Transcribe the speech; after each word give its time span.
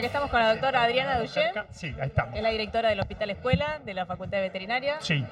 aquí 0.00 0.06
estamos 0.06 0.30
con 0.30 0.40
la 0.40 0.50
doctora 0.52 0.82
Adriana 0.82 1.18
Duché, 1.18 1.52
Sí, 1.70 1.94
ahí 2.00 2.08
estamos. 2.08 2.32
que 2.32 2.38
es 2.38 2.42
la 2.42 2.50
directora 2.50 2.88
del 2.90 3.00
Hospital 3.00 3.30
Escuela 3.30 3.78
de 3.84 3.94
la 3.94 4.06
Facultad 4.06 4.38
de 4.38 4.42
Veterinaria, 4.42 4.96
Sí, 5.00 5.24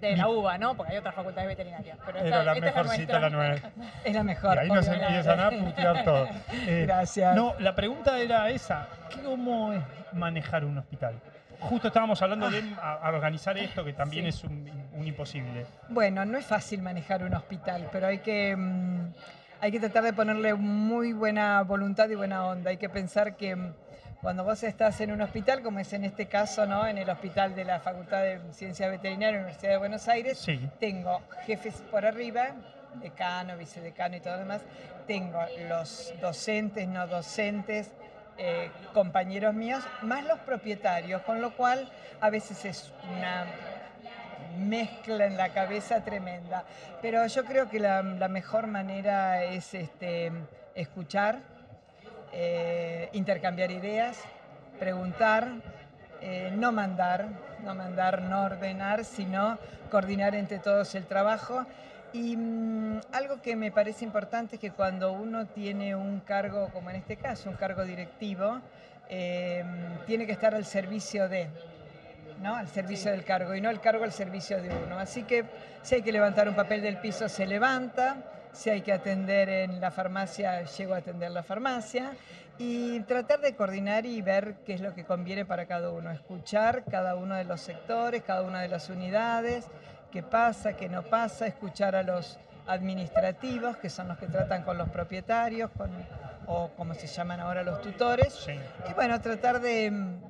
de 0.00 0.16
la 0.16 0.28
UBA, 0.28 0.58
¿no? 0.58 0.74
Porque 0.76 0.92
hay 0.92 0.98
otras 0.98 1.14
facultades 1.14 1.48
veterinarias. 1.48 1.96
Pero 2.04 2.18
esta, 2.18 2.28
era 2.28 2.42
la 2.44 2.52
esta 2.54 2.66
es 2.68 2.74
mejorcita 2.74 3.18
la 3.20 3.30
nuestra. 3.30 3.70
nueva. 3.76 3.92
Es 4.04 4.14
la 4.14 4.22
mejor. 4.24 4.56
Y 4.56 4.58
ahí 4.58 4.68
nos 4.68 4.88
empiezan 4.88 5.40
a 5.40 5.50
putear 5.50 6.04
todo. 6.04 6.28
Eh, 6.66 6.84
Gracias. 6.86 7.36
No, 7.36 7.54
la 7.60 7.74
pregunta 7.74 8.18
era 8.18 8.50
esa. 8.50 8.88
¿Cómo 9.24 9.72
es 9.72 9.82
manejar 10.12 10.64
un 10.64 10.78
hospital? 10.78 11.14
Justo 11.60 11.86
estábamos 11.88 12.20
hablando 12.20 12.50
de 12.50 12.60
a- 12.82 12.94
a 12.94 13.08
organizar 13.10 13.56
esto, 13.56 13.84
que 13.84 13.92
también 13.92 14.24
Sí. 14.24 14.28
es 14.30 14.42
un, 14.44 14.68
un 14.94 15.06
imposible. 15.06 15.66
Bueno, 15.88 16.24
no 16.24 16.36
es 16.36 16.44
fácil 16.44 16.82
manejar 16.82 17.22
un 17.22 17.34
hospital, 17.34 17.88
pero 17.92 18.08
hay 18.08 18.18
que, 18.18 18.56
mm, 18.56 19.12
hay 19.60 19.70
que 19.70 19.78
tratar 19.78 20.02
de 20.02 20.12
ponerle 20.12 20.54
muy 20.54 21.12
buena 21.12 21.62
voluntad 21.62 22.08
y 22.08 22.16
buena 22.16 22.44
onda. 22.46 22.70
Hay 22.70 22.78
que 22.78 22.88
pensar 22.88 23.36
que 23.36 23.54
mm, 23.54 23.72
cuando 24.22 24.44
vos 24.44 24.62
estás 24.62 25.00
en 25.00 25.10
un 25.10 25.20
hospital, 25.20 25.62
como 25.62 25.80
es 25.80 25.92
en 25.92 26.04
este 26.04 26.26
caso, 26.26 26.64
¿no? 26.64 26.86
en 26.86 26.96
el 26.96 27.10
hospital 27.10 27.56
de 27.56 27.64
la 27.64 27.80
Facultad 27.80 28.22
de 28.22 28.40
Ciencias 28.52 28.88
Veterinarias 28.88 29.32
de 29.32 29.32
la 29.32 29.42
Universidad 29.42 29.72
de 29.72 29.78
Buenos 29.78 30.06
Aires, 30.08 30.38
Sí. 30.38 30.70
tengo 30.78 31.20
jefes 31.44 31.82
por 31.90 32.06
arriba, 32.06 32.50
decano, 33.02 33.56
vicedecano 33.56 34.14
y 34.16 34.20
todo 34.20 34.34
lo 34.34 34.38
demás, 34.40 34.62
tengo 35.08 35.40
los 35.68 36.14
docentes, 36.20 36.86
no 36.86 37.08
docentes, 37.08 37.90
eh, 38.38 38.70
compañeros 38.94 39.54
míos, 39.54 39.82
más 40.02 40.24
los 40.24 40.38
propietarios, 40.40 41.22
con 41.22 41.40
lo 41.40 41.56
cual 41.56 41.90
a 42.20 42.30
veces 42.30 42.64
es 42.64 42.92
una 43.16 43.44
mezcla 44.56 45.26
en 45.26 45.36
la 45.36 45.48
cabeza 45.48 46.04
tremenda. 46.04 46.64
Pero 47.00 47.26
yo 47.26 47.44
creo 47.44 47.68
que 47.68 47.80
la, 47.80 48.02
la 48.02 48.28
mejor 48.28 48.68
manera 48.68 49.42
es 49.44 49.74
este, 49.74 50.30
escuchar, 50.76 51.40
eh, 52.32 53.08
intercambiar 53.12 53.70
ideas, 53.70 54.18
preguntar, 54.78 55.48
eh, 56.20 56.50
no 56.56 56.72
mandar, 56.72 57.28
no 57.64 57.74
mandar, 57.74 58.22
no 58.22 58.44
ordenar, 58.44 59.04
sino 59.04 59.58
coordinar 59.90 60.34
entre 60.34 60.58
todos 60.58 60.94
el 60.94 61.06
trabajo. 61.06 61.66
Y 62.12 62.36
mm, 62.36 63.00
algo 63.12 63.40
que 63.42 63.56
me 63.56 63.70
parece 63.70 64.04
importante 64.04 64.56
es 64.56 64.60
que 64.60 64.70
cuando 64.70 65.12
uno 65.12 65.46
tiene 65.46 65.94
un 65.96 66.20
cargo, 66.20 66.68
como 66.72 66.90
en 66.90 66.96
este 66.96 67.16
caso, 67.16 67.50
un 67.50 67.56
cargo 67.56 67.84
directivo, 67.84 68.60
eh, 69.08 69.64
tiene 70.06 70.26
que 70.26 70.32
estar 70.32 70.54
al 70.54 70.64
servicio 70.64 71.28
de, 71.28 71.48
¿no? 72.42 72.54
Al 72.54 72.68
servicio 72.68 73.10
del 73.10 73.24
cargo 73.24 73.54
y 73.54 73.60
no 73.60 73.70
el 73.70 73.80
cargo 73.80 74.04
al 74.04 74.12
servicio 74.12 74.62
de 74.62 74.70
uno. 74.70 74.98
Así 74.98 75.22
que 75.24 75.44
si 75.82 75.96
hay 75.96 76.02
que 76.02 76.12
levantar 76.12 76.48
un 76.48 76.54
papel 76.54 76.82
del 76.82 76.98
piso, 76.98 77.28
se 77.28 77.46
levanta. 77.46 78.16
Si 78.52 78.70
hay 78.70 78.82
que 78.82 78.92
atender 78.92 79.48
en 79.48 79.80
la 79.80 79.90
farmacia, 79.90 80.62
llego 80.64 80.94
a 80.94 80.98
atender 80.98 81.30
la 81.30 81.42
farmacia. 81.42 82.12
Y 82.58 83.00
tratar 83.00 83.40
de 83.40 83.56
coordinar 83.56 84.04
y 84.04 84.20
ver 84.20 84.56
qué 84.66 84.74
es 84.74 84.80
lo 84.80 84.94
que 84.94 85.04
conviene 85.04 85.44
para 85.44 85.66
cada 85.66 85.90
uno. 85.90 86.10
Escuchar 86.10 86.84
cada 86.84 87.16
uno 87.16 87.34
de 87.34 87.44
los 87.44 87.60
sectores, 87.60 88.22
cada 88.22 88.42
una 88.42 88.60
de 88.60 88.68
las 88.68 88.90
unidades, 88.90 89.66
qué 90.10 90.22
pasa, 90.22 90.74
qué 90.74 90.88
no 90.88 91.02
pasa. 91.02 91.46
Escuchar 91.46 91.96
a 91.96 92.02
los 92.02 92.38
administrativos, 92.66 93.78
que 93.78 93.88
son 93.88 94.08
los 94.08 94.18
que 94.18 94.26
tratan 94.26 94.62
con 94.62 94.76
los 94.78 94.90
propietarios, 94.90 95.70
con, 95.70 95.90
o 96.46 96.68
como 96.76 96.94
se 96.94 97.06
llaman 97.06 97.40
ahora 97.40 97.62
los 97.62 97.80
tutores. 97.80 98.34
Sí. 98.34 98.52
Y 98.88 98.92
bueno, 98.92 99.20
tratar 99.20 99.60
de 99.60 99.90
mm, 99.90 100.20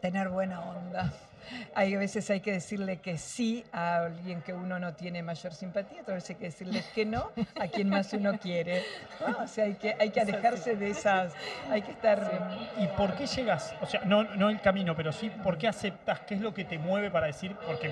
tener 0.00 0.30
buena 0.30 0.60
onda. 0.60 1.12
Hay 1.74 1.94
a 1.94 1.98
veces 1.98 2.28
hay 2.30 2.40
que 2.40 2.52
decirle 2.52 2.98
que 2.98 3.18
sí 3.18 3.64
a 3.72 4.04
alguien 4.04 4.42
que 4.42 4.52
uno 4.52 4.78
no 4.78 4.94
tiene 4.94 5.22
mayor 5.22 5.52
simpatía, 5.54 6.02
otras 6.02 6.16
veces 6.16 6.30
hay 6.30 6.36
que 6.36 6.44
decirle 6.46 6.84
que 6.94 7.04
no 7.06 7.30
a 7.60 7.66
quien 7.68 7.88
más 7.88 8.12
uno 8.12 8.38
quiere. 8.38 8.82
¿no? 9.26 9.38
O 9.44 9.46
sea, 9.46 9.64
hay 9.64 9.74
que, 9.74 9.96
hay 9.98 10.10
que 10.10 10.20
alejarse 10.20 10.76
de 10.76 10.90
esas, 10.90 11.32
hay 11.70 11.82
que 11.82 11.92
estar... 11.92 12.30
¿Y 12.78 12.86
por 12.88 13.14
qué 13.14 13.26
llegas? 13.26 13.74
O 13.80 13.86
sea, 13.86 14.00
no, 14.04 14.24
no 14.24 14.50
el 14.50 14.60
camino, 14.60 14.94
pero 14.96 15.12
sí, 15.12 15.30
¿por 15.42 15.58
qué 15.58 15.68
aceptas? 15.68 16.20
¿Qué 16.20 16.34
es 16.34 16.40
lo 16.40 16.52
que 16.54 16.64
te 16.64 16.78
mueve 16.78 17.10
para 17.10 17.26
decir? 17.26 17.54
Porque 17.66 17.90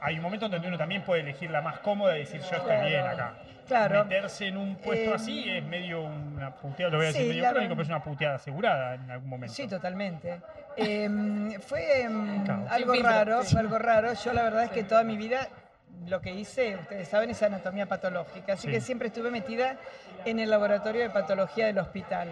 hay 0.00 0.16
un 0.16 0.22
momento 0.22 0.48
donde 0.48 0.66
uno 0.66 0.78
también 0.78 1.02
puede 1.02 1.20
elegir 1.22 1.50
la 1.50 1.60
más 1.60 1.78
cómoda 1.80 2.16
y 2.16 2.20
decir 2.20 2.40
yo 2.40 2.56
estoy 2.56 2.60
Claro. 2.62 2.86
bien 2.88 3.06
acá. 3.06 3.34
Claro. 3.66 4.04
Meterse 4.04 4.48
en 4.48 4.56
un 4.56 4.74
puesto 4.76 5.10
Eh, 5.10 5.14
así 5.14 5.48
es 5.48 5.62
medio 5.62 6.02
una 6.02 6.52
puteada, 6.56 6.90
lo 6.90 6.96
voy 6.98 7.06
a 7.06 7.08
decir 7.10 7.22
sí, 7.22 7.28
medio 7.28 7.50
crónico, 7.50 7.74
pero 7.74 7.82
es 7.82 7.88
una 7.88 8.02
puteada 8.02 8.34
asegurada 8.34 8.94
en 8.96 9.08
algún 9.10 9.28
momento. 9.28 9.54
Sí, 9.54 9.68
totalmente. 9.68 10.40
Em, 10.80 11.60
fue 11.60 12.02
em, 12.02 12.44
Claro. 12.44 12.66
algo 12.70 12.92
filtro, 12.94 13.10
raro, 13.10 13.42
sí. 13.44 13.52
fue 13.52 13.60
algo 13.60 13.78
raro. 13.78 14.12
Yo 14.14 14.32
la 14.32 14.42
verdad 14.44 14.64
es 14.64 14.70
que 14.70 14.82
toda 14.84 15.04
mi 15.04 15.16
vida 15.16 15.48
lo 16.08 16.20
que 16.20 16.32
hice, 16.32 16.76
ustedes 16.76 17.08
saben, 17.08 17.30
es 17.30 17.42
anatomía 17.42 17.86
patológica, 17.86 18.54
así 18.54 18.66
Sí. 18.66 18.72
que 18.72 18.80
siempre 18.80 19.08
estuve 19.08 19.30
metida 19.30 19.76
en 20.24 20.38
el 20.40 20.48
laboratorio 20.50 21.02
de 21.02 21.10
patología 21.10 21.66
del 21.66 21.78
hospital. 21.78 22.28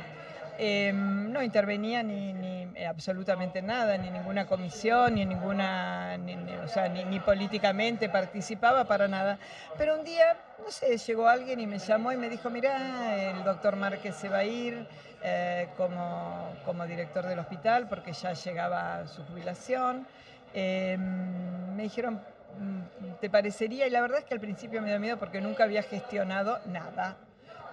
Em, 0.60 1.30
no 1.30 1.40
intervenía 1.42 2.02
ni, 2.02 2.32
ni, 2.32 2.62
eh, 2.74 2.86
absolutamente 2.86 3.62
nada, 3.62 3.96
ni 3.96 4.10
ninguna 4.10 4.46
comisión, 4.46 5.14
ni 5.14 5.22
en 5.22 5.28
ninguna, 5.28 6.16
ni, 6.16 6.34
ni- 6.34 6.56
o 6.56 6.66
sea, 6.66 6.88
ni, 6.88 7.04
ni 7.04 7.20
políticamente 7.20 8.08
participaba 8.08 8.84
para 8.84 9.06
nada. 9.06 9.38
Pero 9.76 9.96
un 9.96 10.04
día, 10.04 10.36
no 10.64 10.70
sé, 10.72 10.96
llegó 10.96 11.28
alguien 11.28 11.60
y 11.60 11.66
me 11.68 11.78
llamó 11.78 12.10
y 12.10 12.16
me 12.16 12.28
dijo, 12.28 12.50
mira, 12.50 13.14
el 13.30 13.44
doctor 13.44 13.76
Márquez 13.76 14.16
se 14.16 14.28
va 14.28 14.38
a 14.38 14.44
ir 14.44 14.84
eh, 15.22 15.68
como, 15.76 16.54
como 16.64 16.86
director 16.86 17.26
del 17.26 17.38
hospital 17.38 17.88
porque 17.88 18.12
ya 18.12 18.32
llegaba 18.32 19.06
su 19.08 19.24
jubilación. 19.24 20.06
Em, 20.54 21.74
me 21.76 21.82
dijeron, 21.84 22.20
"Mm, 22.58 23.14
¿te 23.20 23.28
parecería? 23.30 23.86
Y 23.86 23.90
la 23.90 24.00
verdad 24.00 24.18
es 24.20 24.24
que 24.24 24.34
al 24.34 24.40
principio 24.40 24.80
me 24.82 24.88
dio 24.88 24.98
miedo 25.00 25.16
porque 25.18 25.40
nunca 25.40 25.64
había 25.64 25.82
gestionado 25.82 26.58
nada. 26.66 27.16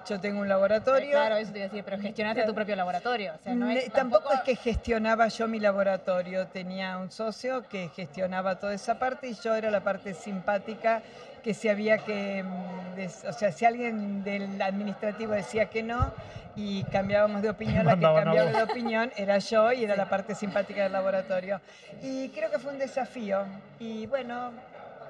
Yo 0.08 0.20
tengo 0.20 0.40
un 0.42 0.48
laboratorio. 0.48 1.10
Claro, 1.10 1.36
eso 1.38 1.52
te 1.52 1.58
iba 1.60 1.66
a 1.66 1.70
decir, 1.70 1.84
pero 1.84 2.00
gestionaste 2.00 2.44
tu 2.44 2.54
propio 2.54 2.76
laboratorio. 2.76 3.34
O 3.34 3.44
sea, 3.44 3.56
no 3.56 3.70
es, 3.70 3.86
Ne- 3.86 3.90
tampoco 3.90 4.32
es 4.34 4.42
que 4.42 4.56
gestionaba 4.56 5.28
yo 5.30 5.48
mi 5.48 5.60
laboratorio, 5.60 6.46
tenía 6.48 6.98
un 7.00 7.10
socio 7.10 7.68
que 7.68 7.90
gestionaba 7.90 8.60
toda 8.60 8.76
esa 8.76 9.00
parte 9.00 9.28
y 9.30 9.34
yo 9.34 9.56
era 9.56 9.72
la 9.72 9.80
parte 9.84 10.14
simpática 10.14 11.02
que 11.46 11.54
si 11.54 11.70
había 11.70 12.00
que, 12.00 12.42
mm, 12.42 13.28
o 13.30 13.34
sea, 13.34 13.52
si 13.52 13.66
alguien 13.66 14.24
del 14.24 14.60
administrativo 14.60 15.34
decía 15.34 15.68
que 15.68 15.84
no 15.84 16.12
y 16.56 16.84
cambiábamos 16.86 17.44
de 17.44 17.52
opinión, 17.52 17.86
la 17.86 17.98
que 17.98 18.02
cambiaba 18.02 18.52
de 18.52 18.64
opinión 18.64 19.12
era 19.16 19.38
yo 19.38 19.72
y 19.72 19.84
era 19.84 19.96
la 19.96 20.10
parte 20.10 20.34
simpática 20.34 20.82
del 20.82 20.94
laboratorio. 20.94 21.62
Y 22.02 22.30
creo 22.30 22.50
que 22.50 22.58
fue 22.58 22.72
un 22.72 22.80
desafío 22.80 23.44
y 23.80 24.08
bueno, 24.08 24.54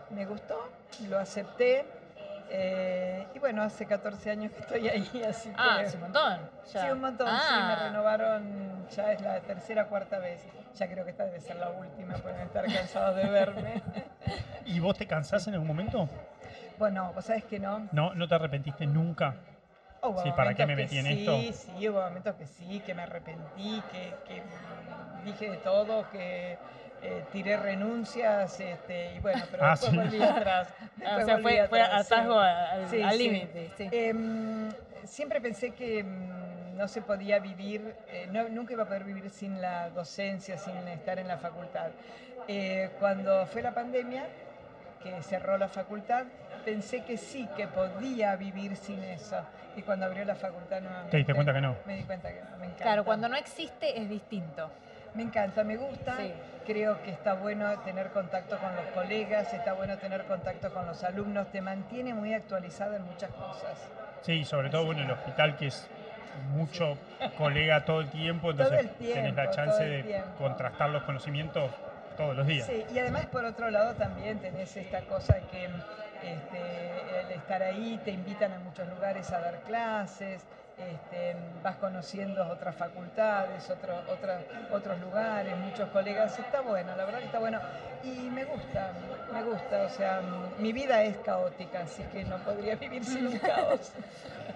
me 0.09 0.25
gustó, 0.25 0.59
lo 1.07 1.17
acepté. 1.19 1.85
Eh, 2.49 3.27
y 3.33 3.39
bueno, 3.39 3.63
hace 3.63 3.85
14 3.85 4.31
años 4.31 4.51
que 4.51 4.59
estoy 4.61 4.87
ahí, 4.87 5.23
así 5.29 5.49
que... 5.49 5.55
Ah, 5.57 5.83
un 5.93 5.99
montón. 6.01 6.39
ya. 6.73 6.81
Sí, 6.85 6.91
un 6.91 7.01
montón, 7.01 7.27
sí, 7.27 7.33
Ah. 7.49 7.75
me 7.79 7.87
renovaron, 7.87 8.87
ya 8.89 9.11
es 9.11 9.21
la 9.21 9.39
tercera 9.41 9.83
o 9.83 9.87
cuarta 9.87 10.19
vez. 10.19 10.41
Ya 10.75 10.87
creo 10.89 11.05
que 11.05 11.11
esta 11.11 11.25
debe 11.25 11.39
ser 11.39 11.55
la 11.55 11.69
última, 11.69 12.15
pueden 12.15 12.41
estar 12.41 12.65
cansados 12.65 13.15
de 13.15 13.25
verme. 13.29 13.81
¿Y 14.65 14.79
vos 14.79 14.97
te 14.97 15.07
cansás 15.07 15.47
en 15.47 15.53
algún 15.53 15.67
momento? 15.67 16.07
bueno, 16.77 17.13
vos 17.13 17.23
sabés 17.23 17.45
que 17.45 17.57
no. 17.59 17.87
¿No, 17.93 18.13
no 18.15 18.27
te 18.27 18.35
arrepentiste 18.35 18.85
nunca? 18.85 19.35
Hubo 20.01 20.21
Sí, 20.21 20.31
¿para 20.35 20.53
qué 20.53 20.65
me 20.65 20.75
metí 20.75 20.97
en 20.97 21.05
sí, 21.05 21.19
esto? 21.53 21.71
Sí, 21.77 21.87
hubo 21.87 22.01
momentos 22.01 22.35
que 22.35 22.45
sí, 22.45 22.81
que 22.85 22.93
me 22.93 23.03
arrepentí, 23.03 23.81
que, 23.91 24.13
que 24.27 24.43
dije 25.23 25.49
de 25.51 25.57
todo, 25.57 26.07
que 26.11 26.57
eh, 27.01 27.23
tiré 27.31 27.57
renuncias, 27.57 28.59
este, 28.59 29.15
y 29.15 29.19
bueno, 29.19 29.43
pero 29.51 29.63
Ah, 29.65 29.71
después 29.71 29.91
sí. 29.91 29.97
volví 29.97 30.23
atrás. 30.23 30.67
Ah, 31.05 31.17
después 31.17 31.23
o 31.23 31.25
sea, 31.25 31.37
fue, 31.39 31.67
fue 31.67 31.81
atrás, 31.81 32.07
sí. 32.07 32.13
hartazgo 32.13 32.39
al 32.39 32.89
Sí, 32.89 33.01
al 33.01 33.17
sí. 33.17 33.29
límite. 33.29 33.71
Sí. 33.77 33.89
Em, 33.91 34.69
siempre 35.03 35.41
pensé 35.41 35.71
que 35.71 36.03
mm, 36.03 36.77
no 36.77 36.87
se 36.87 37.01
podía 37.01 37.39
vivir, 37.39 37.93
eh, 38.11 38.27
no- 38.31 38.49
nunca 38.49 38.73
iba 38.73 38.83
a 38.83 38.87
poder 38.87 39.03
vivir 39.03 39.29
sin 39.29 39.61
la 39.61 39.89
docencia, 39.89 40.57
sin 40.57 40.75
estar 40.87 41.19
en 41.19 41.27
la 41.27 41.37
facultad. 41.37 41.91
Eh, 42.47 42.89
cuando 42.99 43.45
fue 43.47 43.61
la 43.61 43.73
pandemia, 43.73 44.25
que 45.03 45.21
cerró 45.21 45.57
la 45.57 45.67
facultad, 45.67 46.25
pensé 46.63 47.03
que 47.03 47.17
sí, 47.17 47.47
que 47.55 47.67
podía 47.67 48.35
vivir 48.35 48.75
sin 48.75 49.03
eso. 49.03 49.37
Y 49.75 49.81
cuando 49.83 50.05
abrió 50.05 50.25
la 50.25 50.35
facultad 50.35 50.81
nuevamente... 50.81 51.11
Te 51.11 51.17
diste 51.17 51.33
cuenta 51.35 51.53
que 51.53 51.61
no. 51.61 51.75
Me 51.85 51.97
di 51.97 52.03
cuenta 52.03 52.29
que 52.29 52.41
no, 52.41 52.49
me 52.57 52.65
encanta. 52.65 52.83
Claro, 52.83 53.03
cuando 53.05 53.29
no 53.29 53.35
existe 53.35 53.99
es 54.01 54.09
distinto. 54.09 54.71
Me 55.15 55.23
encanta, 55.23 55.63
me 55.63 55.77
gusta. 55.77 56.17
Sí. 56.17 56.33
Creo 56.65 57.01
que 57.03 57.11
está 57.11 57.35
bueno 57.35 57.79
tener 57.81 58.09
contacto 58.09 58.57
con 58.57 58.75
los 58.75 58.85
colegas, 58.87 59.53
está 59.53 59.73
bueno 59.73 59.97
tener 59.97 60.23
contacto 60.23 60.73
con 60.73 60.85
los 60.87 61.03
alumnos, 61.03 61.51
te 61.51 61.61
mantiene 61.61 62.13
muy 62.13 62.33
actualizado 62.33 62.95
en 62.95 63.03
muchas 63.03 63.29
cosas. 63.31 63.91
Sí, 64.21 64.43
sobre 64.43 64.69
todo 64.69 64.85
bueno, 64.85 65.03
el 65.03 65.11
hospital 65.11 65.55
que 65.57 65.67
es 65.67 65.87
mucho 66.49 66.97
colega 67.37 67.85
todo 67.85 68.01
el 68.01 68.09
tiempo, 68.09 68.53
Todo 68.53 68.63
entonces 68.63 68.91
el 68.91 68.97
tiempo, 68.97 69.15
tenés 69.15 69.35
la 69.35 69.49
chance 69.51 69.83
de 69.83 70.23
contrastar 70.37 70.89
los 70.89 71.03
conocimientos 71.03 71.71
todos 72.17 72.35
los 72.35 72.47
días. 72.47 72.65
Sí, 72.65 72.83
y 72.93 72.99
además 72.99 73.27
por 73.27 73.45
otro 73.45 73.69
lado 73.69 73.93
también 73.93 74.39
tenés 74.39 74.75
esta 74.75 75.01
cosa 75.01 75.35
que 75.51 75.65
este, 75.65 77.21
el 77.21 77.31
estar 77.31 77.61
ahí 77.61 77.99
te 78.03 78.11
invitan 78.11 78.53
a 78.53 78.59
muchos 78.59 78.87
lugares 78.89 79.31
a 79.31 79.39
dar 79.39 79.59
clases, 79.61 80.45
este, 80.77 81.35
vas 81.63 81.75
conociendo 81.77 82.45
otras 82.47 82.75
facultades, 82.75 83.69
otro- 83.69 84.01
otra- 84.11 84.41
otros 84.71 84.99
lugares, 84.99 85.55
muchos 85.57 85.89
colegas, 85.89 86.37
está 86.37 86.61
bueno, 86.61 86.95
la 86.95 87.05
verdad 87.05 87.19
que 87.19 87.25
está 87.25 87.39
bueno. 87.39 87.59
Y 88.03 88.29
me 88.29 88.43
gusta, 88.45 88.91
me 89.33 89.41
gusta, 89.43 89.83
o 89.83 89.89
sea, 89.89 90.21
mi 90.59 90.73
vida 90.73 91.01
es 91.03 91.17
caótica, 91.17 91.81
así 91.81 92.03
que 92.11 92.23
no 92.25 92.37
podría 92.39 92.75
vivir 92.85 93.03
sin 93.05 93.27
un 93.27 93.37
caos. 93.39 93.91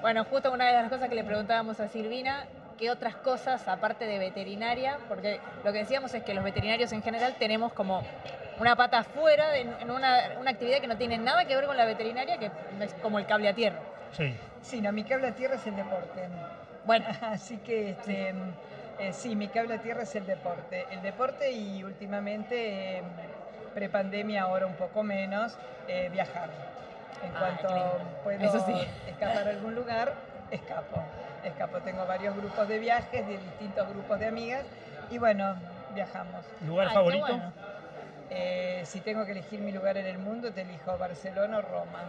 Bueno, 0.01 0.23
justo 0.23 0.49
una 0.53 0.67
de 0.67 0.73
las 0.73 0.89
cosas 0.89 1.09
que 1.09 1.15
le 1.15 1.25
preguntábamos 1.25 1.79
a 1.81 1.89
Silvina, 1.89 2.45
qué 2.77 2.89
otras 2.89 3.15
cosas, 3.15 3.67
aparte 3.67 4.05
de 4.05 4.17
veterinaria, 4.17 4.97
porque 5.09 5.41
lo 5.65 5.73
que 5.73 5.79
decíamos 5.79 6.13
es 6.13 6.23
que 6.23 6.33
los 6.33 6.41
veterinarios 6.41 6.93
en 6.93 7.01
general 7.03 7.35
tenemos 7.37 7.73
como 7.73 8.01
una 8.59 8.77
pata 8.77 8.99
afuera 8.99 9.57
en 9.57 9.91
una, 9.91 10.19
una 10.39 10.51
actividad 10.51 10.79
que 10.79 10.87
no 10.87 10.95
tiene 10.95 11.17
nada 11.17 11.43
que 11.43 11.55
ver 11.55 11.65
con 11.65 11.75
la 11.75 11.83
veterinaria, 11.83 12.37
que 12.37 12.45
es 12.79 12.93
como 13.01 13.19
el 13.19 13.25
cable 13.25 13.49
a 13.49 13.53
tierra. 13.53 13.79
Sí. 14.15 14.35
Sí, 14.61 14.81
no, 14.81 14.91
mi 14.91 15.03
cable 15.03 15.27
a 15.27 15.35
tierra 15.35 15.55
es 15.55 15.65
el 15.67 15.75
deporte. 15.75 16.27
Bueno, 16.85 17.05
Así 17.21 17.57
que 17.57 17.91
este, 17.91 18.33
eh, 18.99 19.13
sí, 19.13 19.35
mi 19.35 19.47
cable 19.47 19.75
a 19.75 19.81
tierra 19.81 20.03
es 20.03 20.15
el 20.15 20.25
deporte. 20.25 20.85
El 20.91 21.01
deporte 21.01 21.51
y 21.51 21.83
últimamente, 21.83 22.97
eh, 22.97 23.03
prepandemia 23.73 24.43
ahora 24.43 24.65
un 24.65 24.73
poco 24.75 25.03
menos, 25.03 25.57
eh, 25.87 26.09
viajar. 26.11 26.49
En 27.23 27.31
Ah, 27.35 27.39
cuanto 27.39 27.99
puedo 28.23 28.39
Eso 28.39 28.65
sí. 28.65 28.87
escapar 29.07 29.47
a 29.47 29.51
algún 29.51 29.75
lugar, 29.75 30.13
escapo. 30.51 31.03
Escapo. 31.43 31.77
Tengo 31.79 32.05
varios 32.05 32.35
grupos 32.35 32.67
de 32.67 32.79
viajes, 32.79 33.27
de 33.27 33.37
distintos 33.37 33.87
grupos 33.89 34.19
de 34.19 34.27
amigas 34.27 34.65
y 35.09 35.17
bueno, 35.17 35.55
viajamos. 35.93 36.45
¿Lugar 36.65 36.87
Ay, 36.89 36.93
favorito? 36.93 37.25
bueno. 37.27 37.53
Eh, 38.29 38.83
si 38.85 39.01
tengo 39.01 39.25
que 39.25 39.31
elegir 39.31 39.59
mi 39.59 39.71
lugar 39.71 39.97
en 39.97 40.05
el 40.05 40.17
mundo, 40.19 40.51
te 40.53 40.61
elijo 40.61 40.97
Barcelona 40.97 41.57
o 41.57 41.61
Roma. 41.61 42.03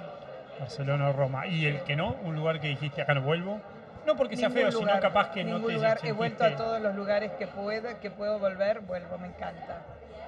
Barcelona 0.58 1.08
o 1.08 1.12
Roma. 1.12 1.46
¿Y 1.46 1.66
el 1.66 1.80
que 1.82 1.96
no? 1.96 2.16
¿Un 2.24 2.34
lugar 2.36 2.60
que 2.60 2.68
dijiste 2.68 3.02
acá 3.02 3.14
no 3.14 3.22
vuelvo? 3.22 3.60
No 4.06 4.16
porque 4.16 4.36
sea 4.36 4.48
Ningún 4.48 4.62
feo, 4.62 4.72
sino 4.80 5.00
capaz 5.00 5.30
que 5.30 5.44
no 5.44 5.54
ningún 5.56 5.68
te 5.68 5.74
lugar. 5.74 5.98
He 6.02 6.12
vuelto 6.12 6.44
a 6.44 6.56
todos 6.56 6.80
los 6.80 6.94
lugares 6.94 7.32
que 7.32 7.46
puedo, 7.46 8.00
que 8.00 8.10
puedo 8.10 8.38
volver, 8.38 8.80
vuelvo, 8.80 9.18
me 9.18 9.28
encanta. 9.28 9.82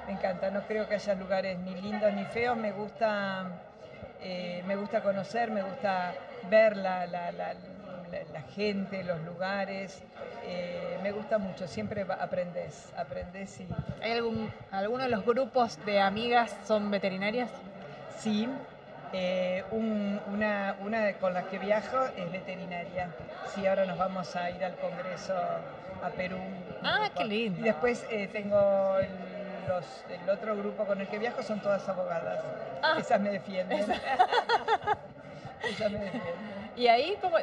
Me 0.07 0.13
encanta, 0.13 0.51
no 0.51 0.63
creo 0.63 0.89
que 0.89 0.95
haya 0.97 1.15
lugares 1.15 1.59
ni 1.61 1.75
lindos 1.81 2.13
ni 2.13 2.25
feos, 2.27 2.57
me 2.57 2.73
gusta, 2.73 3.45
eh, 4.21 4.63
me 4.67 4.77
gusta 4.77 5.01
conocer, 5.03 5.51
me 5.51 5.63
gusta 5.63 6.13
ver 6.51 6.77
la, 6.77 7.07
la- 7.07 7.31
la- 7.33 7.55
la- 7.55 8.25
la 8.33 8.43
gente, 8.55 9.05
los 9.05 9.21
lugares, 9.23 10.03
eh, 10.45 10.99
me 11.03 11.13
gusta 11.13 11.39
mucho, 11.39 11.67
siempre 11.67 12.05
va- 12.05 12.17
aprendes, 12.17 12.93
aprendes 12.97 13.59
y 13.61 13.67
¿hay 14.03 14.13
algún, 14.13 14.53
alguno 14.71 15.05
de 15.05 15.09
los 15.09 15.25
grupos 15.25 15.79
de 15.87 16.01
amigas 16.01 16.55
son 16.67 16.91
veterinarias? 16.91 17.49
sí. 18.19 18.49
Eh, 19.13 19.65
un- 19.71 20.21
una, 20.33 20.77
una 20.81 21.13
con 21.15 21.35
la 21.35 21.43
que 21.45 21.59
viajo 21.59 21.99
es 22.17 22.31
veterinaria. 22.33 23.09
Sí, 23.55 23.67
ahora 23.67 23.85
nos 23.85 23.99
vamos 23.99 24.35
a 24.37 24.51
ir 24.51 24.65
al 24.65 24.75
Congreso 24.77 25.35
a 26.03 26.09
Perú. 26.17 26.39
Ah, 26.83 27.11
qué 27.17 27.25
lindo. 27.25 27.61
Y 27.61 27.65
después 27.65 28.05
eh, 28.11 28.29
tengo 28.33 28.97
el, 28.99 29.09
los- 29.69 30.05
el 30.11 30.29
otro 30.31 30.57
grupo 30.57 30.85
con 30.85 31.01
el 31.01 31.07
que 31.09 31.19
viajo, 31.19 31.43
son 31.43 31.61
todas 31.61 31.87
abogadas. 31.89 32.41
Ah. 32.83 32.97
Esas 32.99 33.21
me 33.21 33.31
defienden. 33.31 33.81
Esas 35.63 35.93
me 35.93 35.99
defienden. 35.99 36.53
Y 36.75 36.87
ahí, 36.89 37.17
como 37.21 37.37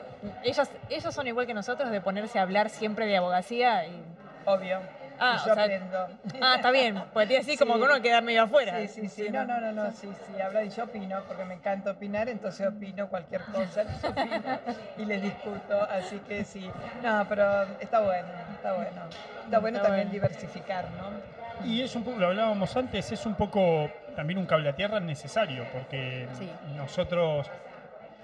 ellos, 0.44 0.68
ellos 0.90 1.14
son 1.14 1.28
igual 1.28 1.46
que 1.46 1.54
nosotros 1.54 1.92
de 1.92 2.02
ponerse 2.02 2.40
a 2.40 2.42
hablar 2.42 2.70
siempre 2.70 3.06
de 3.06 3.18
abogacía. 3.18 3.86
Y... 3.86 4.04
Obvio. 4.46 4.80
Ah, 5.20 5.34
y 5.42 5.46
yo 5.46 5.52
o 5.52 5.56
sea, 5.56 5.64
aprendo. 5.64 6.08
Ah, 6.42 6.56
está 6.56 6.72
bien, 6.72 7.04
porque 7.14 7.28
tiene 7.28 7.42
así 7.44 7.58
como 7.58 7.74
Sí. 7.76 7.80
que 7.80 7.86
uno 7.86 8.02
queda 8.02 8.22
medio 8.22 8.44
afuera. 8.44 8.80
Sí, 8.80 8.88
sí, 8.88 9.08
sí. 9.10 9.30
No, 9.30 9.46
no, 9.46 9.60
no, 9.60 9.72
no, 9.72 9.92
sí, 9.92 10.10
sí. 10.28 10.42
Habla 10.42 10.64
y 10.64 10.70
yo 10.70 10.84
opino, 10.86 11.22
porque 11.28 11.44
me 11.46 11.56
encanta 11.56 11.92
opinar, 11.92 12.30
entonces 12.30 12.68
opino 12.68 13.08
cualquier 13.10 13.44
cosa, 13.46 13.84
les 13.84 14.04
opino 14.04 14.60
y 14.98 15.06
les 15.06 15.22
discuto, 15.22 15.82
así 15.90 16.20
que 16.28 16.44
sí. 16.44 16.70
No, 17.04 17.26
pero 17.28 17.64
está 17.80 18.00
bueno, 18.00 18.30
está 18.56 18.74
bueno. 18.74 19.02
Está 19.46 19.60
bueno 19.60 19.78
Está 19.78 19.88
también 19.90 20.08
bueno. 20.10 20.12
diversificar, 20.28 20.86
¿no? 20.92 21.68
Y 21.68 21.82
es 21.82 21.94
un 21.96 22.04
poco, 22.04 22.20
lo 22.20 22.28
hablábamos 22.28 22.76
antes, 22.78 23.12
es 23.12 23.26
un 23.26 23.36
poco 23.36 23.90
también 24.16 24.38
un 24.40 24.46
cable 24.46 24.70
a 24.70 24.76
tierra 24.76 25.00
necesario, 25.00 25.66
porque 25.74 26.28
Sí. 26.38 26.50
nosotros 26.76 27.48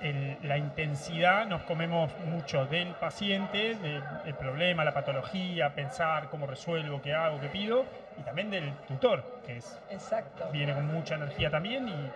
el- 0.02 0.38
la 0.44 0.58
intensidad 0.58 1.46
nos 1.46 1.62
comemos 1.64 2.12
mucho 2.26 2.66
del 2.66 2.90
paciente, 2.96 3.76
del, 3.76 4.04
problema, 4.36 4.84
la 4.84 4.94
patología, 4.94 5.74
pensar 5.74 6.30
cómo 6.30 6.46
resuelvo, 6.48 7.02
qué 7.02 7.14
hago, 7.14 7.40
qué 7.40 7.48
pido, 7.48 7.86
y 8.20 8.22
también 8.24 8.50
del 8.50 8.74
tutor, 8.88 9.42
que 9.46 9.58
es, 9.58 9.80
Exacto. 9.90 10.50
viene 10.52 10.74
con 10.74 10.86
mucha 10.88 11.16
energía 11.16 11.50
también 11.50 11.88
y 11.88 12.12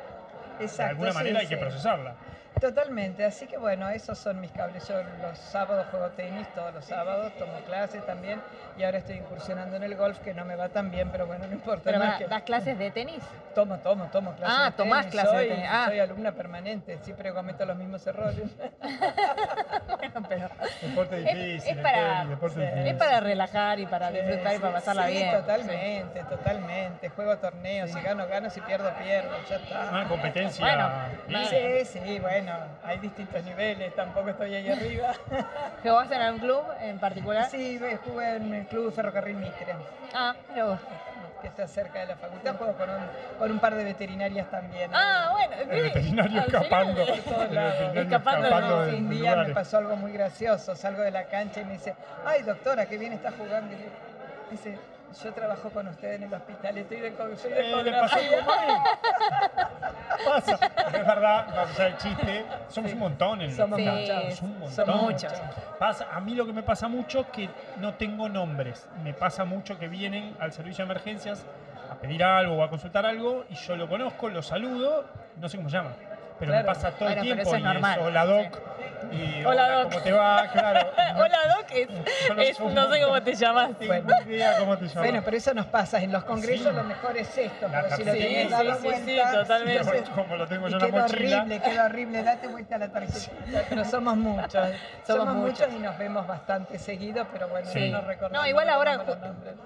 de 0.60 0.84
alguna 0.84 1.12
sí, 1.12 1.18
manera 1.18 1.40
hay 1.40 1.48
que 1.48 1.58
procesarla. 1.58 2.16
Totalmente, 2.60 3.24
así 3.24 3.46
que 3.48 3.58
bueno, 3.58 3.90
esos 3.90 4.18
son 4.18 4.42
mis 4.42 4.52
cables. 4.52 4.86
Yo 4.88 4.96
los 5.22 5.38
sábados 5.38 5.86
juego 5.92 6.08
tenis, 6.10 6.46
todos 6.54 6.74
los 6.74 6.84
sábados, 6.84 7.32
tomo 7.38 7.54
clases 7.66 8.06
también 8.06 8.42
y 8.78 8.84
ahora 8.84 8.98
estoy 8.98 9.16
incursionando 9.18 9.78
en 9.78 9.84
el 9.84 9.96
golf 9.96 10.20
que 10.20 10.34
no 10.34 10.44
me 10.44 10.56
va 10.58 10.68
tan 10.68 10.92
bien, 10.92 11.10
pero 11.10 11.26
bueno, 11.26 11.46
no 11.48 11.54
importa. 11.54 11.84
Pero 11.86 12.00
más 12.00 12.14
va, 12.14 12.18
que- 12.18 12.28
¿das 12.28 12.42
clases 12.44 12.78
de 12.78 12.92
tenis? 12.92 13.24
Tomo, 13.56 13.78
tomo, 13.80 14.10
tomo 14.12 14.34
clases 14.36 14.58
Ah, 14.60 14.66
de 14.72 14.76
tomás 14.76 15.06
tenis, 15.06 15.12
clases 15.12 15.32
de 15.32 15.38
soy, 15.40 15.48
tenis, 15.50 15.66
ah. 15.70 15.86
Soy 15.88 16.00
alumna 16.00 16.32
permanente, 16.34 16.98
siempre 17.04 17.32
cometo 17.34 17.66
los 17.66 17.78
mismos 17.78 18.06
errores. 18.08 18.50
Pero 20.30 20.50
Deporte 20.82 21.18
Es- 21.18 21.26
difícil, 21.38 21.78
es 21.78 21.84
para- 21.84 22.00
el 22.00 22.16
tenis, 22.18 22.30
deporte 22.30 22.56
sí. 22.56 22.62
difícil. 22.62 22.88
es 22.88 22.94
para 22.96 23.20
relajar 23.20 23.80
y 23.80 23.86
para 23.86 24.10
Sí, 24.10 24.16
disfrutar 24.18 24.56
y 24.56 24.60
para 24.60 24.74
pasarla 24.74 25.08
sí, 25.08 25.12
bien. 25.14 25.32
Totalmente, 25.32 26.24
totalmente. 26.24 27.10
Juego 27.10 27.38
torneos, 27.38 27.92
si 27.92 28.02
gano, 28.02 28.28
gano, 28.28 28.50
si 28.50 28.62
pierdo, 28.62 28.92
pierdo, 29.02 29.36
ya 29.50 29.56
está. 29.58 29.90
Una 29.92 30.08
competencia. 30.08 30.66
Bueno. 30.66 30.90
Sí, 31.50 31.86
sí, 31.86 32.20
bueno, 32.20 32.54
hay 32.84 32.98
distintos 33.00 33.44
niveles, 33.44 33.96
tampoco 33.96 34.30
estoy 34.30 34.56
ahí 34.56 34.70
arriba. 34.70 35.14
¿Jugás 35.84 36.12
en 36.12 36.22
algún 36.22 36.40
club 36.40 36.64
en 36.82 37.00
particular? 37.00 37.46
Sí, 37.50 37.80
jugué 38.04 38.36
en 38.36 38.54
el 38.54 38.66
Club 38.68 38.94
Ferrocarril 38.94 39.36
Mitre, 39.38 39.76
Ah, 40.14 40.36
vos. 40.56 40.80
Que 41.42 41.48
está 41.48 41.68
cerca 41.68 42.00
de 42.00 42.08
la 42.08 42.16
facultad. 42.16 42.56
Juego 42.56 42.74
con 42.74 42.90
un, 42.90 42.98
con 43.38 43.52
un 43.52 43.60
par 43.60 43.76
de 43.76 43.84
veterinarias 43.84 44.50
también. 44.50 44.92
Ah, 44.94 45.30
bueno. 45.32 45.56
El 45.74 45.82
veterinario 45.84 46.42
escapando. 46.42 47.02
eh, 47.02 47.06
El 47.06 47.12
veterinario 47.16 48.02
Escapando 48.02 48.48
escapando 48.48 48.86
de 48.86 48.96
un 48.96 49.10
día 49.10 49.36
me 49.36 49.54
pasó 49.54 49.78
algo 49.78 49.96
muy 49.96 50.12
gracioso. 50.12 50.76
Salgo 50.76 51.02
de 51.02 51.12
la 51.12 51.26
cancha 51.26 51.62
y 51.62 51.66
me 51.66 51.74
dice, 51.74 51.96
ay 52.26 52.44
doctora, 52.44 52.86
qué 52.86 52.98
bien 52.98 53.14
está 53.14 53.32
jugando. 53.32 53.74
Y 53.76 54.52
dice, 54.52 54.78
yo 55.24 55.34
trabajo 55.34 55.70
con 55.70 55.88
usted 55.88 56.14
en 56.14 56.24
el 56.24 56.34
hospital, 56.34 56.78
estoy 56.78 57.00
de, 57.00 57.14
co- 57.14 57.36
soy 57.36 57.52
de 57.52 57.72
Eh, 57.72 57.84
le 57.84 57.92
pasó 57.92 58.18
ecografía". 58.20 58.38
algo 58.40 58.52
mal. 58.52 58.84
Pasa. 60.26 60.60
Es 60.88 61.06
verdad, 61.06 61.46
vamos 61.50 61.58
a 61.58 61.62
hacer 61.72 61.88
el 61.88 61.98
chiste. 61.98 62.46
Somos 62.68 62.90
Sí. 62.92 62.94
un 62.96 63.00
montón 63.00 63.42
en 63.42 63.50
el 63.50 63.56
Somos 63.56 63.80
hospital. 63.80 64.32
Somos 64.32 64.42
un 64.42 64.60
montón. 64.60 64.86
Somos 64.86 65.02
muchos. 65.02 65.34
Pasa, 65.78 66.08
a 66.12 66.20
mí 66.20 66.36
lo 66.36 66.46
que 66.46 66.54
me 66.54 66.64
pasa 66.64 66.88
mucho 66.88 67.22
es 67.22 67.28
que 67.28 67.50
no 67.78 67.94
tengo 67.94 68.28
nombres. 68.30 68.88
Me 69.04 69.14
pasa 69.14 69.46
mucho 69.46 69.78
que 69.80 69.88
vienen 69.88 70.36
al 70.40 70.52
servicio 70.52 70.86
de 70.86 70.92
emergencias 70.92 71.46
a 71.92 71.96
pedir 71.96 72.24
algo 72.24 72.56
o 72.58 72.64
a 72.64 72.70
consultar 72.70 73.06
algo 73.06 73.46
y 73.50 73.56
yo 73.56 73.76
lo 73.76 73.88
conozco, 73.90 74.30
lo 74.30 74.42
saludo, 74.42 75.06
no 75.38 75.50
sé 75.50 75.58
cómo 75.58 75.70
se 75.70 75.78
llama. 75.78 75.92
Pero 76.40 76.52
Claro. 76.52 76.68
me 76.68 76.74
pasa 76.74 76.92
todo 76.92 77.06
Bueno, 77.10 77.22
el 77.22 77.28
pero 77.28 77.36
tiempo 77.36 77.42
eso 77.42 77.56
es 77.56 77.60
y 77.62 77.64
normal. 77.64 78.00
hola 78.02 78.26
doc. 78.26 78.60
Y, 79.12 79.44
Hola, 79.44 79.66
hola, 79.66 79.72
doc. 79.84 79.92
¿cómo 79.94 80.04
te 80.04 80.12
va? 80.12 80.48
Claro. 80.54 80.92
Hola, 81.18 81.38
Doc. 81.56 81.66
Es, 81.72 81.90
no 82.36 82.42
es- 82.42 82.58
sé 82.58 83.04
cómo 83.06 83.22
te 83.24 83.34
llamas. 83.34 83.72
Bueno. 83.86 84.14
idea 84.28 84.58
cómo 84.60 84.78
te 84.78 84.88
llamas. 84.88 85.04
Bueno, 85.04 85.22
pero 85.26 85.38
eso 85.38 85.54
nos 85.54 85.66
pasa. 85.68 86.00
En 86.02 86.12
los 86.12 86.24
congresos 86.26 86.68
Sí. 86.70 86.76
lo 86.76 86.84
mejor 86.84 87.18
es 87.18 87.38
esto, 87.38 87.68
pero 87.72 87.84
si 87.96 88.04
lo 88.04 88.12
tarjeta. 88.12 88.12
tenés 88.12 88.50
Sí, 88.50 88.56
sí, 88.56 88.72
sí, 88.78 88.84
vuelta, 88.84 89.32
sí, 89.32 89.36
totalmente. 89.38 89.78
entonces- 89.78 90.10
Como 90.10 90.36
lo 90.36 90.48
tengo 90.48 90.68
y 90.68 90.72
yo 90.72 90.78
en 90.78 90.82
la 90.84 90.88
queda 90.90 91.02
mochila. 91.02 91.38
horrible, 91.40 91.60
queda 91.62 91.86
horrible. 91.86 92.24
Date 92.24 92.48
vuelta 92.50 92.76
a 92.76 92.78
la 92.78 92.88
tarjetita. 92.90 93.32
Pero 93.70 93.86
somos 93.86 94.18
muchos. 94.18 94.70
somos 95.08 95.26
muchos. 95.36 95.68
muchos. 95.68 95.74
y 95.76 95.80
nos 95.80 95.98
vemos 95.98 96.28
bastante 96.28 96.78
seguido, 96.78 97.26
pero 97.32 97.48
bueno, 97.48 97.68
Sí. 97.72 97.90
no 97.90 98.02
recordamos. 98.02 98.44
No, 98.44 98.48
igual 98.48 98.70
ahora 98.70 99.00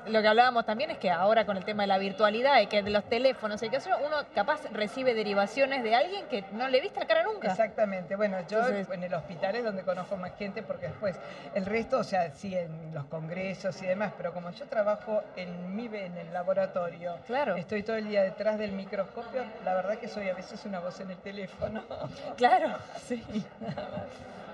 lo 0.07 0.21
que 0.21 0.27
hablábamos 0.27 0.65
también 0.65 0.91
es 0.91 0.97
que 0.99 1.09
ahora 1.11 1.45
con 1.45 1.57
el 1.57 1.65
tema 1.65 1.83
de 1.83 1.87
la 1.87 1.97
virtualidad 1.97 2.61
y 2.61 2.67
que 2.67 2.81
de 2.83 2.91
los 2.91 3.03
teléfonos 3.05 3.61
y 3.63 3.69
que 3.69 3.77
eso, 3.77 3.89
uno 4.05 4.17
capaz 4.35 4.61
recibe 4.71 5.13
derivaciones 5.13 5.83
de 5.83 5.95
alguien 5.95 6.25
que 6.27 6.45
no 6.53 6.62
le 6.69 6.81
viste 6.81 6.99
la 6.99 7.05
cara 7.07 7.23
nunca. 7.23 7.49
Exactamente. 7.51 8.15
Bueno, 8.15 8.37
yo 8.49 8.59
Entonces- 8.59 8.89
en 8.91 9.03
el 9.03 9.13
hospital 9.13 9.55
es 9.55 9.63
donde 9.63 9.83
conozco 9.83 10.17
más 10.17 10.35
gente 10.37 10.61
porque 10.63 10.87
después 10.87 11.15
el 11.55 11.65
resto, 11.65 11.99
o 11.99 12.03
sea, 12.03 12.31
sí 12.31 12.55
en 12.55 12.93
los 12.93 13.05
congresos 13.05 13.81
y 13.81 13.85
demás, 13.85 14.13
pero 14.17 14.33
como 14.33 14.49
yo 14.51 14.65
trabajo 14.65 15.23
en 15.35 15.75
mi 15.75 15.83
en 15.93 16.17
el 16.17 16.31
laboratorio, 16.33 17.17
Claro. 17.27 17.55
estoy 17.55 17.83
todo 17.83 17.97
el 17.97 18.07
día 18.07 18.23
detrás 18.23 18.57
del 18.57 18.71
microscopio, 18.71 19.43
la 19.65 19.73
verdad 19.75 19.97
que 19.97 20.07
soy 20.07 20.29
a 20.29 20.33
veces 20.33 20.65
una 20.65 20.79
voz 20.79 20.99
en 21.01 21.11
el 21.11 21.17
teléfono. 21.17 21.83
Claro, 22.37 22.77
sí. 23.05 23.23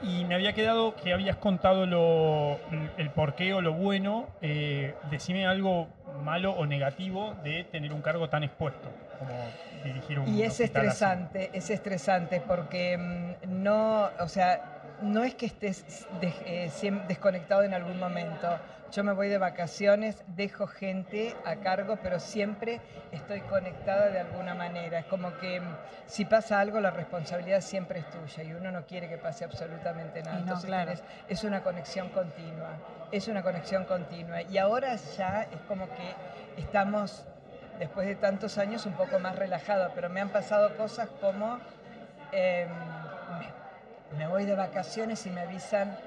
Y 0.01 0.24
me 0.24 0.36
había 0.36 0.54
quedado 0.54 0.96
que 0.96 1.13
habías 1.13 1.36
contado 1.36 1.86
lo, 1.86 2.58
el 2.98 3.10
porqué 3.10 3.54
o 3.54 3.62
lo 3.62 3.74
bueno. 3.74 4.28
eh, 4.42 4.96
decime 5.12 5.46
algo 5.46 5.88
malo 6.24 6.51
o 6.54 6.66
negativo 6.66 7.36
de 7.44 7.66
tener 7.66 7.92
un 7.94 8.01
cargo 8.01 8.30
tan 8.30 8.44
expuesto 8.44 8.88
como 9.20 9.52
dirigir 9.84 10.20
un 10.20 10.28
Y 10.28 10.44
es 10.44 10.54
así. 10.54 10.64
estresante, 10.64 11.50
es 11.54 11.70
estresante 11.70 12.42
porque 12.42 12.98
mm, 12.98 13.64
no, 13.64 14.10
o 14.20 14.28
sea, 14.28 14.62
no 15.02 15.24
es 15.24 15.36
que 15.36 15.46
estés 15.46 16.08
de- 16.20 16.34
eh, 16.46 16.72
desconectado 17.08 17.64
en 17.64 17.74
algún 17.74 18.00
momento. 18.00 18.60
Yo 18.92 19.04
me 19.04 19.14
voy 19.14 19.30
de 19.30 19.38
vacaciones, 19.38 20.24
dejo 20.36 20.66
gente 20.66 21.36
a 21.46 21.58
cargo, 21.58 21.98
pero 22.02 22.20
siempre 22.20 22.82
estoy 23.12 23.42
conectada 23.42 24.10
de 24.10 24.20
alguna 24.20 24.56
manera. 24.56 25.00
Es 25.00 25.06
como 25.06 25.38
que 25.38 25.60
mm, 25.60 25.64
si 26.08 26.26
pasa 26.26 26.60
algo, 26.60 26.80
la 26.80 26.90
responsabilidad 26.92 27.62
siempre 27.62 28.00
es 28.00 28.10
tuya 28.10 28.44
y 28.44 28.54
uno 28.54 28.72
no 28.72 28.86
quiere 28.88 29.08
que 29.08 29.18
pase 29.18 29.46
absolutamente 29.46 30.24
nada. 30.24 30.38
No, 30.38 30.42
Entonces 30.42 30.70
claro. 30.70 30.92
tenés- 30.92 31.04
es 31.28 31.44
una 31.44 31.62
conexión 31.62 32.10
continua, 32.10 32.78
es 33.12 33.28
una 33.28 33.44
conexión 33.44 33.86
continua. 33.86 34.42
Y 34.42 34.58
ahora 34.58 34.96
ya 34.96 35.44
es 35.44 35.60
como 35.68 35.86
que 35.88 36.16
estamos 36.58 37.26
después 37.79 38.07
de 38.07 38.15
tantos 38.15 38.57
años 38.57 38.86
un 38.86 38.93
poco 38.93 39.19
más 39.19 39.36
relajado, 39.36 39.91
pero 39.95 40.09
me 40.09 40.19
han 40.21 40.29
pasado 40.29 40.75
cosas 40.77 41.07
como 41.21 41.59
em, 42.31 42.67
me, 43.39 44.17
me 44.17 44.27
voy 44.27 44.45
de 44.45 44.55
vacaciones 44.55 45.25
y 45.25 45.29
me 45.29 45.41
avisan, 45.41 45.98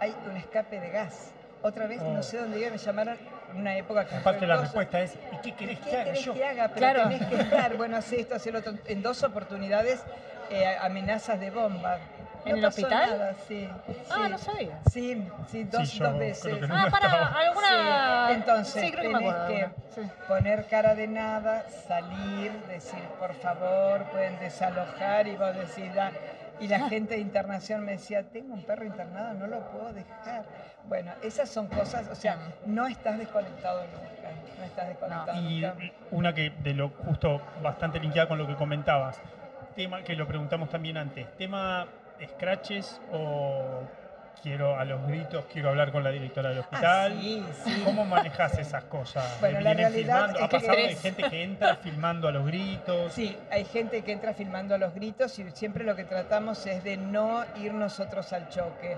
hay 0.00 0.14
un 0.30 0.36
escape 0.36 0.78
de 0.80 0.90
gas. 0.90 1.32
otra 1.62 1.86
vez, 1.88 2.00
Oh. 2.02 2.12
no 2.12 2.22
sé 2.22 2.36
dónde 2.38 2.60
iba, 2.60 2.70
me 2.70 2.78
llamaron 2.78 3.16
en 3.52 3.60
una 3.60 3.76
época 3.76 4.04
que... 4.06 4.14
Aparte 4.16 4.46
la 4.46 4.58
respuesta 4.58 5.00
es, 5.00 5.16
¿y 5.32 5.36
qué 5.42 5.54
querés 5.56 5.78
¿Qué 5.80 5.90
que 5.90 5.96
haga 5.96 6.04
querés 6.04 6.24
yo? 6.24 6.34
que 6.34 6.44
haga? 6.44 6.68
Pero 6.68 6.78
Claro. 6.78 7.02
tenés 7.08 7.26
que 7.26 7.34
estar, 7.40 7.76
bueno, 7.76 7.96
hace 7.96 8.20
esto, 8.20 8.34
hace 8.36 8.52
lo 8.52 8.58
otro. 8.60 8.74
En 8.86 9.02
dos 9.02 9.22
oportunidades, 9.24 10.00
eh, 10.50 10.76
amenazas 10.80 11.40
de 11.40 11.50
bomba. 11.50 11.98
¿En 12.48 12.54
No 12.54 12.58
el 12.60 12.64
hospital? 12.64 13.10
nada, 13.10 13.34
sí. 13.46 13.68
Ah, 14.10 14.14
sí. 14.24 14.30
no 14.30 14.38
sabía. 14.38 14.78
Sí, 14.90 15.28
sí, 15.50 15.64
dos, 15.64 15.92
yo 15.92 16.08
dos 16.10 16.18
veces. 16.18 16.68
no. 16.68 16.74
Ah, 16.76 16.88
para 16.90 17.28
alguna. 17.40 18.26
Sí, 18.28 18.32
entonces 18.34 18.82
sí, 18.84 18.90
creo 18.92 19.02
que 19.02 19.08
me 19.18 19.28
acuerdo. 19.28 19.72
poner 20.26 20.66
cara 20.68 20.94
de 20.94 21.06
nada, 21.08 21.64
salir, 21.86 22.52
decir 22.68 23.02
por 23.18 23.34
favor, 23.34 24.04
pueden 24.10 24.38
desalojar 24.38 25.26
y 25.28 25.36
vos 25.36 25.54
decís, 25.54 25.92
"Da". 25.94 26.12
y 26.60 26.68
la 26.68 26.88
gente 26.88 27.14
de 27.14 27.20
internación 27.20 27.84
me 27.84 27.92
decía, 27.92 28.22
tengo 28.24 28.54
un 28.54 28.62
perro 28.62 28.84
internado, 28.84 29.34
no 29.34 29.46
lo 29.46 29.60
puedo 29.70 29.92
dejar. 29.92 30.44
Bueno, 30.88 31.12
esas 31.22 31.48
son 31.50 31.66
cosas, 31.68 32.08
o 32.10 32.14
sea, 32.14 32.36
no 32.64 32.86
estás 32.86 33.18
desconectado 33.18 33.82
nunca, 33.82 34.30
no 34.58 34.64
estás 34.64 34.88
desconectado 34.88 35.38
Y 35.40 35.60
nunca. 35.60 35.76
una 36.10 36.32
que 36.34 36.50
de 36.50 36.74
lo 36.74 36.88
justo 36.90 37.40
bastante 37.62 38.00
linkeada 38.00 38.26
con 38.26 38.38
lo 38.38 38.46
que 38.46 38.54
comentabas, 38.56 39.20
tema 39.76 40.02
que 40.02 40.16
lo 40.16 40.26
preguntamos 40.26 40.68
también 40.70 40.96
antes, 40.96 41.28
tema 41.36 41.86
scratches 42.26 43.00
o 43.12 43.82
quiero 44.42 44.78
a 44.78 44.84
los 44.84 45.04
gritos, 45.08 45.44
quiero 45.52 45.70
hablar 45.70 45.90
con 45.90 46.04
la 46.04 46.10
directora 46.10 46.50
del 46.50 46.60
hospital. 46.60 47.12
Ah, 47.16 47.20
sí, 47.20 47.44
sí. 47.64 47.82
¿Cómo 47.84 48.04
manejas 48.04 48.56
esas 48.58 48.84
cosas? 48.84 49.24
Bueno, 49.40 49.58
¿Le 49.58 49.64
la 49.64 49.74
realidad 49.74 50.30
¿Ha 50.30 50.48
que- 50.48 50.56
pasado 50.58 50.76
de 50.76 50.84
Tres. 50.84 51.00
gente 51.02 51.22
que 51.28 51.42
entra 51.42 51.76
filmando 51.82 52.28
a 52.28 52.32
los 52.32 52.46
gritos? 52.46 53.12
Sí, 53.12 53.36
hay 53.50 53.64
gente 53.64 54.02
que 54.02 54.12
entra 54.12 54.34
filmando 54.34 54.74
a 54.74 54.78
los 54.78 54.94
gritos 54.94 55.36
y 55.40 55.50
siempre 55.50 55.84
lo 55.84 55.96
que 55.96 56.04
tratamos 56.04 56.64
es 56.66 56.84
de 56.84 56.96
no 56.96 57.44
ir 57.56 57.74
nosotros 57.74 58.32
al 58.32 58.48
choque. 58.48 58.96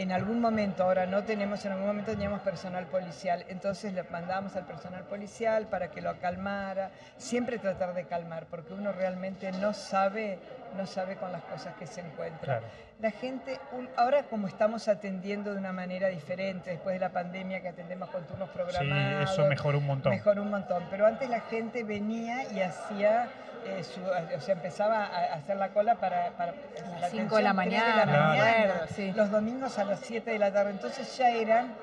En 0.00 0.12
algún 0.12 0.40
momento, 0.40 0.84
ahora 0.84 1.04
no 1.04 1.24
tenemos, 1.24 1.62
en 1.66 1.72
algún 1.72 1.88
momento 1.88 2.12
teníamos 2.12 2.40
personal 2.40 2.86
policial, 2.86 3.44
entonces 3.48 3.92
le 3.92 4.02
mandábamos 4.04 4.56
al 4.56 4.64
personal 4.64 5.02
policial 5.04 5.66
para 5.66 5.90
que 5.90 6.00
lo 6.00 6.18
calmara, 6.18 6.90
siempre 7.18 7.58
tratar 7.58 7.92
de 7.92 8.04
calmar, 8.04 8.46
porque 8.48 8.72
uno 8.72 8.92
realmente 8.92 9.52
no 9.52 9.74
sabe, 9.74 10.38
no 10.74 10.86
sabe 10.86 11.16
con 11.16 11.30
las 11.32 11.42
cosas 11.42 11.74
que 11.74 11.86
se 11.86 12.00
encuentra. 12.00 12.60
Claro. 12.60 12.66
La 12.98 13.10
gente, 13.10 13.60
ahora 13.96 14.22
como 14.22 14.46
estamos 14.46 14.88
atendiendo 14.88 15.52
de 15.52 15.58
una 15.58 15.72
manera 15.72 16.08
diferente, 16.08 16.70
después 16.70 16.94
de 16.94 17.00
la 17.00 17.10
pandemia 17.10 17.60
que 17.60 17.68
atendemos 17.68 18.08
con 18.08 18.24
turnos 18.24 18.48
Sí, 18.48 18.54
programados, 18.54 19.30
eso 19.30 19.46
mejoró 19.48 19.78
un 19.78 19.86
montón. 19.86 20.12
Mejoró 20.12 20.42
un 20.42 20.50
montón, 20.50 20.82
pero 20.90 21.04
antes 21.04 21.28
la 21.28 21.40
gente 21.40 21.84
venía 21.84 22.50
y 22.50 22.60
hacía, 22.62 23.28
eh, 23.66 23.84
su- 23.84 24.00
o 24.04 24.40
sea, 24.40 24.54
empezaba 24.54 25.04
a 25.06 25.34
hacer 25.34 25.56
la 25.56 25.68
cola 25.70 25.94
para, 25.96 26.30
para 26.30 26.52
las 26.92 27.00
la 27.00 27.08
cinco 27.10 27.36
de 27.36 27.42
la 27.42 27.52
mañana, 27.52 28.04
me 28.06 28.12
mañana, 28.18 28.62
acuerdo, 28.74 28.86
sí. 28.94 29.12
los 29.12 29.30
domingos 29.30 29.78
a 29.78 29.84
las 29.84 30.00
7 30.00 30.30
de 30.30 30.38
la 30.38 30.52
tarde, 30.52 30.70
entonces 30.70 31.16
ya 31.16 31.30
eran 31.30 31.74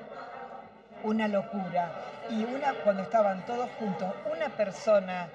una 1.04 1.28
locura. 1.28 1.90
Y 2.30 2.44
una, 2.44 2.74
cuando 2.84 3.02
estaban 3.02 3.44
todos 3.46 3.68
juntos, 3.78 4.12
una 4.34 4.48
persona 4.50 5.28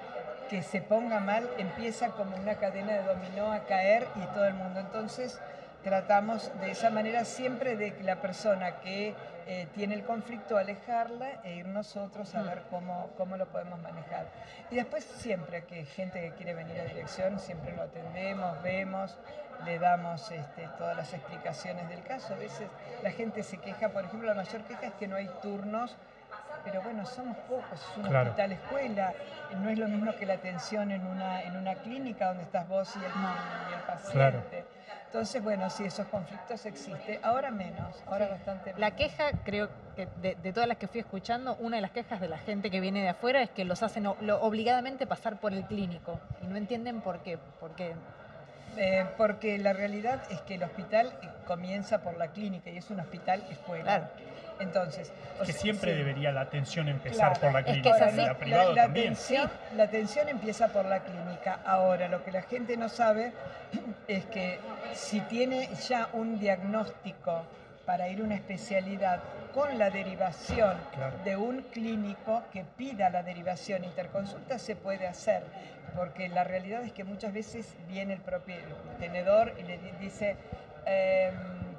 que 0.50 0.62
se 0.62 0.81
ponga 0.81 1.19
mal 1.19 1.50
empieza 1.57 2.09
como 2.09 2.35
una 2.35 2.55
cadena 2.55 2.93
de 2.93 3.03
dominó 3.03 3.51
a 3.51 3.59
caer 3.62 4.05
y 4.15 4.25
todo 4.33 4.45
el 4.45 4.53
mundo. 4.53 4.79
Entonces 4.81 5.39
tratamos 5.83 6.51
de 6.62 6.71
esa 6.71 6.89
manera 6.89 7.25
siempre 7.25 7.75
de 7.75 7.93
que 7.95 8.03
la 8.03 8.17
persona 8.17 8.75
que 8.81 9.15
eh, 9.47 9.67
tiene 9.75 9.95
el 9.95 10.03
conflicto 10.03 10.57
alejarla 10.57 11.41
e 11.43 11.55
ir 11.55 11.67
nosotros 11.67 12.33
a 12.35 12.41
Mm. 12.41 12.45
ver 12.45 12.62
cómo, 12.69 13.09
cómo 13.17 13.38
lo 13.38 13.45
podemos 13.47 13.79
manejar. 13.81 14.25
Y 14.71 14.75
después 14.75 15.03
siempre 15.03 15.63
que 15.65 15.85
gente 15.85 16.19
que 16.21 16.31
quiere 16.31 16.53
venir 16.53 16.79
a 16.79 16.85
dirección, 16.85 17.39
siempre 17.39 17.75
lo 17.75 17.83
atendemos, 17.83 18.62
vemos, 18.63 19.17
le 19.65 19.79
damos 19.79 20.31
este, 20.31 20.67
todas 20.77 20.95
las 20.97 21.13
explicaciones 21.13 21.88
del 21.89 22.03
caso. 22.03 22.33
A 22.33 22.38
veces 22.38 22.67
la 23.01 23.12
gente 23.12 23.43
se 23.43 23.57
queja, 23.57 23.89
por 23.89 24.05
ejemplo, 24.05 24.27
la 24.27 24.35
mayor 24.35 24.62
queja 24.63 24.88
es 24.88 24.93
que 24.93 25.07
no 25.07 25.15
hay 25.15 25.29
turnos 25.41 25.95
pero 26.65 26.81
bueno, 26.81 27.05
somos 27.05 27.35
pocos, 27.39 27.73
es 27.91 27.97
un 27.97 28.03
Claro. 28.03 28.29
hospital 28.29 28.53
escuela, 28.53 29.13
no 29.57 29.69
es 29.69 29.77
lo 29.77 29.89
mismo 29.89 30.15
que 30.15 30.25
la 30.25 30.35
atención 30.35 30.91
en 30.91 31.05
una, 31.05 31.41
en 31.43 31.57
una 31.57 31.75
clínica 31.75 32.27
donde 32.27 32.43
estás 32.43 32.65
vos 32.69 32.89
y 32.95 33.00
el, 33.00 33.05
y 33.05 33.73
el 33.73 33.79
paciente. 33.81 34.13
Claro. 34.13 34.43
Entonces, 35.13 35.43
bueno, 35.43 35.70
sí, 35.70 35.84
esos 35.86 36.08
conflictos 36.08 36.65
existen, 36.65 37.20
ahora 37.22 37.51
menos, 37.51 38.01
ahora 38.08 38.29
bastante 38.29 38.74
menos. 38.74 38.79
La 38.79 38.96
queja, 38.96 39.25
creo 39.46 39.70
que 39.96 40.08
de, 40.24 40.34
de 40.34 40.53
todas 40.53 40.67
las 40.67 40.79
que 40.79 40.88
fui 40.88 41.01
escuchando, 41.01 41.55
una 41.60 41.75
de 41.75 41.84
las 41.84 41.91
quejas 41.91 42.20
de 42.20 42.27
la 42.27 42.39
gente 42.39 42.72
que 42.72 42.79
viene 42.79 43.03
de 43.03 43.10
afuera 43.10 43.43
es 43.43 43.51
que 43.51 43.63
los 43.63 43.84
hacen 43.84 44.05
lo- 44.05 44.41
obligadamente 44.41 45.05
pasar 45.05 45.39
por 45.39 45.53
el 45.53 45.65
clínico 45.65 46.20
y 46.41 46.48
no 46.48 46.55
entienden 46.55 47.01
por 47.01 47.20
qué. 47.20 47.38
Porque 47.60 47.93
Eh, 48.75 49.05
porque 49.17 49.60
la 49.60 49.72
realidad 49.74 50.20
es 50.32 50.41
que 50.41 50.55
el 50.55 50.63
hospital 50.63 51.13
eh, 51.22 51.29
comienza 51.46 52.00
por 52.01 52.17
la 52.17 52.29
clínica 52.29 52.72
y 52.72 52.77
es 52.77 52.89
un 52.89 53.00
hospital 53.00 53.43
escuela. 53.51 53.84
Claro. 53.84 54.08
Entonces, 54.60 55.12
o 55.41 55.45
Que 55.45 55.51
sea, 55.53 55.62
siempre 55.62 55.91
sí. 55.91 55.98
debería 55.98 56.31
la 56.31 56.41
atención 56.41 56.88
empezar 56.88 57.33
Claro. 57.33 57.41
por 57.41 57.53
la 57.53 57.60
Es 57.60 57.65
que 57.65 57.72
clínica, 57.72 57.95
es 57.98 58.01
así. 58.03 58.17
la 58.17 58.38
privada 58.38 58.63
la, 58.65 58.69
la 58.74 58.81
también. 58.83 59.05
atención, 59.13 59.51
la 59.75 59.83
atención 59.83 60.29
empieza 60.29 60.67
por 60.69 60.86
la 60.86 61.00
clínica. 61.00 61.60
Ahora, 61.65 62.07
lo 62.07 62.24
que 62.24 62.31
la 62.31 62.41
gente 62.43 62.77
no 62.77 62.89
sabe 62.89 63.33
es 64.07 64.25
que 64.25 64.60
si 64.93 65.19
tiene 65.22 65.69
ya 65.88 66.10
un 66.13 66.39
diagnóstico 66.39 67.43
para 67.86 68.07
ir 68.07 68.22
a 68.22 68.24
una 68.24 68.36
especialidad 68.36 69.19
con 69.53 69.77
la 69.77 69.89
derivación 69.89 70.77
Claro. 70.95 71.17
de 71.25 71.36
un 71.36 71.62
clínico 71.63 72.43
que 72.51 72.63
pida 72.77 73.10
la 73.10 73.24
derivación 73.24 73.83
interconsulta, 73.83 74.57
se 74.57 74.75
puede 74.75 75.05
hacer. 75.07 75.43
Porque 75.95 76.27
la 76.29 76.43
realidad 76.43 76.81
es 76.83 76.91
que 76.91 77.03
muchas 77.03 77.33
veces 77.33 77.75
viene 77.88 78.13
el 78.13 78.22
propio 78.22 78.55
tenedor 79.00 79.53
y 79.60 79.63
le 79.63 79.77
di- 79.77 79.91
dice, 80.00 80.36
em, 80.86 81.33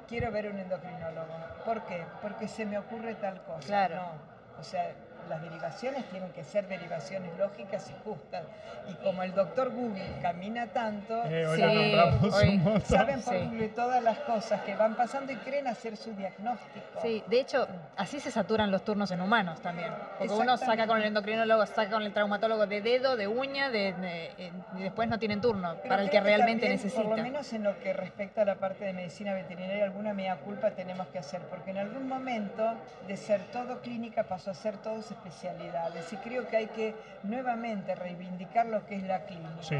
quiero 0.07 0.31
ver 0.31 0.47
un 0.51 0.57
endocrinólogo. 0.59 1.34
¿Por 1.65 1.81
qué? 1.85 2.03
Porque 2.21 2.47
se 2.47 2.65
me 2.65 2.77
ocurre 2.77 3.15
tal 3.15 3.41
cosa. 3.41 3.67
Claro. 3.67 3.95
No. 3.95 4.59
O 4.59 4.63
sea, 4.63 4.93
las 5.29 5.41
derivaciones 5.41 6.05
tienen 6.05 6.31
que 6.31 6.43
ser 6.43 6.67
derivaciones 6.67 7.31
lógicas 7.37 7.89
y 7.89 7.93
justas. 8.03 8.43
Y 8.89 8.93
como 9.03 9.23
el 9.23 9.33
doctor 9.33 9.71
Google 9.71 10.05
camina 10.21 10.67
tanto, 10.67 11.23
Eh, 11.25 11.47
hoy 11.47 11.55
Sí, 11.55 11.61
la 11.61 11.73
nombramos 11.73 12.33
hoy 12.35 12.49
un 12.49 12.63
montón. 12.63 12.81
saben 12.97 13.21
por 13.21 13.33
Sí. 13.33 13.39
Google 13.45 13.67
todas 13.69 14.03
las 14.03 14.19
cosas 14.19 14.61
que 14.61 14.75
van 14.75 14.95
pasando 14.95 15.31
y 15.31 15.35
creen 15.37 15.67
hacer 15.67 15.97
su 15.97 16.13
diagnóstico. 16.13 17.01
Sí, 17.01 17.23
de 17.27 17.39
hecho, 17.39 17.67
así 17.97 18.19
se 18.19 18.29
saturan 18.31 18.69
los 18.71 18.83
turnos 18.83 19.09
en 19.11 19.21
humanos 19.21 19.59
también. 19.61 19.91
Porque 20.19 20.33
uno 20.33 20.55
saca 20.57 20.85
con 20.87 20.97
el 20.99 21.05
endocrinólogo, 21.05 21.65
saca 21.65 21.89
con 21.89 22.03
el 22.03 22.13
traumatólogo 22.13 22.67
de 22.67 22.81
dedo, 22.81 23.15
de 23.15 23.27
uña, 23.27 23.69
de, 23.69 23.93
de- 23.93 24.25
eh, 24.37 24.51
y 24.77 24.83
después 24.83 25.09
no 25.09 25.17
tienen 25.17 25.41
turno 25.41 25.75
Pero 25.77 25.89
para 25.89 26.03
el 26.03 26.09
que 26.09 26.19
realmente 26.21 26.67
también, 26.67 26.91
Por 26.93 27.05
lo 27.05 27.09
necesita. 27.15 27.23
menos 27.23 27.53
en 27.53 27.63
lo 27.63 27.79
que 27.79 27.93
respecta 27.93 28.43
a 28.43 28.45
la 28.45 28.55
parte 28.55 28.85
de 28.85 28.93
medicina 28.93 29.33
veterinaria, 29.33 29.83
alguna 29.83 30.13
mea 30.13 30.35
culpa 30.37 30.71
tenemos 30.71 31.07
que 31.07 31.19
hacer, 31.19 31.41
porque 31.49 31.71
en 31.71 31.77
algún 31.79 32.07
momento 32.07 32.75
de 33.07 33.17
ser 33.17 33.41
todo 33.51 33.81
clínica 33.81 34.23
pasó 34.23 34.51
a 34.51 34.53
ser 34.53 34.77
todos 34.77 35.11
especialidades. 35.15 36.11
Y 36.13 36.17
creo 36.17 36.47
que 36.47 36.57
hay 36.57 36.67
que 36.67 36.93
nuevamente 37.23 37.95
reivindicar 37.95 38.65
lo 38.67 38.85
que 38.85 38.95
es 38.95 39.03
la 39.03 39.19
clínica. 39.25 39.61
Sí, 39.61 39.77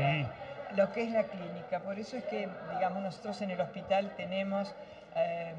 Lo 0.75 0.91
que 0.91 1.03
es 1.03 1.11
la 1.11 1.23
clínica. 1.23 1.79
Por 1.79 1.99
eso 1.99 2.17
es 2.17 2.23
que, 2.25 2.49
digamos, 2.73 3.01
nosotros 3.03 3.41
en 3.41 3.51
el 3.51 3.61
hospital 3.61 4.11
tenemos, 4.17 4.73
eh, 5.15 5.53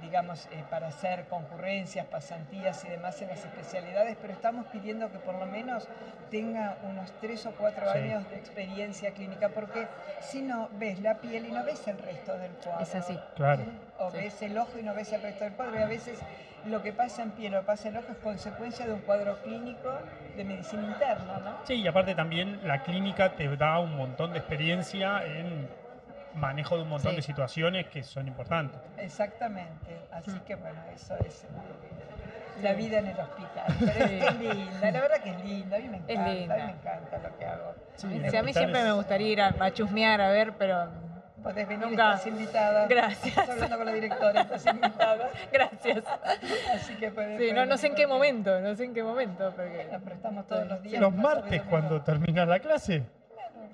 digamos, 0.00 0.46
eh, 0.52 0.62
para 0.70 0.88
hacer 0.88 1.24
concurrencias, 1.26 2.06
pasantías 2.06 2.84
y 2.84 2.88
demás 2.88 3.20
en 3.20 3.28
las 3.28 3.44
especialidades, 3.44 4.16
pero 4.20 4.32
estamos 4.32 4.66
pidiendo 4.66 5.10
que 5.10 5.18
por 5.18 5.34
lo 5.34 5.46
menos 5.46 5.88
tenga 6.30 6.76
unos 6.84 7.12
tres 7.20 7.44
o 7.46 7.52
cuatro 7.52 7.84
Sí. 7.92 7.98
años 7.98 8.28
de 8.30 8.36
experiencia 8.36 9.10
clínica, 9.12 9.48
porque 9.50 9.86
si 10.20 10.40
no 10.40 10.68
ves 10.74 11.00
la 11.00 11.16
piel 11.16 11.46
y 11.46 11.52
no 11.52 11.64
ves 11.64 11.86
el 11.88 11.98
resto 11.98 12.38
del 12.38 12.52
cuadro. 12.52 12.82
Es 12.82 12.94
así. 12.94 13.18
claro. 13.36 13.64
O 13.98 14.10
Sí. 14.10 14.16
ves 14.18 14.40
el 14.42 14.56
ojo 14.56 14.78
y 14.78 14.82
no 14.82 14.94
ves 14.94 15.12
el 15.12 15.20
resto 15.22 15.44
del 15.44 15.52
cuadro. 15.54 15.78
Y 15.78 15.82
a 15.82 15.86
veces 15.86 16.18
lo 16.66 16.82
que 16.82 16.92
pasa 16.92 17.22
en 17.22 17.30
piel 17.32 17.54
o 17.56 17.62
pasa 17.62 17.88
en 17.88 17.96
ojo 17.96 18.06
es 18.12 18.18
consecuencia 18.18 18.86
de 18.86 18.92
un 18.92 19.00
cuadro 19.00 19.36
clínico 19.42 19.90
de 20.36 20.44
medicina 20.44 20.84
interna, 20.84 21.38
¿no? 21.44 21.56
Sí, 21.64 21.74
y 21.74 21.86
aparte 21.88 22.14
también 22.14 22.60
la 22.64 22.82
clínica 22.82 23.34
te 23.34 23.54
da 23.56 23.78
un 23.80 23.96
montón 23.96 24.32
de 24.32 24.38
experiencia 24.38 25.24
en 25.26 25.68
manejo 26.34 26.76
de 26.76 26.82
un 26.82 26.88
montón 26.88 27.10
Sí. 27.12 27.16
de 27.16 27.22
situaciones 27.22 27.86
que 27.88 28.02
son 28.02 28.26
importantes. 28.28 28.80
Exactamente. 28.96 29.98
Así 30.12 30.30
Mm. 30.30 30.40
que 30.46 30.54
bueno, 30.54 30.80
eso 30.94 31.14
es 31.26 31.44
eh, 31.44 31.48
la 32.62 32.72
vida 32.74 32.98
en 33.00 33.08
el 33.08 33.18
hospital. 33.18 33.66
Pero 33.78 34.08
Sí. 34.08 34.14
es 34.14 34.38
linda, 34.38 34.90
la 34.92 35.00
verdad 35.00 35.16
que 35.22 35.30
es 35.30 35.44
linda. 35.44 35.76
A 35.76 35.80
mí 35.80 35.88
me 35.88 35.96
encanta, 35.98 36.22
a 36.22 36.26
mí 36.28 36.46
me 36.46 36.70
encanta 36.72 37.18
lo 37.18 37.38
que 37.38 37.44
hago. 37.44 37.74
Sí, 37.96 38.06
a 38.06 38.42
mí 38.42 38.52
siempre 38.52 38.78
es- 38.80 38.84
me 38.86 38.92
gustaría 38.92 39.28
ir 39.28 39.40
a, 39.42 39.54
a 39.60 39.70
chusmear, 39.72 40.20
a 40.20 40.28
ver, 40.30 40.52
pero 40.56 40.88
Podés 41.42 41.66
venir, 41.68 41.86
Nunca. 41.88 42.12
estás 42.12 42.26
invitada. 42.26 42.86
Gracias. 42.86 43.26
Estás 43.26 43.48
hablando 43.50 43.76
con 43.76 43.86
la 43.86 43.92
directora, 43.92 44.40
estás 44.42 44.66
invitada. 44.66 45.28
gracias. 45.52 46.04
Así 46.74 46.94
que 46.96 47.10
podés, 47.10 47.38
Sí, 47.38 47.52
no, 47.52 47.76
sé 47.76 47.86
en 47.88 47.94
qué 47.94 48.06
momento, 48.06 48.60
no 48.60 48.74
sé 48.74 48.84
en 48.84 48.94
qué 48.94 49.02
momento. 49.02 49.52
Porque... 49.56 49.72
quieras. 49.72 50.00
Pero 50.04 50.16
estamos 50.16 50.46
todos 50.46 50.66
los 50.68 50.82
días. 50.82 51.00
Los 51.00 51.14
martes 51.14 51.62
cuando 51.62 52.00
terminas 52.02 52.46
la 52.48 52.60
clase. 52.60 53.02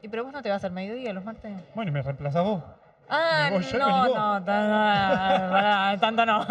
¿Y 0.00 0.08
pero 0.08 0.25
vos 0.25 0.32
no 0.32 0.42
te 0.42 0.50
vas 0.50 0.62
al 0.64 0.72
mediodía 0.72 1.12
los 1.12 1.25
martes? 1.25 1.52
Bueno, 1.75 1.90
y 1.90 1.92
me 1.94 2.02
reemplazás 2.02 2.44
vos. 2.44 2.62
Ah, 3.10 3.48
no, 3.50 3.58
no, 3.58 4.44
tan- 4.44 5.50
pará, 5.50 5.96
tanto 5.98 6.26
no. 6.26 6.46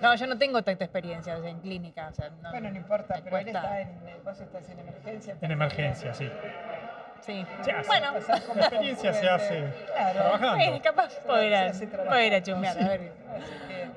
No, 0.00 0.14
yo 0.14 0.26
no 0.28 0.38
tengo 0.38 0.62
tanta 0.62 0.84
experiencia 0.84 1.36
o 1.36 1.40
sea, 1.40 1.50
en 1.50 1.58
clínica. 1.60 2.08
O 2.08 2.14
sea, 2.14 2.30
no, 2.40 2.50
Bueno, 2.50 2.70
no 2.70 2.76
importa, 2.76 3.16
pero 3.22 3.36
él 3.38 3.48
está 3.48 3.80
en, 3.80 3.88
vos 4.24 4.40
estás 4.40 4.68
en 4.70 4.78
emergencia. 4.78 5.36
En 5.40 5.50
emergencia, 5.50 6.14
sí. 6.14 6.30
Sí. 7.20 7.46
Se 7.62 7.72
hace. 7.72 7.86
Bueno, 7.88 8.12
La 8.54 8.60
experiencia 8.62 9.12
se 9.12 9.28
hacer 9.28 9.74
Claro. 9.94 10.12
trabajando. 10.20 10.64
eh, 10.64 10.80
capaz 10.82 11.14
puedo 11.26 11.42
ir 11.42 11.54
a, 11.54 11.66
hace 11.66 11.86
chusmear, 12.42 12.74
sí. 12.76 12.84
ver. 12.84 13.00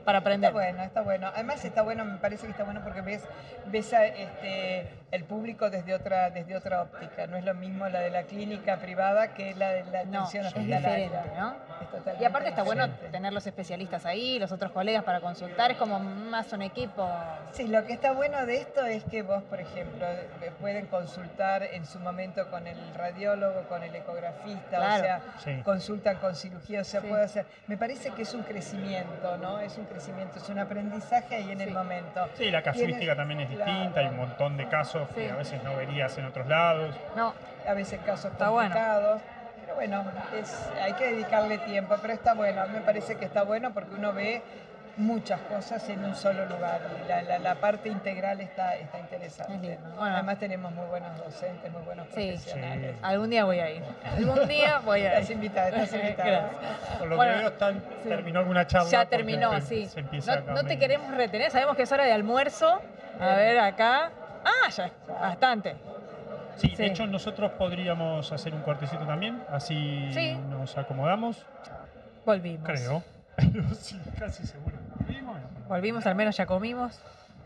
Para 0.04 0.18
Está 0.18 0.30
aprender. 0.30 0.52
bueno, 0.54 0.84
está 0.84 1.02
bueno. 1.02 1.32
Además 1.34 1.64
está 1.64 1.82
bueno, 1.84 2.04
me 2.06 2.18
parece 2.18 2.46
que 2.46 2.52
está 2.52 2.64
bueno 2.64 2.82
porque 2.84 3.02
ves, 3.02 3.24
ves 3.68 3.94
a, 3.94 4.06
este, 4.06 4.88
el 5.12 5.26
público 5.26 5.70
desde 5.70 5.94
otra, 5.94 6.30
desde 6.30 6.56
otra 6.56 6.82
óptica. 6.82 7.28
No 7.28 7.38
es 7.38 7.44
lo 7.44 7.54
mismo 7.54 7.88
la 7.90 8.00
de 8.00 8.10
la 8.10 8.24
clínica 8.24 8.78
privada 8.78 9.34
que 9.34 9.54
la 9.56 9.70
de 9.70 9.84
la 9.86 10.04
No, 10.06 10.20
atención 10.20 10.46
es 10.46 10.54
hospitalaria. 10.56 11.06
diferente, 11.10 11.32
¿no? 11.38 11.52
Es 12.14 12.22
Y 12.22 12.26
aparte 12.26 12.50
está 12.50 12.64
bueno 12.64 12.90
tener 13.12 13.34
los 13.34 13.46
especialistas 13.46 14.06
ahí, 14.06 14.40
los 14.40 14.52
otros 14.54 14.72
colegas 14.72 15.04
para 15.04 15.20
consultar, 15.20 15.72
es 15.72 15.78
como 15.78 16.00
más 16.00 16.52
un 16.54 16.62
equipo. 16.62 17.10
Sí, 17.52 17.68
lo 17.68 17.86
que 17.86 17.94
está 17.94 18.14
bueno 18.14 18.46
de 18.46 18.58
esto 18.62 18.86
es 18.86 19.04
que 19.04 19.24
vos, 19.24 19.44
por 19.44 19.60
ejemplo, 19.60 20.06
eh, 20.08 20.52
pueden 20.62 20.86
consultar 20.88 21.64
en 21.64 21.86
su 21.86 22.00
momento 22.00 22.50
con 22.50 22.66
el 22.68 22.78
radiólogo, 22.96 23.64
con 23.68 23.84
el 23.84 23.94
ecografista, 23.94 24.78
Claro. 24.78 24.96
o 24.96 25.06
sea, 25.06 25.22
Sí. 25.40 25.62
consultan 25.64 26.18
con 26.18 26.36
cirugía, 26.36 26.82
o 26.82 26.84
sea, 26.86 27.02
Sí. 27.02 27.08
puede 27.08 27.24
hacer. 27.24 27.46
Me 27.68 27.76
parece 27.78 28.12
que 28.12 28.22
es 28.22 28.34
un 28.34 28.44
crecimiento, 28.44 29.38
¿no? 29.38 29.60
Es 29.60 29.78
un 29.78 29.86
crecimiento, 29.86 30.38
es 30.38 30.48
un 30.48 30.60
aprendizaje 30.60 31.36
ahí 31.36 31.52
en 31.52 31.58
Sí. 31.60 31.64
el 31.66 31.72
momento. 31.74 32.30
Sí, 32.38 32.50
la 32.50 32.62
casuística 32.62 33.16
también 33.16 33.42
es 33.42 33.50
claro. 33.50 33.72
distinta, 33.72 34.00
hay 34.00 34.08
un 34.08 34.18
montón 34.18 34.56
de 34.56 34.68
casos 34.70 35.01
Sí. 35.10 35.22
que 35.22 35.32
a 35.32 35.36
veces 35.36 35.64
no 35.64 35.76
verías 35.76 36.18
en 36.18 36.26
otros 36.26 36.48
lados. 36.48 36.96
No, 37.16 37.34
A 37.68 37.74
veces 37.74 38.00
casos 38.06 38.32
Está 38.32 38.50
bueno. 38.50 38.70
complicados. 38.74 39.22
Pero 39.62 39.76
bueno, 39.76 40.04
es, 40.40 40.70
hay 40.82 40.94
que 40.94 41.12
dedicarle 41.14 41.58
tiempo, 41.60 41.96
pero 42.02 42.14
está 42.14 42.34
bueno. 42.34 42.62
A 42.62 42.66
mí 42.66 42.74
me 42.74 42.82
parece 42.82 43.16
que 43.18 43.26
está 43.26 43.44
bueno 43.44 43.72
porque 43.74 43.96
uno 43.96 44.12
ve 44.14 44.42
muchas 44.98 45.40
cosas 45.42 45.88
en 45.88 46.04
un 46.04 46.16
solo 46.16 46.46
lugar. 46.48 46.82
y 47.06 47.08
La, 47.08 47.22
la- 47.22 47.40
la 47.40 47.56
parte 47.56 47.88
integral 47.88 48.42
está, 48.42 48.76
está 48.76 49.00
interesante. 49.00 49.54
Es 49.54 49.62
lindo. 49.62 49.90
Bueno. 49.98 50.16
Además 50.16 50.38
tenemos 50.40 50.72
muy 50.74 50.86
buenos 50.88 51.18
docentes, 51.18 51.72
muy 51.72 51.82
buenos 51.84 52.08
Sí. 52.08 52.32
profesionales. 52.32 52.96
algún 53.02 53.30
día 53.30 53.46
voy 53.46 53.60
a 53.60 53.70
ir. 53.70 53.84
Algún 54.18 54.48
día 54.48 54.80
voy 54.84 55.02
a 55.02 55.14
Estás 55.14 55.30
ir. 55.30 55.36
invitada, 55.38 55.70
estás 55.70 55.94
invitada. 56.02 56.30
Gracias. 56.30 56.98
Por 57.00 57.08
lo 57.08 57.16
Bueno, 57.16 57.32
que 57.34 57.40
veo, 57.40 57.48
están- 57.50 57.84
sí. 58.04 58.10
terminó 58.10 58.40
alguna 58.40 58.68
charla. 58.68 58.90
Ya 58.90 59.06
terminó, 59.06 59.54
empe- 59.54 59.62
sí. 59.62 59.86
Se 59.88 60.02
No, 60.02 60.54
no 60.54 60.64
te 60.66 60.78
queremos 60.78 61.16
retener, 61.16 61.50
sabemos 61.52 61.78
que 61.78 61.84
es 61.84 61.92
hora 61.92 62.04
de 62.04 62.12
almuerzo. 62.12 62.82
A 63.20 63.36
ver, 63.36 63.60
acá. 63.60 64.10
Ah, 64.44 64.70
ya, 64.70 64.92
bastante. 65.08 65.76
Sí, 66.58 66.70
Sí. 66.70 66.76
de 66.76 66.88
hecho 66.88 67.08
nosotros 67.08 67.52
podríamos 67.54 68.32
hacer 68.32 68.54
un 68.54 68.62
cortecito 68.62 69.06
también, 69.06 69.42
así 69.50 70.10
Sí. 70.14 70.34
nos 70.50 70.78
acomodamos, 70.78 71.46
Volvimos. 72.26 72.68
creo. 72.70 73.04
Sí, 73.80 74.00
casi 74.20 74.46
seguro. 74.46 74.76
Volvimos, 75.00 75.38
Volvimos, 75.68 76.06
al 76.06 76.16
menos 76.16 76.36
ya 76.38 76.46
comimos. 76.46 77.00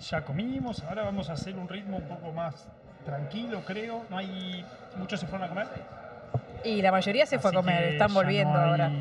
Ya 0.09 0.21
comimos, 0.25 0.83
ahora 0.83 1.03
vamos 1.03 1.29
a 1.29 1.33
hacer 1.33 1.55
un 1.57 1.69
ritmo 1.69 1.97
un 1.97 2.03
poco 2.07 2.31
más 2.33 2.67
tranquilo, 3.05 3.61
creo. 3.65 4.03
No 4.09 4.17
hay. 4.17 4.65
Muchos 4.97 5.19
se 5.19 5.27
fueron 5.27 5.45
a 5.45 5.49
comer. 5.49 5.67
Y 6.63 6.81
la 6.81 6.91
mayoría 6.91 7.25
se 7.25 7.37
fue 7.39 7.51
a 7.51 7.53
comer, 7.53 7.83
están 7.93 8.13
volviendo 8.13 8.53
no 8.53 8.59
hay- 8.59 8.69
ahora. 8.71 8.91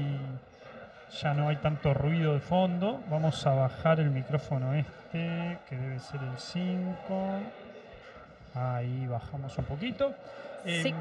Ya 1.22 1.32
no 1.34 1.48
hay 1.48 1.56
tanto 1.56 1.94
ruido 1.94 2.34
de 2.34 2.40
fondo. 2.40 3.00
Vamos 3.08 3.44
a 3.46 3.54
bajar 3.54 3.98
el 4.00 4.10
micrófono 4.10 4.74
este, 4.74 5.58
que 5.68 5.76
debe 5.76 5.98
ser 5.98 6.20
el 6.22 6.36
5. 6.38 7.40
Ahí 8.54 9.06
bajamos 9.06 9.56
un 9.58 9.64
poquito. 9.64 10.14
Sí. 10.64 10.88
Em, 10.88 10.94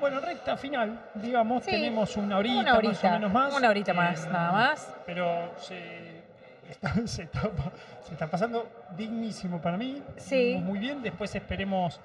bueno, 0.00 0.20
recta 0.20 0.56
final, 0.56 0.98
digamos, 1.14 1.64
Sí, 1.64 1.70
tenemos 1.70 2.16
una 2.16 2.38
horita, 2.38 2.60
una 2.60 2.76
horita, 2.76 2.92
más 2.92 3.04
o 3.04 3.10
menos 3.10 3.32
más. 3.32 3.54
una 3.56 3.68
horita 3.70 3.94
más, 3.94 4.24
Em, 4.26 4.32
nada 4.32 4.52
más. 4.52 4.94
Pero 5.06 5.52
se 5.58 6.22
está, 6.68 6.92
se 7.06 7.22
está 7.22 7.42
pa- 7.42 7.72
se 8.02 8.12
está 8.12 8.26
pasando 8.26 8.68
dignísimo 8.96 9.60
para 9.60 9.76
mí. 9.76 10.02
Sí. 10.16 10.60
Muy 10.62 10.78
bien. 10.78 11.02
Después 11.02 11.34
esperemos 11.34 12.00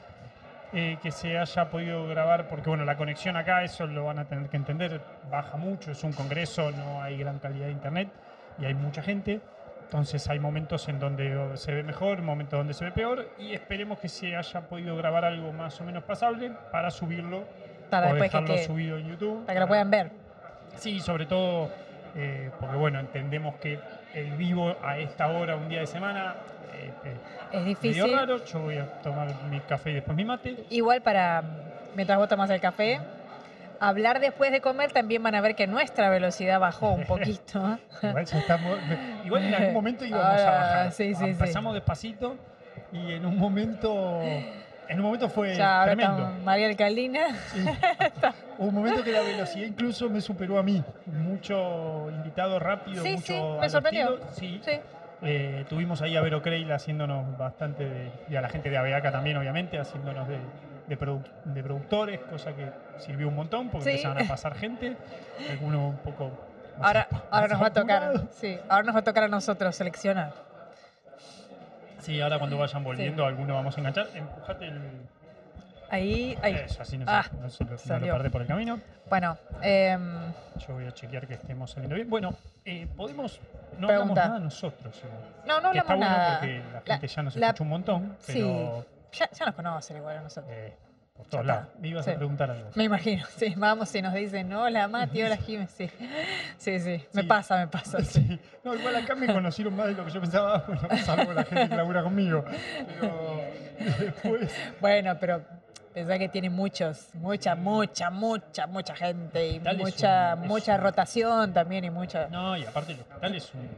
eh, 0.72 0.98
que 1.02 1.12
se 1.12 1.38
haya 1.38 1.70
podido 1.70 2.08
grabar, 2.08 2.48
porque 2.48 2.70
bueno, 2.70 2.86
la 2.86 2.96
conexión 2.96 3.36
acá, 3.36 3.64
eso 3.64 3.88
lo 3.88 4.06
van 4.06 4.20
a 4.20 4.26
tener 4.26 4.50
que 4.50 4.58
entender, 4.58 5.02
baja 5.32 5.58
mucho, 5.58 5.92
es 5.92 6.04
un 6.04 6.14
congreso, 6.14 6.70
no 6.72 7.02
hay 7.02 7.18
gran 7.18 7.40
calidad 7.40 7.66
de 7.66 7.72
internet 7.72 8.10
y 8.60 8.66
hay 8.66 8.76
mucha 8.76 9.02
gente. 9.02 9.42
Entonces 9.90 10.30
hay 10.30 10.40
momentos 10.40 10.88
en 10.88 11.00
donde 11.00 11.36
se 11.56 11.74
ve 11.74 11.82
mejor, 11.82 12.22
momentos 12.22 12.60
donde 12.60 12.76
se 12.76 12.86
ve 12.86 12.92
peor 12.92 13.28
y 13.40 13.54
esperemos 13.54 13.98
que 13.98 14.08
se 14.08 14.36
haya 14.36 14.62
podido 14.62 14.96
grabar 14.96 15.26
algo 15.26 15.52
más 15.52 15.82
o 15.82 15.84
menos 15.84 16.04
pasable 16.04 16.52
para 16.72 16.92
subirlo 16.92 17.44
Para 17.90 18.06
o 18.06 18.10
después 18.14 18.30
que 18.30 18.38
dejarlo 18.38 18.54
quede, 18.56 18.66
subido 18.68 18.98
en 19.00 19.08
YouTube. 19.08 19.46
para 19.48 19.56
que 19.56 19.60
lo 19.62 19.68
puedan 19.68 19.90
ver. 19.90 20.12
Sí, 20.76 21.00
sobre 21.00 21.26
todo 21.26 21.70
eh, 22.16 22.52
porque 22.60 22.76
bueno, 22.76 23.00
entendemos 23.00 23.56
que 23.56 23.80
el 24.14 24.30
vivo 24.38 24.76
a 24.84 25.00
esta 25.00 25.28
hora, 25.28 25.56
un 25.56 25.68
día 25.70 25.80
de 25.80 25.88
semana, 25.88 26.36
eh, 26.72 26.92
eh, 27.06 27.14
Es 27.52 27.54
medio 27.54 27.66
difícil. 27.70 28.14
raro. 28.16 28.46
Yo 28.46 28.60
voy 28.60 28.78
a 28.78 28.86
tomar 29.02 29.34
mi 29.50 29.60
café 29.62 29.90
y 29.90 29.94
después 29.96 30.16
mi 30.16 30.24
mate. 30.24 30.66
Igual 30.70 31.02
para, 31.02 31.44
mientras 31.96 32.20
vos 32.20 32.28
tomas 32.30 32.52
el 32.52 32.62
café, 32.62 33.00
hablar 33.80 34.20
después 34.20 34.52
de 34.52 34.62
comer 34.62 34.92
también 34.92 35.22
van 35.24 35.36
a 35.36 35.42
ver 35.42 35.56
que 35.56 35.68
nuestra 35.68 36.10
velocidad 36.10 36.60
bajó 36.60 36.92
un 36.92 37.06
poquito. 37.06 37.80
Igual, 38.04 38.26
ya 38.26 38.38
estamos, 38.40 38.78
igual 39.26 39.44
en 39.46 39.54
algún 39.56 39.74
momento 39.74 40.06
íbamos 40.06 40.26
a 40.26 40.30
Ahora, 40.32 40.52
bajar. 40.62 40.92
sí, 40.92 41.14
sí, 41.14 41.24
sí. 41.24 41.30
Empezamos 41.32 41.74
despacito 41.74 42.36
y 42.92 43.14
en 43.14 43.26
un 43.26 43.38
momento, 43.38 44.22
en 44.22 44.98
un 45.00 45.02
momento 45.02 45.30
fue 45.30 45.56
ya 45.56 45.84
tremendo. 45.86 46.30
María 46.44 46.68
Alcaldina. 46.68 47.28
Sí. 47.48 47.64
Hubo 48.58 48.68
un 48.70 48.76
momento 48.76 49.04
que 49.04 49.12
la 49.12 49.22
velocidad 49.22 49.66
incluso 49.66 50.10
me 50.10 50.22
superó 50.22 50.58
a 50.58 50.64
mí. 50.64 50.84
Mucho 51.06 52.10
invitado 52.10 52.60
rápido, 52.60 53.04
Sí, 53.04 53.12
mucho 53.14 53.26
sí, 53.26 53.42
me 53.62 53.70
sorprendió. 53.70 54.20
Sí. 54.34 54.60
Sí. 54.64 54.72
Eh, 55.22 55.66
tuvimos 55.68 56.02
ahí 56.02 56.16
a 56.16 56.22
Vero 56.22 56.42
Creil 56.42 56.72
haciéndonos 56.72 57.38
bastante, 57.38 57.84
de- 57.84 58.12
y 58.30 58.36
a 58.38 58.42
la 58.42 58.48
gente 58.50 58.70
de 58.70 58.78
Aveaca 58.78 59.12
también, 59.12 59.36
obviamente, 59.36 59.78
haciéndonos 59.78 60.28
de, 60.30 60.38
de, 60.90 61.00
produ- 61.00 61.24
de 61.46 61.64
productores, 61.64 62.20
cosa 62.22 62.54
que 62.54 62.70
sirvió 62.98 63.28
un 63.30 63.36
montón 63.36 63.70
porque 63.70 63.86
Sí. 63.86 63.90
empezaron 63.92 64.22
a 64.24 64.28
pasar 64.28 64.56
gente, 64.56 64.98
algunos 65.50 65.92
un 65.92 65.98
poco. 65.98 66.32
más 66.78 66.88
Ahora, 66.88 67.02
apa- 67.10 67.24
ahora 67.32 67.48
nos 67.48 67.58
va 67.62 67.66
a 67.68 67.70
más 67.70 67.74
tocar, 67.74 68.14
sí, 68.32 68.58
ahora 68.68 68.84
nos 68.84 68.96
va 68.96 69.00
a 69.00 69.04
tocar 69.04 69.24
a 69.24 69.28
nosotros 69.28 69.76
seleccionar. 69.76 70.34
Sí, 72.00 72.20
ahora 72.22 72.40
cuando 72.40 72.58
vayan 72.58 72.84
volviendo, 72.84 73.26
algunos 73.26 73.56
vamos 73.56 73.76
a 73.76 73.80
enganchar. 73.80 74.08
Empujate 74.16 74.66
el. 74.66 74.82
Ahí, 75.92 76.38
ahí. 76.42 76.54
Eso, 76.56 76.82
así 76.82 76.98
no, 76.98 77.06
se- 77.06 77.12
Ah, 77.12 77.26
no 77.42 77.50
se 77.50 77.64
lo, 77.66 77.72
no 77.72 78.06
lo 78.06 78.14
perdés 78.14 78.32
por 78.32 78.42
el 78.42 78.48
camino. 78.48 78.80
Bueno, 79.10 79.38
em, 79.62 80.32
Yo 80.68 80.74
voy 80.76 80.86
a 80.86 80.92
chequear 80.94 81.28
que 81.28 81.34
estemos 81.34 81.72
saliendo 81.72 81.96
bien. 81.96 82.10
Bueno, 82.10 82.34
eh, 82.64 82.88
podemos. 82.96 83.40
No 83.78 83.88
Pregunta. 83.88 83.92
hablamos 83.98 84.18
nada 84.18 84.40
nosotros. 84.40 85.02
no, 85.46 85.62
no 85.62 85.72
que 85.72 85.78
está 85.80 85.94
hablamos 85.94 86.08
bueno 86.08 86.18
nada. 86.24 86.40
porque 86.40 86.58
la 86.60 86.82
La- 86.86 86.94
gente 86.96 87.08
ya 87.08 87.22
nos 87.24 87.36
la- 87.36 87.48
escucha 87.48 87.64
un 87.64 87.70
montón, 87.70 88.16
Sí. 88.20 88.34
Ya, 89.14 89.30
ya 89.32 89.46
nos 89.46 89.56
conocen 89.56 89.98
igual 89.98 90.18
a 90.18 90.22
nosotros. 90.22 90.52
eh, 90.56 90.76
por 91.16 91.28
todos 91.28 91.46
lados. 91.46 91.68
Me 91.80 91.90
ibas 91.90 92.06
Sí. 92.06 92.12
a 92.12 92.16
preguntar 92.16 92.50
algo. 92.50 92.70
Me 92.76 92.86
imagino, 92.86 93.26
sí, 93.36 93.54
vamos 93.58 93.94
y 93.94 94.02
nos 94.02 94.14
dicen, 94.14 94.54
hola 94.54 94.88
Mati, 94.88 95.22
hola 95.22 95.36
Jiménez, 95.46 95.70
sí. 95.72 95.90
Sí, 96.58 96.80
sí, 96.80 97.04
me 97.14 97.24
Sí. 97.24 97.28
pasa, 97.28 97.58
me 97.58 97.68
pasa. 97.68 98.00
sí. 98.04 98.40
No, 98.64 98.74
igual 98.74 98.96
acá 98.96 99.16
me 99.16 99.28
conocieron 99.28 99.76
más 99.76 99.88
de 99.88 99.94
lo 99.96 100.06
que 100.06 100.12
yo 100.12 100.22
pensaba, 100.22 100.60
bueno, 100.68 100.82
salvo 101.04 101.34
la 101.34 101.44
gente 101.44 101.70
que 101.70 101.76
labura 101.76 102.04
conmigo. 102.04 102.46
Pero 103.02 103.42
después. 104.00 104.52
Bueno, 104.80 105.18
pero 105.20 105.42
pensá 105.94 106.18
que 106.18 106.30
tiene 106.30 106.50
muchos, 106.50 107.10
mucha, 107.16 107.54
mucha, 107.56 108.10
mucha, 108.10 108.68
mucha 108.68 108.96
gente 108.96 109.46
y 109.50 109.60
mucha, 109.60 110.36
un- 110.36 110.48
mucha 110.48 110.78
rotación 110.78 111.52
también 111.52 111.84
y 111.84 111.90
mucha... 111.90 112.28
No, 112.30 112.56
y 112.56 112.64
aparte 112.64 112.94
el 112.94 113.00
hospital 113.02 113.36
es, 113.36 113.54
un- 113.54 113.70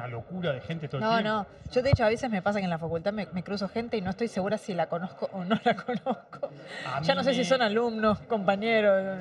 una 0.00 0.08
locura 0.08 0.52
de 0.52 0.60
gente 0.60 0.88
todo 0.88 0.98
el 0.98 1.04
No, 1.04 1.10
tiempo. 1.18 1.28
no. 1.28 1.46
Yo 1.72 1.82
de 1.82 1.90
hecho 1.90 2.04
a 2.04 2.08
veces 2.08 2.30
me 2.30 2.42
pasa 2.42 2.58
que 2.58 2.64
en 2.64 2.70
la 2.70 2.78
facultad 2.78 3.12
me, 3.12 3.26
me 3.32 3.42
cruzo 3.42 3.68
gente 3.68 3.96
y 3.96 4.00
no 4.00 4.10
estoy 4.10 4.28
segura 4.28 4.58
si 4.58 4.74
la 4.74 4.86
conozco 4.88 5.28
o 5.32 5.44
no 5.44 5.56
la 5.64 5.74
conozco. 5.86 6.50
A 6.86 7.00
Ya 7.02 7.14
no 7.14 7.22
sé 7.22 7.34
si 7.34 7.44
son 7.44 7.62
alumnos, 7.62 8.20
compañeros. 8.20 9.18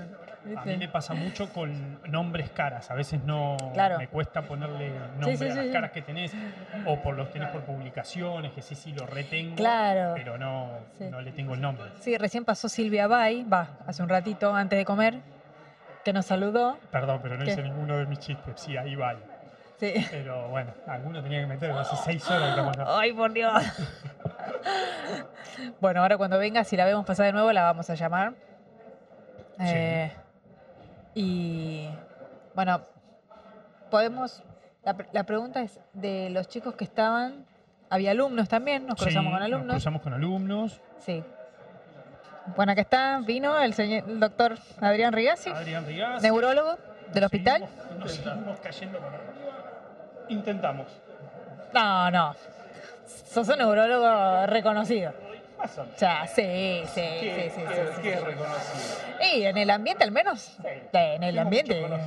A 0.56 0.64
mí 0.66 0.78
me 0.78 0.88
pasa 0.88 1.14
mucho 1.14 1.50
con 1.50 2.00
nombres 2.10 2.50
caras. 2.52 2.90
A 2.90 2.94
veces 2.96 3.22
no 3.26 3.58
Claro. 3.74 3.98
me 4.00 4.08
cuesta 4.08 4.42
ponerle 4.44 4.90
nombre 5.20 5.38
sí, 5.38 5.44
a 5.50 5.56
las 5.56 5.66
sí. 5.66 5.72
caras 5.72 5.92
que 5.92 6.02
tenés. 6.02 6.32
O 6.86 6.98
por 7.02 7.16
los 7.16 7.30
tenés 7.32 7.50
por 7.50 7.62
publicaciones, 7.64 8.54
que 8.54 8.62
sí, 8.62 8.74
sí 8.74 8.94
lo 8.94 9.06
retengo. 9.06 9.56
Claro. 9.58 10.14
Pero 10.16 10.38
no, 10.38 10.70
Sí. 10.98 11.06
no 11.12 11.22
le 11.22 11.32
tengo 11.34 11.54
el 11.56 11.62
nombre. 11.62 11.86
Sí, 12.00 12.18
recién 12.18 12.46
pasó 12.46 12.70
Silvia 12.70 13.08
Bay, 13.08 13.44
va, 13.44 13.68
hace 13.86 14.02
un 14.02 14.10
ratito 14.10 14.56
antes 14.56 14.80
de 14.80 14.86
comer, 14.86 15.20
que 16.06 16.14
nos 16.14 16.26
saludó. 16.26 16.78
Perdón, 16.90 17.20
pero 17.22 17.38
no 17.38 17.44
¿Qué? 17.44 17.52
hice 17.52 17.62
ninguno 17.62 17.98
de 17.98 18.06
mis 18.06 18.20
chistes. 18.20 18.54
Sí, 18.62 18.78
ahí 18.78 18.96
va. 18.96 19.16
Sí. 19.80 19.94
Pero 20.12 20.50
bueno, 20.50 20.74
alguno 20.88 21.22
tenía 21.24 21.40
que 21.42 21.48
meter. 21.48 21.72
Hace 21.72 21.96
seis 22.04 22.30
horas 22.30 22.44
que 22.44 22.50
estamos 22.50 22.78
acá. 22.78 23.00
Ay, 23.00 23.14
por 23.14 23.32
Dios. 23.32 23.54
bueno, 25.80 26.02
ahora 26.02 26.18
cuando 26.18 26.38
venga, 26.38 26.64
si 26.64 26.78
la 26.78 26.86
vemos 26.86 27.06
pasar 27.06 27.26
de 27.28 27.34
nuevo, 27.34 27.52
la 27.52 27.64
vamos 27.64 27.90
a 27.90 27.96
llamar. 27.96 28.34
Sí. 29.58 29.66
Eh, 29.68 30.12
y 31.16 31.90
bueno, 32.56 32.82
podemos. 33.90 34.44
La, 34.84 34.96
la 35.12 35.24
pregunta 35.24 35.62
es 35.62 35.80
de 35.94 36.30
los 36.30 36.48
chicos 36.48 36.76
que 36.76 36.84
estaban. 36.84 37.46
Había 37.90 38.12
alumnos 38.12 38.48
también, 38.48 38.86
nos 38.86 38.96
cruzamos 39.02 39.32
Sí, 39.32 39.32
con 39.32 39.40
Nos 39.40 39.46
alumnos. 39.46 39.74
cruzamos 39.76 40.02
con 40.02 40.14
alumnos. 40.14 40.82
Sí. 41.00 41.24
Bueno, 42.56 42.72
acá 42.72 42.82
está, 42.82 43.20
vino 43.26 43.60
el, 43.60 43.74
señor, 43.74 44.08
el 44.10 44.20
doctor 44.20 44.58
Adrián 44.80 45.14
Rigazzi, 45.14 45.50
Adrián 45.50 45.86
Rigaz. 45.86 46.22
neurólogo 46.22 46.78
del 47.14 47.24
hospital. 47.24 47.64
Seguimos- 47.68 48.00
Nos 48.00 48.12
seguimos 48.14 48.60
cayendo 48.60 49.00
para 49.00 49.18
arriba. 49.18 49.69
Intentamos. 50.30 50.88
No, 51.74 52.10
no. 52.12 52.36
Sos 53.26 53.48
un 53.50 53.58
neurólogo 53.58 54.46
reconocido. 54.48 55.14
Más 55.58 55.78
o 55.78 55.82
menos. 55.82 55.96
O 55.96 56.00
sea, 56.00 56.26
sí, 56.28 56.82
sí, 56.86 57.02
sí, 57.12 57.32
sí, 57.32 57.50
sí, 57.50 57.62
sí. 57.96 58.02
¿Qué 58.02 58.14
es 58.14 58.24
reconocido? 58.24 58.96
Y 59.34 59.44
en 59.44 59.58
el 59.58 59.70
ambiente 59.70 60.04
al 60.04 60.12
menos. 60.12 60.40
Sí. 60.40 60.68
En 60.94 61.24
el 61.24 61.38
ambiente. 61.38 61.86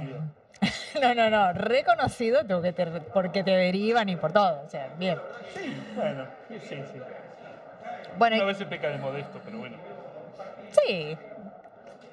No, 1.00 1.14
no, 1.14 1.30
no. 1.30 1.52
Reconocido 1.54 2.44
tú 2.46 2.60
que 2.62 2.72
te, 2.72 2.86
porque 2.86 3.42
te 3.42 3.50
derivan 3.50 4.08
y 4.10 4.16
por 4.16 4.30
todo. 4.32 4.62
O 4.64 4.68
sea, 4.68 4.88
bien. 4.98 5.18
Sí, 5.54 5.74
bueno, 5.96 6.26
sí, 6.48 6.60
sí. 6.92 7.00
Bueno, 8.18 8.42
a 8.42 8.44
veces 8.44 8.66
peca 8.68 8.88
de 8.88 8.98
modesto, 8.98 9.40
pero 9.44 9.58
bueno. 9.58 9.78
sí. 10.70 11.16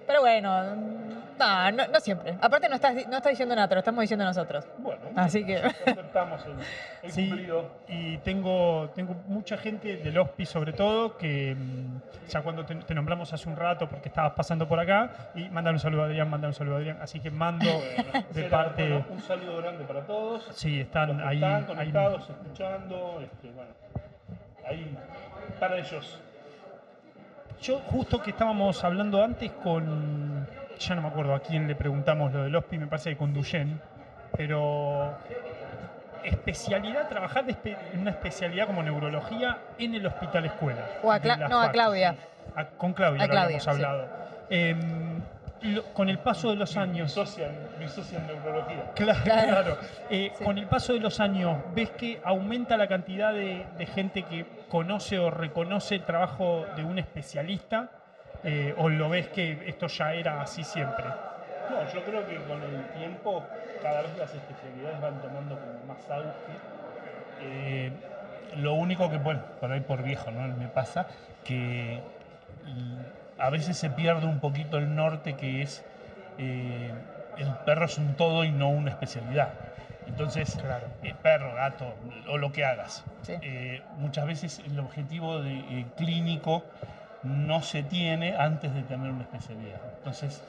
Pero 0.07 0.21
bueno, 0.21 0.63
no, 1.39 1.71
no, 1.71 1.87
no 1.87 1.99
siempre. 1.99 2.37
Aparte 2.41 2.69
no 2.69 2.75
estás, 2.75 2.93
no 3.07 3.17
estás 3.17 3.31
diciendo 3.31 3.55
nada, 3.55 3.67
te 3.67 3.75
lo 3.75 3.79
estamos 3.79 4.01
diciendo 4.01 4.25
nosotros. 4.25 4.67
Bueno, 4.77 5.01
Así 5.15 5.45
que... 5.45 5.57
aceptamos 5.57 6.45
el, 6.45 6.53
el 7.03 7.11
Sí, 7.11 7.27
cumplido. 7.29 7.71
y 7.87 8.17
tengo, 8.19 8.89
tengo 8.93 9.15
mucha 9.27 9.57
gente 9.57 9.97
del 9.97 10.17
HOSPI 10.17 10.45
sobre 10.45 10.73
todo 10.73 11.17
que 11.17 11.55
mm, 11.55 12.27
ya 12.29 12.41
cuando 12.41 12.65
te, 12.65 12.75
te 12.75 12.93
nombramos 12.93 13.31
hace 13.33 13.47
un 13.49 13.55
rato 13.55 13.87
porque 13.89 14.09
estabas 14.09 14.33
pasando 14.33 14.67
por 14.67 14.79
acá 14.79 15.31
y 15.35 15.49
mandar 15.49 15.73
un 15.73 15.79
saludo 15.79 16.03
a 16.03 16.05
Adrián, 16.05 16.29
mandar 16.29 16.49
un 16.49 16.53
saludo 16.53 16.75
a 16.75 16.77
Adrián, 16.79 16.97
así 17.01 17.19
que 17.19 17.31
mando 17.31 17.65
Bueno, 18.11 18.25
de 18.29 18.33
será, 18.43 18.49
parte... 18.63 18.83
bueno, 18.89 19.05
un 19.09 19.21
saludo 19.21 19.57
grande 19.57 19.83
para 19.85 20.01
todos. 20.05 20.47
Sí, 20.53 20.81
están 20.81 21.19
ahí, 21.21 21.37
están 21.37 21.53
ahí 21.55 21.63
conectados, 21.65 22.29
escuchando. 22.29 23.19
Este, 23.23 23.49
bueno, 23.51 23.71
ahí 24.67 24.97
para 25.59 25.77
ellos. 25.77 26.19
Yo 27.61 27.79
justo 27.79 28.21
que 28.21 28.29
estábamos 28.31 28.81
hablando 28.83 29.21
antes 29.23 29.51
con, 29.51 30.47
ya 30.79 30.95
no 30.95 31.01
me 31.01 31.07
acuerdo 31.09 31.35
a 31.35 31.39
quién 31.41 31.67
le 31.67 31.75
preguntamos 31.75 32.31
lo 32.33 32.43
del 32.43 32.55
HOSPI, 32.55 32.77
me 32.79 32.87
parece 32.87 33.11
que 33.11 33.17
con 33.17 33.33
Duyen, 33.33 33.79
pero 34.35 35.13
especialidad, 36.23 37.07
trabajar 37.07 37.45
de 37.45 37.53
espe- 37.53 37.77
en 37.93 38.01
una 38.01 38.11
especialidad 38.11 38.67
como 38.67 38.83
neurología 38.83 39.57
en 39.77 39.95
el 39.95 40.05
hospital 40.05 40.45
escuela. 40.45 40.85
O 41.03 41.11
a 41.11 41.19
Cla- 41.19 41.47
no, 41.49 41.61
a. 41.61 41.71
Claudia. 41.71 42.15
A- 42.55 42.65
con 42.65 42.93
Claudia, 42.93 43.23
A 43.23 43.27
lo 43.27 43.31
Claudia, 43.31 43.43
habíamos 43.57 43.63
sí. 43.63 43.69
hablado. 43.69 44.07
Em, 44.49 45.21
lo- 45.61 45.83
con 45.93 46.09
el 46.09 46.19
paso 46.19 46.49
de 46.49 46.55
los 46.57 46.75
Mi 46.75 46.81
años... 46.81 47.11
socia, 47.11 47.49
mi 47.79 47.87
socia 47.87 48.19
en 48.19 48.27
neurología. 48.27 48.91
Claro, 48.95 49.19
Claro. 49.23 49.47
claro. 49.49 49.77
Eh, 50.09 50.31
Sí. 50.37 50.43
Con 50.43 50.57
el 50.57 50.67
paso 50.67 50.93
de 50.93 50.99
los 50.99 51.19
años, 51.19 51.57
¿ves 51.73 51.89
que 51.91 52.19
aumenta 52.23 52.75
la 52.77 52.87
cantidad 52.87 53.33
de, 53.33 53.65
de 53.77 53.85
gente 53.85 54.23
que 54.23 54.45
conoce 54.69 55.19
o 55.19 55.29
reconoce 55.31 55.95
el 55.95 56.03
trabajo 56.03 56.65
de 56.75 56.83
un 56.83 56.99
especialista? 56.99 57.89
Eh, 58.43 58.73
¿O 58.77 58.89
lo 58.89 59.09
ves 59.09 59.27
que 59.27 59.57
esto 59.67 59.87
ya 59.87 60.13
era 60.13 60.41
así 60.41 60.63
siempre? 60.63 61.05
No, 61.69 61.91
yo 61.93 62.03
creo 62.03 62.27
que 62.27 62.37
con 62.47 62.61
el 62.63 62.83
tiempo 62.97 63.43
cada 63.81 64.01
vez 64.01 64.17
las 64.17 64.33
especialidades 64.33 65.01
van 65.01 65.21
tomando 65.21 65.55
como 65.55 65.93
más 65.93 66.09
auge. 66.09 66.29
Eh, 67.41 67.91
lo 68.57 68.73
único 68.73 69.09
que, 69.09 69.17
bueno, 69.17 69.41
por 69.59 69.71
ahí 69.71 69.81
por 69.81 70.03
viejo, 70.03 70.31
¿no? 70.31 70.47
Me 70.57 70.67
pasa 70.67 71.07
que 71.45 71.99
a 73.37 73.49
veces 73.49 73.77
se 73.77 73.89
pierde 73.89 74.25
un 74.25 74.39
poquito 74.39 74.77
el 74.77 74.95
norte 74.95 75.35
que 75.35 75.61
es 75.61 75.83
eh, 76.37 76.91
el 77.37 77.47
perro 77.65 77.85
es 77.85 77.97
un 77.97 78.15
todo 78.15 78.43
y 78.43 78.51
no 78.51 78.69
una 78.69 78.89
especialidad. 78.89 79.53
Entonces, 80.07 80.55
Claro. 80.55 80.87
eh, 81.03 81.13
perro, 81.21 81.53
gato 81.53 81.93
o 82.29 82.37
lo 82.37 82.51
que 82.51 82.65
hagas. 82.65 83.03
Sí. 83.21 83.33
Eh, 83.41 83.81
muchas 83.97 84.25
veces 84.25 84.61
el 84.65 84.79
objetivo 84.79 85.41
de, 85.41 85.85
clínico 85.97 86.63
no 87.23 87.61
se 87.61 87.83
tiene 87.83 88.35
antes 88.35 88.73
de 88.73 88.83
tener 88.83 89.11
una 89.11 89.23
especialidad. 89.23 89.79
Entonces, 89.97 90.41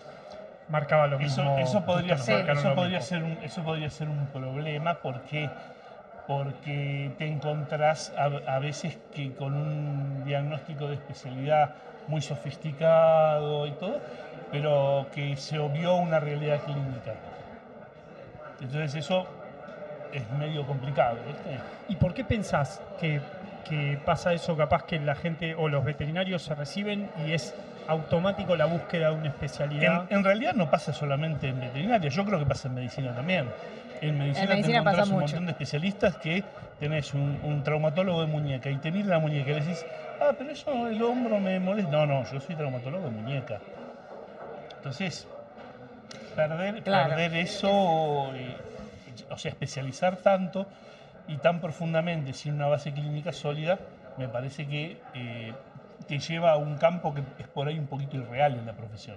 Marcaba 0.69 1.09
lo 1.09 1.19
eso, 1.19 1.43
mismo. 1.43 1.59
eso 1.59 1.85
podría, 1.85 2.17
ser, 2.17 2.49
eso, 2.49 2.75
podría 2.75 3.01
ser 3.01 3.23
un, 3.25 3.39
eso 3.43 3.63
podría 3.63 3.91
ser 3.91 4.09
un 4.09 4.27
problema 4.27 4.95
porque, 5.03 5.51
porque 6.29 7.11
te 7.19 7.27
encontrás 7.27 8.13
a, 8.17 8.27
a 8.27 8.59
veces 8.61 8.97
que 9.13 9.33
con 9.35 9.55
un 9.55 10.25
diagnóstico 10.25 10.87
de 10.87 10.95
especialidad 10.95 11.75
muy 12.07 12.23
sofisticado 12.23 13.67
y 13.67 13.73
todo, 13.73 14.01
pero 14.53 15.07
que 15.13 15.37
se 15.37 15.59
obvió 15.59 15.97
una 15.97 16.21
realidad 16.21 16.61
clínica. 16.61 17.15
Entonces 18.61 18.95
eso 18.95 19.27
es 20.13 20.29
medio 20.33 20.67
complicado, 20.67 21.17
¿viste? 21.27 21.59
¿Y 21.89 21.97
por 21.97 22.15
qué 22.15 22.25
pensás 22.25 22.81
que, 23.01 23.21
que 23.69 23.99
pasa 24.05 24.33
eso? 24.33 24.57
Capaz 24.57 24.85
que 24.85 24.99
la 24.99 25.15
gente 25.15 25.55
o 25.55 25.69
los 25.69 25.85
veterinarios 25.85 26.43
se 26.43 26.55
reciben 26.55 27.09
y 27.27 27.33
es 27.33 27.55
automático 27.89 28.57
la 28.57 28.67
búsqueda 28.67 29.11
de 29.11 29.17
una 29.17 29.29
especialidad. 29.29 30.07
En, 30.11 30.19
en 30.19 30.25
realidad 30.25 30.55
no 30.55 30.71
pasa 30.71 30.93
solamente 30.93 31.49
en 31.49 31.61
veterinaria, 31.61 32.09
yo 32.11 32.25
creo 32.25 32.39
que 32.39 32.47
pasa 32.47 32.69
en 32.69 32.75
medicina 32.75 33.15
también. 33.15 33.47
En 34.01 34.17
medicina, 34.19 34.45
En 34.45 34.49
medicina 34.51 34.73
te 34.75 34.81
encontrás 34.81 34.97
pasa 35.09 35.15
un 35.15 35.21
mucho. 35.21 35.33
montón 35.35 35.47
de 35.47 35.53
especialistas 35.53 36.17
que 36.17 36.45
tenés 36.79 37.13
un, 37.15 37.39
un 37.43 37.63
traumatólogo 37.63 38.21
de 38.23 38.27
muñeca 38.29 38.71
y 38.71 38.77
te 38.77 38.91
mira 38.91 39.09
la 39.09 39.19
muñeca 39.19 39.51
y 39.51 39.55
le 39.55 39.61
decís, 39.61 39.85
ah, 40.21 40.31
pero 40.39 40.51
eso 40.51 40.87
el 40.89 41.03
hombro 41.03 41.39
me 41.41 41.59
molesta. 41.61 41.91
No, 41.91 42.07
no, 42.07 42.25
yo 42.31 42.41
soy 42.41 42.55
traumatólogo 42.57 43.05
de 43.05 43.11
muñeca. 43.11 43.59
Entonces, 44.79 45.27
perder, 46.35 46.83
Claro. 46.83 47.11
perder 47.11 47.35
eso, 47.37 48.33
eh, 48.35 48.57
o 49.31 49.37
sea, 49.37 49.51
especializar 49.51 50.17
tanto 50.17 50.67
y 51.29 51.37
tan 51.39 51.61
profundamente 51.61 52.33
sin 52.33 52.55
una 52.55 52.67
base 52.67 52.93
clínica 52.93 53.33
sólida, 53.33 53.79
me 54.17 54.29
parece 54.29 54.67
que 54.67 54.99
eh, 55.15 55.53
te 56.09 56.19
lleva 56.19 56.53
a 56.53 56.57
un 56.57 56.77
campo 56.77 57.15
que 57.15 57.23
es 57.39 57.49
por 57.49 57.69
ahí 57.69 57.79
un 57.79 57.87
poquito 57.87 58.17
irreal 58.17 58.55
en 58.57 58.67
la 58.67 58.73
profesión. 58.73 59.17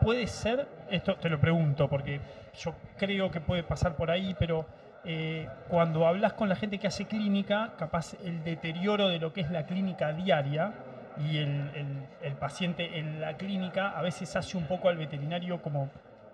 Puede 0.00 0.26
ser, 0.26 0.66
esto 0.90 1.16
te 1.16 1.28
lo 1.28 1.40
pregunto 1.40 1.88
porque 1.88 2.20
yo 2.62 2.72
creo 2.98 3.30
que 3.30 3.40
puede 3.40 3.62
pasar 3.62 3.96
por 3.96 4.10
ahí, 4.10 4.34
pero 4.38 4.64
eh, 5.04 5.48
cuando 5.68 6.06
hablas 6.06 6.32
con 6.34 6.48
la 6.48 6.54
gente 6.56 6.78
que 6.78 6.86
hace 6.86 7.06
clínica, 7.06 7.72
capaz 7.78 8.14
el 8.24 8.42
deterioro 8.44 9.08
de 9.08 9.18
lo 9.18 9.32
que 9.32 9.40
es 9.40 9.50
la 9.50 9.66
clínica 9.66 10.12
diaria 10.12 10.72
y 11.18 11.38
el, 11.38 11.48
el- 11.74 12.06
el 12.22 12.32
paciente 12.34 12.98
en 12.98 13.20
la 13.20 13.36
clínica 13.36 13.90
a 13.90 14.02
veces 14.02 14.34
hace 14.36 14.56
un 14.56 14.64
poco 14.64 14.88
al 14.88 14.96
veterinario 14.96 15.60
como 15.62 15.88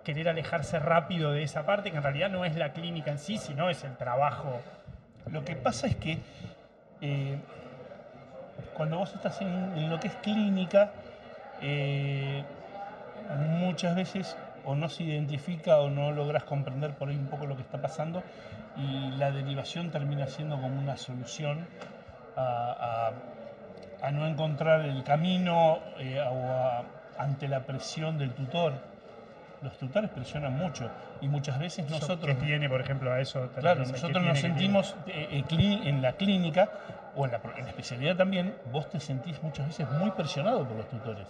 querer 0.05 0.29
alejarse 0.29 0.79
rápido 0.79 1.33
de 1.33 1.43
esa 1.43 1.65
parte, 1.65 1.91
que 1.91 1.97
en 1.97 2.03
realidad 2.03 2.29
no 2.29 2.45
es 2.45 2.55
la 2.55 2.71
clínica 2.71 3.11
en 3.11 3.19
sí, 3.19 3.37
sino 3.37 3.69
es 3.69 3.83
el 3.83 3.97
trabajo. 3.97 4.61
Lo 5.29 5.43
que 5.43 5.55
pasa 5.55 5.87
es 5.87 5.95
que 5.97 6.19
eh, 7.01 7.37
cuando 8.75 8.99
vos 8.99 9.13
estás 9.13 9.41
en, 9.41 9.89
lo 9.89 9.99
que 9.99 10.07
es 10.07 10.15
clínica, 10.15 10.91
eh, 11.61 12.43
muchas 13.59 13.95
veces 13.95 14.37
o 14.63 14.75
no 14.75 14.89
se 14.89 15.03
identifica 15.03 15.79
o 15.79 15.89
no 15.89 16.11
logras 16.11 16.43
comprender 16.43 16.93
por 16.93 17.09
ahí 17.09 17.15
un 17.15 17.27
poco 17.27 17.45
lo 17.45 17.55
que 17.55 17.61
está 17.63 17.81
pasando 17.81 18.23
y 18.77 19.11
la 19.17 19.31
derivación 19.31 19.91
termina 19.91 20.27
siendo 20.27 20.59
como 20.59 20.79
una 20.79 20.97
solución 20.97 21.67
a, 22.35 23.11
no 24.11 24.27
encontrar 24.27 24.81
el 24.81 25.03
camino 25.03 25.79
eh, 25.97 26.21
o 26.21 26.85
ante 27.17 27.47
la 27.47 27.61
presión 27.61 28.19
del 28.19 28.31
tutor. 28.33 28.73
Los 29.65 29.79
tutores 29.79 30.11
presionan 30.11 30.53
mucho 30.53 30.87
y 31.21 31.27
muchas 31.27 31.57
veces 31.57 31.89
nosotros 31.89 32.37
que 32.37 32.45
tiene, 32.45 32.69
por 32.69 32.81
ejemplo, 32.81 33.11
a 33.11 33.19
eso. 33.19 33.49
Claro, 33.59 33.83
nosotros 33.83 34.23
nos 34.23 34.39
sentimos 34.39 34.95
eh, 35.07 35.43
eh, 35.49 35.81
en 35.85 36.03
la 36.03 36.13
clínica 36.13 36.69
o 37.15 37.25
en 37.25 37.31
la, 37.31 37.39
en 37.57 37.63
la 37.63 37.69
especialidad 37.69 38.15
también, 38.15 38.53
vos 38.71 38.89
te 38.89 38.99
sentís 38.99 39.41
muchas 39.41 39.67
veces 39.67 39.87
muy 39.91 40.11
presionado 40.11 40.67
por 40.67 40.77
los 40.77 40.89
tutores. 40.89 41.27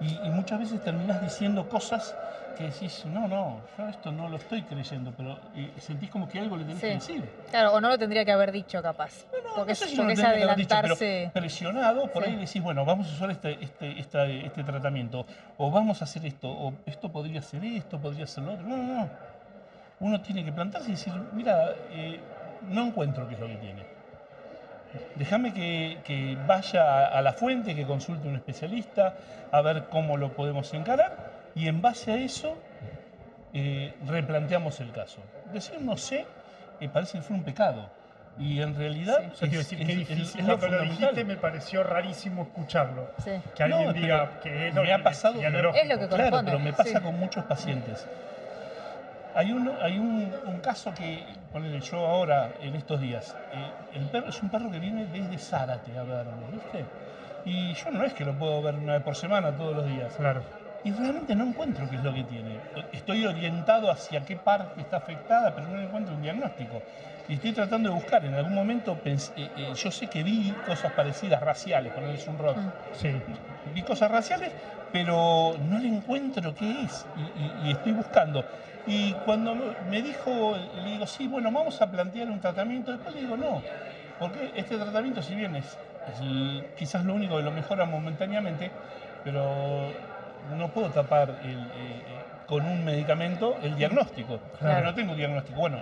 Y, 0.00 0.06
y 0.26 0.30
muchas 0.30 0.58
veces 0.60 0.82
terminás 0.82 1.20
diciendo 1.22 1.68
cosas 1.68 2.14
que 2.56 2.64
decís, 2.64 3.04
no, 3.06 3.26
no, 3.28 3.60
yo 3.76 3.88
esto 3.88 4.12
no 4.12 4.28
lo 4.28 4.36
estoy 4.36 4.62
creyendo, 4.62 5.12
pero 5.16 5.38
sentís 5.78 6.10
como 6.10 6.28
que 6.28 6.38
algo 6.38 6.56
le 6.56 6.64
tenés 6.64 6.80
Sí. 6.80 6.86
que 6.86 6.94
decir. 6.94 7.24
Claro, 7.50 7.72
o 7.74 7.80
no 7.80 7.88
lo 7.88 7.98
tendría 7.98 8.24
que 8.24 8.32
haber 8.32 8.52
dicho 8.52 8.80
capaz. 8.82 9.24
porque 9.54 9.68
No 9.70 9.72
es, 9.72 9.78
sé 9.78 9.88
si 9.88 9.96
porque 9.96 10.06
no 10.06 10.12
es 10.12 10.18
lo 10.18 10.22
tendría 10.24 10.38
que 10.38 10.52
haber 10.52 10.56
dicho, 10.56 10.76
pero 10.82 11.30
presionado, 11.32 12.12
por 12.12 12.24
Sí. 12.24 12.30
ahí 12.30 12.36
decís, 12.36 12.62
bueno, 12.62 12.84
vamos 12.84 13.08
a 13.08 13.10
usar 13.14 13.30
este, 13.30 13.58
este, 13.62 14.46
este 14.46 14.64
tratamiento, 14.64 15.26
o 15.58 15.70
vamos 15.70 16.00
a 16.02 16.04
hacer 16.04 16.24
esto, 16.26 16.50
o 16.50 16.72
esto 16.86 17.10
podría 17.10 17.40
ser 17.42 17.64
esto, 17.64 17.98
podría 17.98 18.26
ser 18.26 18.44
lo 18.44 18.52
otro. 18.54 18.66
No, 18.66 18.76
no, 18.76 18.82
no. 19.02 19.08
Uno 20.00 20.20
tiene 20.20 20.44
que 20.44 20.52
plantarse 20.52 20.88
y 20.88 20.92
decir, 20.92 21.12
mira, 21.32 21.70
eh, 21.90 22.20
no 22.68 22.84
encuentro 22.86 23.26
qué 23.28 23.34
es 23.34 23.40
lo 23.40 23.46
que 23.48 23.56
tiene. 23.56 23.95
Déjame 25.16 25.52
que, 25.52 25.98
que 26.04 26.36
vaya 26.46 26.82
a, 27.06 27.18
a 27.18 27.22
la 27.22 27.32
fuente, 27.32 27.74
que 27.74 27.84
consulte 27.84 28.28
un 28.28 28.36
especialista, 28.36 29.14
a 29.50 29.60
ver 29.60 29.84
cómo 29.90 30.16
lo 30.16 30.32
podemos 30.32 30.72
encarar, 30.74 31.32
y 31.54 31.68
en 31.68 31.80
base 31.82 32.12
a 32.12 32.16
eso 32.16 32.56
eh, 33.54 33.94
replanteamos 34.06 34.80
el 34.80 34.92
caso. 34.92 35.20
Decir 35.52 35.80
no 35.80 35.96
sé, 35.96 36.26
eh, 36.80 36.88
parece 36.88 37.18
que 37.18 37.22
fue 37.22 37.36
un 37.36 37.42
pecado. 37.42 37.88
Y 38.38 38.60
en 38.60 38.74
realidad 38.76 39.32
Sí. 39.34 39.46
A 39.46 39.48
decir, 39.48 39.80
es- 39.80 39.86
qué 39.86 39.92
es- 39.92 39.98
difícil. 39.98 40.40
es 40.40 40.46
lo 40.46 40.58
Cuando 40.58 40.76
lo 40.76 40.82
dijiste 40.82 41.24
me 41.24 41.36
pareció 41.36 41.82
rarísimo 41.82 42.42
escucharlo. 42.42 43.08
Sí. 43.24 43.30
Que 43.54 43.62
alguien 43.62 43.86
No, 43.86 43.92
diga 43.94 44.40
que 44.42 44.68
es 44.68 44.74
lo 44.74 44.82
me 44.82 44.92
ha 44.92 44.98
que- 44.98 45.02
pasado- 45.04 45.40
Es 45.40 45.52
lo 45.52 45.72
que 45.98 46.08
Claro, 46.08 46.42
pero 46.44 46.58
me 46.58 46.72
pasa 46.74 46.98
sí. 46.98 47.00
con 47.04 47.18
muchos 47.18 47.44
pacientes. 47.46 48.06
Hay, 49.36 49.52
un, 49.52 49.70
hay 49.82 49.98
un, 49.98 50.32
un 50.46 50.60
caso 50.60 50.94
que, 50.94 51.22
ponele 51.52 51.80
yo 51.80 52.06
ahora, 52.06 52.50
en 52.62 52.74
estos 52.74 53.00
días, 53.00 53.34
eh, 53.52 53.70
el 53.94 54.02
perro 54.06 54.30
es 54.30 54.42
un 54.42 54.48
perro 54.48 54.70
que 54.70 54.78
viene 54.78 55.04
desde 55.06 55.36
Zárate 55.38 55.96
a 55.98 56.02
verme, 56.04 56.32
¿viste? 56.52 56.84
Y 57.44 57.74
yo 57.74 57.90
no 57.90 58.02
es 58.04 58.14
que 58.14 58.24
lo 58.24 58.32
puedo 58.34 58.62
ver 58.62 58.74
una 58.76 58.94
vez 58.94 59.02
por 59.02 59.14
semana, 59.14 59.52
todos 59.54 59.76
los 59.76 59.86
días. 59.86 60.12
Claro. 60.16 60.42
y 60.84 60.92
realmente 60.92 61.34
no 61.34 61.44
encuentro 61.44 61.88
qué 61.90 61.96
es 61.96 62.02
lo 62.02 62.14
que 62.14 62.22
tiene. 62.24 62.60
Estoy 62.92 63.24
orientado 63.26 63.90
hacia 63.90 64.20
qué 64.24 64.36
parte 64.36 64.80
está 64.80 64.98
afectada, 64.98 65.52
pero 65.54 65.66
no 65.66 65.80
encuentro 65.80 66.14
un 66.14 66.22
diagnóstico. 66.22 66.80
Y 67.28 67.34
estoy 67.34 67.52
tratando 67.52 67.88
de 67.88 67.94
buscar. 67.94 68.24
En 68.24 68.34
algún 68.34 68.54
momento 68.54 68.96
pensé- 69.04 69.32
eh, 69.36 69.48
eh, 69.56 69.74
yo 69.74 69.90
sé 69.90 70.06
que 70.06 70.22
vi 70.22 70.52
cosas 70.64 70.92
parecidas, 70.92 71.40
raciales, 71.42 71.92
ponerles 71.92 72.26
un 72.28 72.38
rol. 72.38 72.54
Mm. 72.56 72.94
Sí. 72.94 73.10
Vi 73.74 73.82
cosas 73.82 74.08
raciales, 74.12 74.52
pero 74.92 75.56
no 75.68 75.78
le 75.80 75.88
encuentro 75.88 76.54
qué 76.54 76.84
es. 76.84 77.04
Y, 77.16 77.22
y- 77.22 77.68
y 77.68 77.70
estoy 77.72 77.90
buscando. 77.92 78.44
Y 78.86 79.12
cuando 79.24 79.54
me 79.90 80.00
dijo, 80.02 80.56
le 80.82 80.90
digo, 80.90 81.06
sí, 81.06 81.26
bueno, 81.26 81.50
vamos 81.50 81.80
a 81.82 81.90
plantear 81.90 82.28
un 82.30 82.40
tratamiento. 82.40 82.92
Después 82.92 83.14
le 83.14 83.22
digo, 83.22 83.36
no. 83.36 83.62
Porque 84.18 84.52
este 84.54 84.76
tratamiento, 84.76 85.22
si 85.22 85.34
bien 85.34 85.56
es, 85.56 85.64
es 85.66 86.20
el- 86.20 86.64
quizás 86.78 87.04
lo 87.04 87.14
único 87.14 87.36
que 87.36 87.42
lo 87.42 87.50
mejora 87.50 87.84
momentáneamente, 87.84 88.70
pero 89.24 89.90
no 90.56 90.68
puedo 90.68 90.88
tapar 90.90 91.30
el, 91.42 91.50
eh, 91.58 91.62
eh, 91.74 92.02
con 92.46 92.64
un 92.64 92.84
medicamento 92.84 93.56
el 93.62 93.74
diagnóstico. 93.76 94.38
Claro. 94.58 94.86
No 94.86 94.94
tengo 94.94 95.14
diagnóstico. 95.14 95.58
Bueno, 95.58 95.78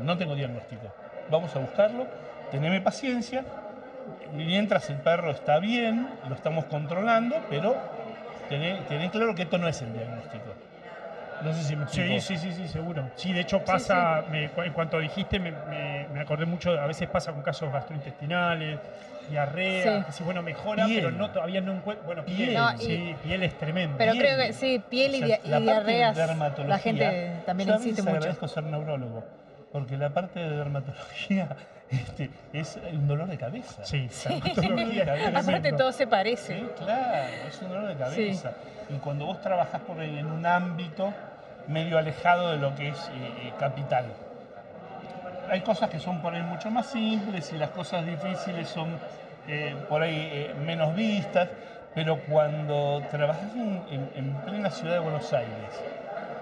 no 0.00 0.16
tengo 0.18 0.34
diagnóstico. 0.34 0.82
Vamos 1.30 1.56
a 1.56 1.58
buscarlo, 1.60 2.06
teneme 2.50 2.80
paciencia. 2.82 3.42
Mientras 4.34 4.90
el 4.90 4.96
perro 4.96 5.30
está 5.30 5.58
bien, 5.60 6.06
lo 6.28 6.34
estamos 6.34 6.66
controlando, 6.66 7.36
pero 7.48 7.74
tené, 8.50 8.74
tené 8.88 9.10
claro 9.10 9.34
que 9.34 9.42
esto 9.44 9.56
no 9.56 9.66
es 9.66 9.80
el 9.80 9.94
diagnóstico. 9.94 10.44
No 11.42 11.52
sé 11.52 11.62
si 11.64 11.76
me 11.76 11.84
explico. 11.84 12.20
Sí, 12.20 12.20
sí, 12.20 12.36
sí, 12.38 12.52
sí, 12.52 12.68
seguro. 12.68 13.04
Sí, 13.16 13.32
de 13.32 13.40
hecho 13.40 13.60
pasa, 13.64 14.24
me- 14.30 14.48
cu- 14.50 14.62
en 14.62 14.72
cuanto 14.72 14.98
dijiste, 14.98 15.38
me, 15.38 15.52
me- 15.52 16.06
me 16.12 16.20
acordé 16.20 16.46
mucho, 16.46 16.70
a 16.70 16.86
veces 16.86 17.08
pasa 17.08 17.32
con 17.32 17.42
casos 17.42 17.72
gastrointestinales, 17.72 18.78
diarrea, 19.30 19.82
Sí. 20.00 20.04
que 20.06 20.12
sí, 20.12 20.22
bueno, 20.24 20.42
mejora, 20.42 20.84
Piel. 20.86 21.02
pero 21.04 21.10
no 21.10 21.30
todavía 21.30 21.60
no 21.60 21.72
encuentro, 21.72 22.04
bueno, 22.06 22.24
piel, 22.24 22.36
Piel. 22.50 22.54
No, 22.54 22.74
y- 22.74 22.78
sí, 22.78 23.16
piel 23.22 23.42
es 23.42 23.58
tremendo. 23.58 23.96
Pero 23.98 24.12
Piel. 24.12 24.24
creo 24.24 24.38
que 24.38 24.52
sí, 24.52 24.82
piel 24.88 25.14
y, 25.14 25.22
O 25.22 25.26
sea, 25.26 25.26
dia- 25.26 25.40
la 25.50 25.60
y 25.60 25.62
diarreas, 25.62 26.16
la 26.66 26.78
gente 26.78 27.32
también 27.46 27.70
insiste 27.70 28.02
mucho. 28.02 28.16
agradezco 28.16 28.48
ser 28.48 28.64
neurólogo, 28.64 29.24
porque 29.74 29.96
la 29.98 30.10
parte 30.10 30.38
de 30.38 30.50
dermatología 30.56 31.48
este, 31.90 32.30
es 32.52 32.78
un 32.92 33.08
dolor 33.08 33.26
de 33.26 33.36
cabeza. 33.36 33.84
Sí, 33.84 34.06
Sí. 34.08 34.28
Aparte 35.34 35.72
todo 35.72 35.90
se 35.90 36.06
parece. 36.06 36.60
Sí, 36.60 36.66
claro, 36.78 37.26
es 37.48 37.60
un 37.60 37.68
dolor 37.70 37.88
de 37.88 37.96
cabeza. 37.96 38.52
Y 38.88 38.94
cuando 38.98 39.26
vos 39.26 39.40
trabajás 39.40 39.80
por 39.80 39.98
ahí 39.98 40.16
en 40.16 40.26
un 40.26 40.46
ámbito 40.46 41.12
medio 41.66 41.98
alejado 41.98 42.52
de 42.52 42.58
lo 42.58 42.74
que 42.76 42.88
es 42.90 42.98
eh, 43.08 43.48
eh, 43.48 43.52
capital. 43.58 44.04
Hay 45.50 45.60
cosas 45.62 45.90
que 45.90 45.98
son 45.98 46.22
por 46.22 46.34
ahí 46.34 46.42
mucho 46.42 46.70
más 46.70 46.86
simples 46.86 47.52
y 47.52 47.58
las 47.58 47.70
cosas 47.70 48.06
difíciles 48.06 48.68
son 48.68 48.96
eh, 49.48 49.74
por 49.88 50.02
ahí 50.02 50.28
eh, 50.32 50.54
menos 50.64 50.94
vistas, 50.94 51.48
pero 51.96 52.20
cuando 52.26 53.02
trabajas 53.10 53.52
en, 53.56 53.82
en- 53.90 54.10
en 54.14 54.34
plena 54.46 54.70
ciudad 54.70 54.94
de 54.94 54.98
Buenos 55.00 55.32
Aires, 55.32 55.82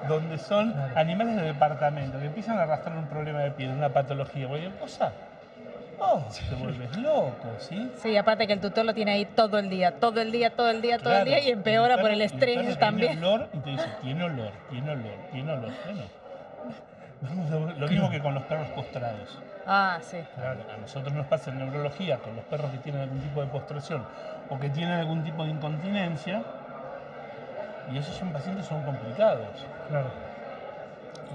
donde 0.08 0.38
son 0.38 0.74
animales 0.94 1.36
de 1.36 1.42
departamento 1.42 2.18
que 2.18 2.26
empiezan 2.26 2.58
a 2.58 2.62
arrastrar 2.62 2.96
un 2.96 3.06
problema 3.06 3.40
de 3.40 3.50
piel, 3.52 3.70
una 3.70 3.90
patología, 3.90 4.48
cualquier 4.48 4.72
cosa, 4.76 5.12
oh, 5.98 6.22
te 6.48 6.54
vuelves 6.56 6.96
loco, 6.98 7.48
¿sí? 7.58 7.90
Sí, 7.96 8.16
aparte 8.16 8.46
que 8.46 8.54
el 8.54 8.60
tutor 8.60 8.84
lo 8.84 8.94
tiene 8.94 9.12
ahí 9.12 9.24
todo 9.24 9.58
el 9.58 9.68
día, 9.68 9.98
todo 9.98 10.20
el 10.20 10.32
día, 10.32 10.50
todo 10.50 10.70
el 10.70 10.82
día, 10.82 10.98
todo 10.98 11.16
el 11.18 11.24
día 11.24 11.40
y 11.40 11.50
empeora 11.50 11.98
por 11.98 12.10
el 12.10 12.22
estrés 12.22 12.78
también. 12.78 13.12
Tiene 13.12 13.26
olor 13.26 13.48
y 13.52 13.58
te 13.58 13.70
dice, 13.70 13.88
tiene 14.02 14.24
olor, 14.24 14.52
tiene 14.70 14.90
olor, 14.90 15.14
tiene 15.30 15.52
olor. 15.52 15.72
Bueno, 17.20 17.72
lo 17.78 17.88
mismo 17.88 18.10
que 18.10 18.20
con 18.20 18.34
los 18.34 18.42
perros 18.44 18.68
postrados. 18.70 19.38
Ah, 19.64 19.98
sí. 20.02 20.18
Claro. 20.34 20.60
A 20.74 20.76
nosotros 20.76 21.12
nos 21.14 21.26
pasa 21.26 21.50
en 21.50 21.58
neurología 21.58 22.18
con 22.18 22.34
los 22.34 22.44
perros 22.46 22.70
que 22.72 22.78
tienen 22.78 23.02
algún 23.02 23.20
tipo 23.20 23.40
de 23.40 23.46
postración 23.46 24.04
o 24.50 24.58
que 24.58 24.68
tienen 24.70 24.94
algún 24.98 25.22
tipo 25.22 25.44
de 25.44 25.50
incontinencia. 25.50 26.42
Y 27.92 27.98
esos 27.98 28.14
son 28.16 28.32
pacientes 28.32 28.66
son 28.66 28.82
complicados. 28.82 29.66
Claro. 29.88 30.10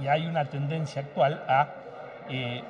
Y 0.02 0.08
hay 0.08 0.28
una 0.28 0.46
tendencia 0.46 1.02
actual 1.02 1.42
a... 1.48 1.68
eh, 2.30 2.64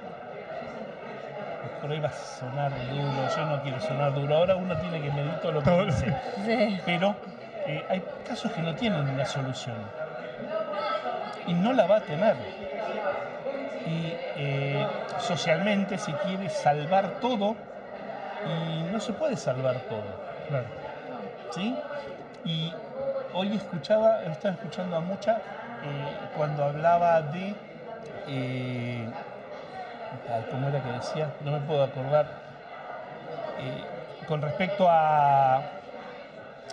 por 1.81 1.91
ahí 1.91 1.99
va 1.99 2.07
a 2.09 2.11
sonar 2.11 2.71
duro, 2.89 3.27
yo 3.35 3.45
no 3.45 3.61
quiero 3.61 3.79
sonar 3.81 4.13
duro. 4.13 4.35
Ahora 4.35 4.55
uno 4.55 4.75
tiene 4.77 4.99
que 5.01 5.11
medir 5.11 5.33
todo 5.41 5.51
lo 5.51 5.59
que 5.59 5.69
Todo. 5.69 5.85
dice. 5.85 6.15
Sí. 6.45 6.81
pero 6.85 7.15
eh, 7.67 7.85
hay 7.89 8.01
casos 8.27 8.51
que 8.51 8.61
no 8.61 8.73
tienen 8.75 9.07
una 9.07 9.25
solución 9.25 9.75
y 11.45 11.53
no 11.53 11.73
la 11.73 11.85
va 11.85 11.97
a 11.97 12.01
tener. 12.01 12.35
Y 13.85 14.13
eh, 14.37 14.85
socialmente 15.19 15.97
se 15.97 16.13
quiere 16.13 16.49
salvar 16.49 17.19
todo 17.21 17.55
y 18.45 18.81
no 18.91 18.99
se 18.99 19.13
puede 19.13 19.37
salvar 19.37 19.75
todo. 19.81 20.03
Claro. 20.49 20.65
¿sí? 21.51 21.75
Y 22.43 22.73
hoy 23.33 23.55
escuchaba, 23.55 24.23
estaba 24.23 24.55
escuchando 24.55 24.97
a 24.97 24.99
Mucha 25.01 25.37
eh, 25.87 26.29
cuando 26.35 26.63
hablaba 26.63 27.21
de. 27.21 27.55
eh, 28.27 29.07
¿Cómo 30.51 30.67
era 30.69 30.81
que 30.81 30.89
decía? 30.91 31.35
No 31.41 31.51
me 31.51 31.59
puedo 31.59 31.83
acordar. 31.83 32.25
Eh, 33.59 33.83
con 34.27 34.41
respecto 34.41 34.87
a, 34.89 35.57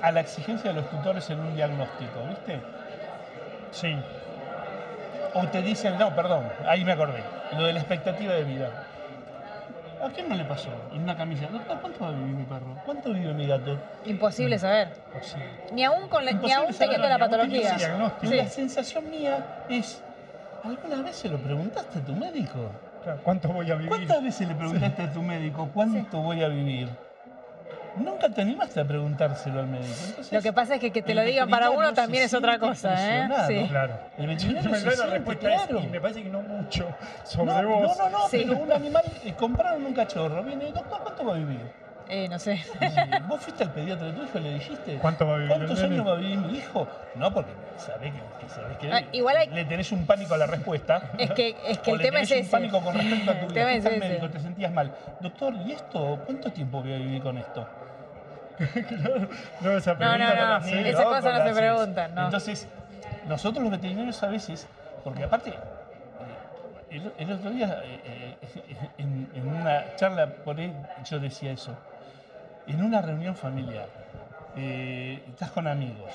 a 0.02 0.12
la 0.12 0.20
exigencia 0.20 0.70
de 0.70 0.76
los 0.80 0.90
tutores 0.90 1.28
en 1.30 1.40
un 1.40 1.54
diagnóstico, 1.54 2.26
¿viste? 2.28 2.60
Sí, 3.70 3.96
O 5.34 5.48
te 5.48 5.62
dicen, 5.62 5.98
no, 5.98 6.14
perdón, 6.14 6.52
ahí 6.66 6.84
me 6.84 6.92
acordé, 6.92 7.24
lo 7.50 7.64
de 7.64 7.72
la 7.72 7.80
expectativa 7.80 8.32
de 8.34 8.44
vida. 8.44 8.70
¿A 10.04 10.10
quién 10.10 10.28
no 10.28 10.34
le 10.34 10.44
pasó? 10.44 10.68
En 10.92 11.02
una 11.02 11.16
camilla, 11.16 11.48
doctor, 11.48 11.78
¿cuánto 11.80 12.00
va 12.00 12.08
a 12.08 12.12
vivir 12.12 12.34
mi 12.34 12.44
perro? 12.44 12.76
¿Cuánto 12.84 13.12
vive 13.12 13.32
mi 13.32 13.46
gato? 13.46 13.78
Imposible 14.04 14.58
saber. 14.58 14.88
Ni 15.72 15.82
aún, 15.82 16.08
con 16.08 16.24
la- 16.24 16.32
ni 16.32 16.52
aún 16.52 16.72
saber, 16.74 16.78
teniendo 16.78 17.08
la 17.08 17.18
patología. 17.18 17.78
Sí. 18.20 18.36
la 18.36 18.46
sensación 18.48 19.10
mía 19.10 19.64
es, 19.70 20.02
¿alguna 20.62 21.02
vez 21.02 21.16
se 21.16 21.28
lo 21.30 21.38
preguntaste 21.38 22.00
a 22.00 22.02
tu 22.04 22.14
médico? 22.14 22.70
Claro, 23.02 23.20
¿Cuánto 23.22 23.48
voy 23.48 23.70
a 23.70 23.74
vivir? 23.74 23.88
¿Cuántas 23.88 24.22
veces 24.22 24.46
le 24.48 24.54
preguntaste 24.54 25.02
a 25.02 25.12
tu 25.12 25.22
médico 25.22 25.70
cuánto 25.72 26.18
voy 26.18 26.42
a 26.42 26.48
vivir? 26.48 26.88
Nunca 27.96 28.28
te 28.28 28.40
animaste 28.42 28.80
a 28.80 28.84
preguntárselo 28.84 29.60
al 29.60 29.68
médico. 29.68 29.94
Entonces, 30.08 30.32
Lo 30.32 30.42
que 30.42 30.52
pasa 30.52 30.74
es 30.74 30.80
que 30.80 30.90
que 30.90 31.02
te 31.02 31.12
el 31.12 31.18
lo 31.18 31.24
digan 31.24 31.48
para 31.48 31.70
uno 31.70 31.92
también 31.94 32.24
es 32.24 32.34
otra 32.34 32.58
cosa, 32.58 32.94
¿eh? 32.94 33.28
Sí. 33.46 33.68
Claro. 33.68 33.94
El 34.18 34.26
veterinario 34.26 34.70
Me 34.70 34.78
se 34.78 34.84
da 34.84 34.90
la 35.06 35.12
siente, 35.12 35.30
es, 35.32 35.38
claro. 35.38 35.80
y 35.80 35.86
me 35.86 36.00
parece 36.00 36.22
que 36.22 36.28
no 36.28 36.42
mucho 36.42 36.88
sobre 37.24 37.52
No, 37.52 37.62
no, 37.62 37.68
vos. 37.68 37.98
no, 37.98 38.10
no, 38.10 38.28
Sí. 38.28 38.44
pero 38.46 38.58
un 38.58 38.72
animal, 38.72 39.04
eh, 39.24 39.32
compraron 39.38 39.84
un 39.86 39.94
cachorro, 39.94 40.42
viene, 40.42 40.72
doctor, 40.72 41.00
¿cuánto 41.02 41.24
va 41.24 41.34
a 41.34 41.38
vivir? 41.38 41.60
Eh, 42.06 42.28
no 42.28 42.38
sé. 42.38 42.62
¿Vos 43.28 43.40
fuiste 43.40 43.62
al 43.64 43.72
pediatra 43.72 44.08
de 44.08 44.12
tu 44.12 44.24
hijo 44.24 44.38
y 44.38 44.42
le 44.42 44.54
dijiste? 44.54 44.98
¿Cuánto 44.98 45.26
va 45.26 45.34
a 45.34 45.38
vivir 45.38 45.52
el 45.52 45.58
¿Cuántos 45.58 45.80
nene? 45.80 45.94
años 45.94 46.06
va 46.06 46.12
a 46.12 46.16
vivir 46.16 46.36
mi 46.38 46.58
hijo? 46.58 46.86
No, 47.14 47.32
porque 47.32 47.50
sabés 47.78 48.12
que, 48.12 48.18
que 48.46 48.52
sabés 48.52 48.76
que 48.76 48.92
Ah, 48.92 49.02
igual 49.12 49.36
hay- 49.38 49.48
le 49.48 49.64
tenés 49.64 49.90
un 49.90 50.04
pánico 50.04 50.34
a 50.34 50.36
la 50.36 50.46
respuesta. 50.46 51.12
Es 51.16 51.30
que, 51.30 51.56
es 51.66 51.78
que 51.78 51.90
o 51.92 51.94
el 51.94 51.98
le 52.00 52.04
tema 52.04 52.20
es 52.20 52.28
tenés 52.28 52.44
ese. 52.46 52.56
un 52.56 52.60
pánico 52.60 52.80
con 52.84 52.94
respecto 52.94 53.30
a 53.30 53.34
tu 53.40 53.40
El 53.46 53.52
vida. 53.52 53.54
tema 53.54 53.70
Fuiste 53.70 53.78
es 53.78 53.86
al 53.86 53.92
ese. 54.02 54.08
médico, 54.08 54.28
te 54.30 54.40
sentías 54.40 54.72
mal. 54.72 54.92
Doctor, 55.20 55.54
¿y 55.64 55.72
esto? 55.72 56.20
¿Cuánto 56.26 56.52
tiempo 56.52 56.82
voy 56.82 56.92
a 56.92 56.96
vivir 56.98 57.22
con 57.22 57.38
esto? 57.38 57.66
No, 59.62 59.70
esa 59.76 59.94
No, 59.94 60.18
no, 60.18 60.34
no, 60.34 60.62
sé. 60.62 60.90
esas 60.90 61.04
No, 61.04 61.10
cosas 61.10 61.38
no 61.38 61.44
se 61.54 61.60
preguntan, 61.60 62.14
¿no? 62.14 62.24
Entonces, 62.26 62.66
nosotros 63.28 63.62
los 63.62 63.72
veterinarios 63.72 64.22
a 64.22 64.28
veces, 64.28 64.66
porque 65.02 65.24
aparte, 65.24 65.50
eh, 65.50 65.56
el, 66.90 67.12
el 67.18 67.32
otro 67.32 67.50
día 67.50 67.80
eh, 67.84 68.36
eh, 68.42 68.90
en, 68.98 69.28
en 69.34 69.48
una 69.48 69.96
charla 69.96 70.26
por 70.44 70.58
ahí 70.58 70.72
yo 71.04 71.18
decía 71.18 71.52
eso, 71.52 71.72
en 72.66 72.82
una 72.82 73.02
reunión 73.02 73.34
familiar, 73.34 73.88
eh, 74.56 75.20
estás 75.28 75.50
con 75.50 75.66
amigos, 75.66 76.12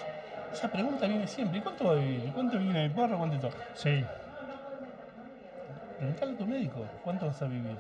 esa 0.54 0.69
pregunta 0.69 1.06
viene 1.08 1.28
siempre, 1.28 1.60
¿y 1.60 1.62
cuánto 1.62 1.86
va 1.86 1.91
a 1.93 1.95
vivir? 1.95 2.25
¿Y 2.28 2.32
cuánto 2.32 2.58
viene 2.58 2.88
mi 2.88 2.93
perro? 2.93 3.17
¿Cuánto 3.17 3.38
todo? 3.39 3.52
Sí, 3.75 4.06
Preguntale 5.97 6.32
a 6.32 6.38
tu 6.38 6.45
médico, 6.47 6.86
¿cuánto 7.04 7.28
vas 7.28 7.41
a 7.41 7.45
vivir? 7.45 7.75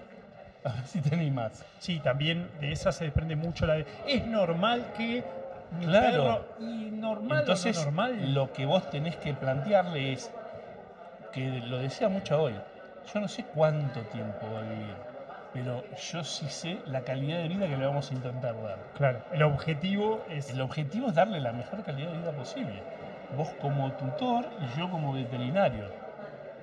A 0.63 0.73
ver 0.73 0.85
si 0.85 0.99
te 1.01 1.15
animas. 1.15 1.63
sí, 1.79 1.99
también 1.99 2.49
de 2.59 2.71
esa 2.71 2.91
se 2.91 3.05
desprende 3.05 3.35
mucho 3.35 3.65
la 3.65 3.75
de. 3.75 3.85
Es 4.05 4.25
normal 4.25 4.85
que. 4.97 5.23
mi 5.71 5.85
Claro. 5.85 6.23
perro- 6.25 6.45
y 6.59 6.89
normal 6.91 7.39
Entonces, 7.41 7.77
o 7.77 7.79
no 7.81 7.85
normal. 7.85 8.33
lo 8.33 8.51
que 8.51 8.65
vos 8.65 8.89
tenés 8.89 9.15
que 9.17 9.33
plantearle 9.33 10.13
es, 10.13 10.29
que 11.31 11.61
lo 11.61 11.77
decía 11.77 12.09
mucho 12.09 12.41
hoy, 12.41 12.55
yo 13.13 13.19
no 13.19 13.27
sé 13.27 13.45
cuánto 13.53 14.01
tiempo 14.03 14.51
va 14.51 14.59
a 14.59 14.63
vivir, 14.63 14.95
pero 15.53 15.83
yo 16.11 16.23
sí 16.23 16.49
sé 16.49 16.79
la 16.87 17.01
calidad 17.01 17.37
de 17.37 17.47
vida 17.47 17.67
que 17.67 17.77
le 17.77 17.85
vamos 17.85 18.09
a 18.11 18.13
intentar 18.15 18.61
dar. 18.61 18.77
Claro, 18.95 19.19
el 19.31 19.43
objetivo 19.43 20.23
es. 20.29 20.49
El 20.49 20.59
objetivo 20.61 21.09
es 21.09 21.15
darle 21.15 21.39
la 21.39 21.53
mejor 21.53 21.83
calidad 21.83 22.09
de 22.11 22.17
vida 22.17 22.31
posible. 22.31 22.81
Vos 23.37 23.49
como 23.61 23.91
tutor 23.93 24.45
y 24.59 24.77
yo 24.79 24.89
como 24.89 25.13
veterinario. 25.13 25.85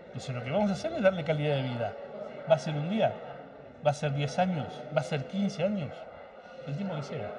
Entonces 0.09 0.35
lo 0.35 0.42
que 0.42 0.50
vamos 0.50 0.68
a 0.70 0.74
hacer 0.74 0.92
es 0.92 1.02
darle 1.02 1.22
calidad 1.24 1.54
de 1.56 1.62
vida. 1.62 1.94
¿Va 2.50 2.56
a 2.56 2.59
ser 2.59 2.74
un 2.74 2.90
día? 2.90 3.14
¿Va 3.87 3.90
a 3.90 3.94
ser 3.94 4.12
10 4.14 4.38
años? 4.38 4.66
¿Va 4.96 5.01
a 5.01 5.05
ser 5.05 5.25
15 5.27 5.62
años? 5.62 5.90
El 6.66 6.75
tiempo 6.77 6.96
que 6.96 7.03
sea. 7.03 7.31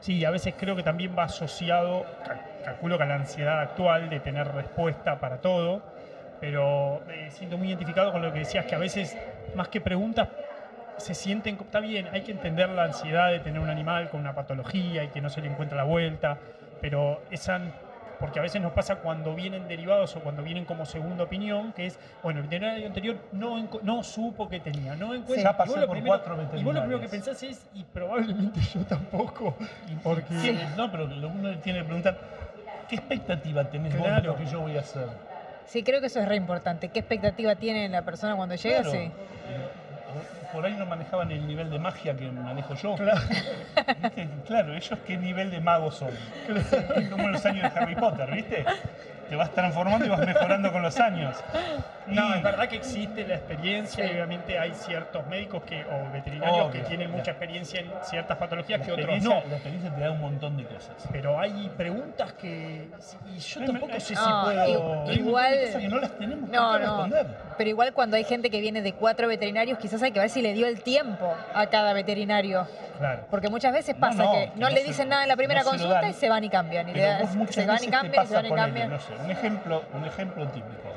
Sí, 0.00 0.24
a 0.24 0.30
veces 0.30 0.54
creo 0.58 0.74
que 0.76 0.82
también 0.82 1.14
va 1.18 1.24
asociado, 1.24 2.06
ca- 2.24 2.40
calculo 2.64 2.96
que 2.96 3.02
a 3.04 3.06
la 3.06 3.16
ansiedad 3.16 3.60
actual 3.60 4.08
de 4.08 4.20
tener 4.20 4.48
respuesta 4.48 5.20
para 5.20 5.38
todo, 5.42 5.82
pero 6.40 7.02
me 7.06 7.30
siento 7.30 7.58
muy 7.58 7.68
identificado 7.68 8.12
con 8.12 8.22
lo 8.22 8.32
que 8.32 8.38
decías, 8.40 8.64
que 8.64 8.74
a 8.74 8.78
veces 8.78 9.16
más 9.54 9.68
que 9.68 9.82
preguntas 9.82 10.28
se 10.96 11.14
sienten, 11.14 11.58
está 11.60 11.80
bien, 11.80 12.08
hay 12.12 12.22
que 12.22 12.32
entender 12.32 12.70
la 12.70 12.84
ansiedad 12.84 13.30
de 13.30 13.40
tener 13.40 13.60
un 13.60 13.68
animal 13.70 14.08
con 14.08 14.20
una 14.20 14.34
patología 14.34 15.04
y 15.04 15.08
que 15.08 15.20
no 15.20 15.28
se 15.28 15.42
le 15.42 15.48
encuentra 15.48 15.76
la 15.76 15.84
vuelta, 15.84 16.38
pero 16.80 17.22
esa 17.30 17.60
porque 18.20 18.38
a 18.38 18.42
veces 18.42 18.60
nos 18.60 18.72
pasa 18.72 18.96
cuando 18.96 19.34
vienen 19.34 19.66
derivados 19.66 20.14
o 20.14 20.20
cuando 20.20 20.42
vienen 20.42 20.66
como 20.66 20.84
segunda 20.84 21.24
opinión, 21.24 21.72
que 21.72 21.86
es, 21.86 21.98
bueno, 22.22 22.40
el 22.40 22.44
veterinario 22.44 22.86
anterior 22.86 23.16
no, 23.32 23.66
no 23.82 24.02
supo 24.04 24.48
que 24.48 24.60
tenía, 24.60 24.94
no 24.94 25.14
encuentra. 25.14 25.56
Ya 25.56 25.64
y 25.64 25.68
vos 25.68 25.78
lo 25.80 25.86
por 25.86 25.96
primero- 25.96 26.22
cuatro 26.24 26.36
Y 26.58 26.62
vos 26.62 26.74
lo 26.74 26.80
primero 26.82 27.00
que 27.00 27.08
pensás 27.08 27.42
es, 27.42 27.66
y 27.74 27.82
probablemente 27.84 28.60
yo 28.74 28.82
tampoco, 28.84 29.56
porque... 30.02 30.34
Sí, 30.40 30.58
No, 30.76 30.90
pero 30.92 31.06
uno 31.06 31.58
tiene 31.60 31.78
que 31.80 31.84
preguntar, 31.86 32.18
¿qué 32.88 32.96
expectativa 32.96 33.64
tenés 33.70 33.94
vos 33.94 34.02
de 34.02 34.08
Claro. 34.08 34.32
lo 34.32 34.36
que 34.36 34.46
yo 34.46 34.60
voy 34.60 34.76
a 34.76 34.80
hacer? 34.80 35.06
Sí, 35.66 35.82
creo 35.82 36.00
que 36.00 36.08
eso 36.08 36.20
es 36.20 36.28
re 36.28 36.36
importante. 36.36 36.88
¿Qué 36.88 36.98
expectativa 36.98 37.54
tiene 37.54 37.88
la 37.88 38.02
persona 38.02 38.36
cuando 38.36 38.54
llega? 38.56 38.82
Claro, 38.82 38.90
Sí. 38.92 39.10
Por 40.52 40.64
ahí 40.66 40.74
no 40.74 40.86
manejaban 40.86 41.30
el 41.30 41.46
nivel 41.46 41.70
de 41.70 41.78
magia 41.78 42.16
que 42.16 42.30
manejo 42.30 42.74
yo. 42.74 42.96
Claro. 42.96 43.20
¿Viste? 44.02 44.28
Claro, 44.46 44.74
ellos 44.74 44.98
qué 45.06 45.16
nivel 45.16 45.50
de 45.50 45.60
magos 45.60 45.96
son. 45.96 46.10
Es 46.96 47.08
como 47.08 47.24
en 47.24 47.32
los 47.32 47.46
años 47.46 47.72
de 47.72 47.80
Harry 47.80 47.94
Potter, 47.94 48.30
¿viste? 48.32 48.64
Te 49.30 49.36
vas 49.36 49.50
transformando 49.52 50.04
y 50.04 50.08
vas 50.08 50.26
mejorando 50.26 50.70
con 50.72 50.82
los 50.82 50.98
años. 51.00 51.36
No, 52.06 52.28
Y- 52.34 52.38
es 52.38 52.42
verdad 52.42 52.68
que 52.68 52.74
existe 52.74 53.24
la 53.24 53.36
experiencia 53.36 54.04
Sí. 54.04 54.10
y 54.10 54.14
obviamente 54.14 54.58
hay 54.58 54.72
ciertos 54.74 55.24
médicos 55.28 55.62
que, 55.62 55.84
o 55.84 56.10
veterinarios 56.12 56.62
Obvio. 56.62 56.70
que 56.72 56.80
tienen 56.80 57.08
La- 57.12 57.16
mucha 57.18 57.30
experiencia 57.30 57.78
en 57.80 57.92
ciertas 58.02 58.36
patologías 58.36 58.80
La 58.80 58.86
que 58.86 58.92
otros 58.92 59.22
no. 59.22 59.34
la 59.34 59.54
experiencia 59.56 59.94
te 59.94 60.00
da 60.00 60.10
un 60.10 60.20
montón 60.20 60.56
de 60.56 60.64
cosas. 60.64 60.96
Pero 61.12 61.38
hay 61.38 61.70
preguntas 61.76 62.32
que. 62.32 62.88
Y 63.32 63.38
yo 63.38 63.64
tampoco 63.64 63.92
me- 63.92 64.00
sé 64.00 64.14
No, 64.14 64.20
si 64.24 64.44
puedo. 64.56 65.02
Hay 65.04 65.14
Igual- 65.14 65.60
cosas 65.66 65.82
que 65.82 65.88
no 65.88 65.98
las 66.00 66.18
tenemos 66.18 66.50
No, 66.50 66.72
no. 66.72 66.78
responder. 66.78 67.26
Pero 67.56 67.70
igual 67.70 67.92
cuando 67.92 68.16
hay 68.16 68.24
gente 68.24 68.50
que 68.50 68.60
viene 68.60 68.82
de 68.82 68.92
cuatro 68.94 69.28
veterinarios, 69.28 69.78
quizás 69.78 70.02
hay 70.02 70.10
que 70.10 70.18
ver 70.18 70.30
si 70.30 70.42
le 70.42 70.52
dio 70.54 70.66
el 70.66 70.82
tiempo 70.82 71.32
a 71.54 71.66
cada 71.66 71.92
veterinario. 71.92 72.66
Claro. 73.00 73.24
Porque 73.30 73.48
muchas 73.48 73.72
veces 73.72 73.96
pasa 73.96 74.22
no, 74.22 74.32
que 74.32 74.50
que 74.52 74.60
no 74.60 74.68
no 74.68 74.70
le 74.70 74.82
se- 74.82 74.86
dicen 74.88 75.08
nada 75.08 75.22
en 75.22 75.28
la 75.30 75.36
primera 75.36 75.64
consulta 75.64 76.06
y 76.08 76.12
se 76.12 76.28
van 76.28 76.44
y 76.44 76.48
cambian. 76.50 76.88
Y 76.88 76.92
le 76.92 77.00
se 77.48 77.66
van 77.66 77.82
y 77.82 77.88
cambian 77.88 78.24
y 78.24 78.28
se 78.28 78.34
van 78.34 78.46
y 78.46 78.50
cambian. 78.50 78.90
no 78.90 78.98
sé, 79.00 79.12
un 79.24 79.30
ejemplo, 79.30 79.82
un 79.94 80.04
ejemplo 80.04 80.46
típico. 80.48 80.88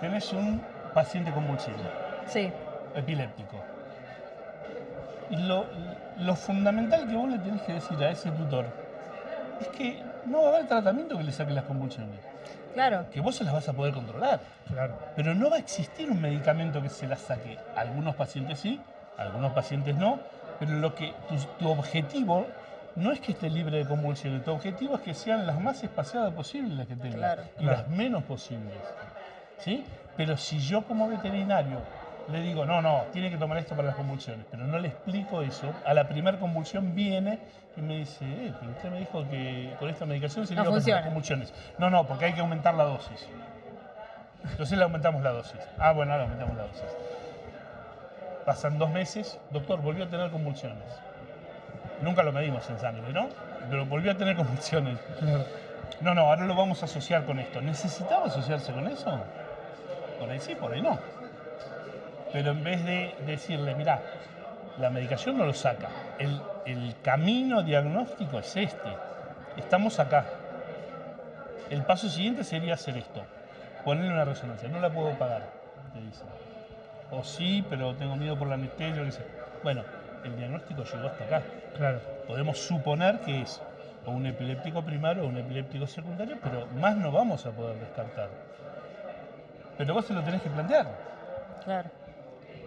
Tenés 0.00 0.32
un 0.32 0.60
paciente 0.92 1.30
convulsivo, 1.30 1.78
Sí, 2.26 2.50
epiléptico. 2.96 3.56
Y 5.30 5.36
lo, 5.36 5.66
lo 6.18 6.34
fundamental 6.34 7.06
que 7.08 7.14
vos 7.14 7.30
le 7.30 7.38
tenés 7.38 7.62
que 7.62 7.74
decir 7.74 7.96
a 8.02 8.10
ese 8.10 8.30
tutor 8.32 8.66
es 9.60 9.68
que 9.68 10.02
no 10.26 10.42
va 10.42 10.48
a 10.50 10.52
haber 10.56 10.66
tratamiento 10.66 11.16
que 11.16 11.22
le 11.22 11.32
saque 11.32 11.52
las 11.52 11.64
convulsiones. 11.64 12.18
claro. 12.74 13.06
Que 13.12 13.20
vos 13.20 13.36
se 13.36 13.44
las 13.44 13.52
vas 13.52 13.68
a 13.68 13.72
poder 13.72 13.94
controlar. 13.94 14.40
Claro. 14.66 14.98
Pero 15.14 15.34
no 15.34 15.48
va 15.50 15.56
a 15.56 15.58
existir 15.60 16.10
un 16.10 16.20
medicamento 16.20 16.82
que 16.82 16.88
se 16.88 17.06
las 17.06 17.20
saque. 17.20 17.56
Algunos 17.76 18.16
pacientes 18.16 18.58
sí, 18.58 18.80
algunos 19.16 19.52
pacientes 19.52 19.94
no. 19.94 20.18
Pero 20.60 20.72
lo 20.74 20.94
que 20.94 21.12
tu, 21.28 21.36
tu 21.58 21.68
objetivo 21.70 22.46
no 22.96 23.10
es 23.12 23.20
que 23.20 23.32
esté 23.32 23.50
libre 23.50 23.78
de 23.78 23.86
convulsiones. 23.86 24.44
Tu 24.44 24.52
objetivo 24.52 24.94
es 24.96 25.00
que 25.00 25.14
sean 25.14 25.46
las 25.46 25.60
más 25.60 25.82
espaciadas 25.82 26.32
posibles 26.32 26.76
las 26.76 26.86
que 26.86 26.96
tenga 26.96 27.16
Claro. 27.16 27.42
y 27.58 27.62
Claro. 27.62 27.78
las 27.78 27.88
menos 27.88 28.22
posibles. 28.24 28.76
¿Sí? 29.58 29.84
Pero 30.16 30.36
si 30.36 30.58
yo 30.60 30.82
como 30.82 31.08
veterinario 31.08 31.80
le 32.30 32.40
digo, 32.42 32.64
no, 32.64 32.80
no, 32.80 33.04
tiene 33.12 33.30
que 33.30 33.36
tomar 33.36 33.58
esto 33.58 33.74
para 33.74 33.88
las 33.88 33.96
convulsiones, 33.96 34.46
pero 34.50 34.64
no 34.64 34.78
le 34.78 34.88
explico 34.88 35.42
eso, 35.42 35.72
a 35.84 35.92
la 35.94 36.06
primera 36.08 36.38
convulsión 36.38 36.94
viene 36.94 37.40
y 37.76 37.80
me 37.80 37.98
dice, 37.98 38.24
eh, 38.24 38.52
pero 38.60 38.70
usted 38.72 38.90
me 38.90 38.98
dijo 39.00 39.28
que 39.28 39.74
con 39.80 39.88
esta 39.88 40.06
medicación 40.06 40.46
se 40.46 40.54
No 40.54 40.62
las 40.64 41.04
convulsiones. 41.04 41.52
No, 41.78 41.90
no, 41.90 42.06
porque 42.06 42.26
hay 42.26 42.32
que 42.34 42.40
aumentar 42.40 42.74
la 42.74 42.84
dosis. 42.84 43.26
Entonces 44.44 44.78
le 44.78 44.84
aumentamos 44.84 45.22
la 45.22 45.30
dosis. 45.30 45.60
Ah, 45.78 45.92
bueno, 45.92 46.12
ahora 46.12 46.24
aumentamos 46.24 46.56
la 46.56 46.62
dosis. 46.64 46.84
Pasan 48.44 48.78
dos 48.78 48.90
meses, 48.90 49.38
doctor, 49.50 49.80
volvió 49.80 50.04
a 50.04 50.08
tener 50.08 50.30
convulsiones. 50.30 50.84
Nunca 52.02 52.22
lo 52.22 52.32
medimos 52.32 52.68
en 52.70 52.78
sangre, 52.78 53.12
¿no? 53.12 53.28
Pero 53.68 53.84
volvió 53.86 54.12
a 54.12 54.14
tener 54.14 54.36
convulsiones. 54.36 54.98
No, 56.00 56.14
no, 56.14 56.22
ahora 56.22 56.46
lo 56.46 56.54
vamos 56.54 56.82
a 56.82 56.86
asociar 56.86 57.24
con 57.24 57.38
esto. 57.38 57.60
¿Necesitaba 57.60 58.26
asociarse 58.26 58.72
con 58.72 58.88
eso? 58.88 59.20
Por 60.18 60.30
ahí 60.30 60.40
sí, 60.40 60.54
por 60.54 60.72
ahí 60.72 60.80
no. 60.80 60.98
Pero 62.32 62.52
en 62.52 62.64
vez 62.64 62.84
de 62.84 63.14
decirle, 63.26 63.74
mira, 63.74 64.00
la 64.78 64.88
medicación 64.88 65.36
no 65.36 65.44
lo 65.44 65.52
saca, 65.52 65.88
el, 66.18 66.40
el 66.64 66.94
camino 67.02 67.62
diagnóstico 67.62 68.38
es 68.38 68.56
este. 68.56 68.90
Estamos 69.56 69.98
acá. 69.98 70.24
El 71.68 71.82
paso 71.84 72.08
siguiente 72.08 72.44
sería 72.44 72.74
hacer 72.74 72.96
esto. 72.96 73.22
Ponerle 73.84 74.12
una 74.12 74.24
resonancia. 74.24 74.68
No 74.68 74.80
la 74.80 74.90
puedo 74.90 75.10
pagar, 75.18 75.42
te 75.92 76.00
dice. 76.00 76.22
O 77.12 77.24
sí, 77.24 77.64
pero 77.68 77.94
tengo 77.94 78.16
miedo 78.16 78.36
por 78.38 78.48
la 78.48 78.54
anestesia, 78.54 79.02
qué 79.04 79.10
sé. 79.12 79.22
Bueno, 79.62 79.82
el 80.24 80.36
diagnóstico 80.36 80.84
llegó 80.84 81.08
hasta 81.08 81.24
acá. 81.24 81.42
Claro. 81.76 82.00
Podemos 82.26 82.58
suponer 82.58 83.18
que 83.20 83.42
es 83.42 83.60
o 84.06 84.12
un 84.12 84.24
epiléptico 84.26 84.82
primario 84.82 85.24
o 85.24 85.26
un 85.26 85.36
epiléptico 85.36 85.86
secundario, 85.86 86.38
pero 86.42 86.66
más 86.80 86.96
no 86.96 87.10
vamos 87.12 87.44
a 87.46 87.50
poder 87.50 87.76
descartar. 87.76 88.28
Pero 89.76 89.94
vos 89.94 90.04
se 90.06 90.14
lo 90.14 90.22
tenés 90.22 90.42
que 90.42 90.50
plantear. 90.50 90.86
Claro. 91.64 91.88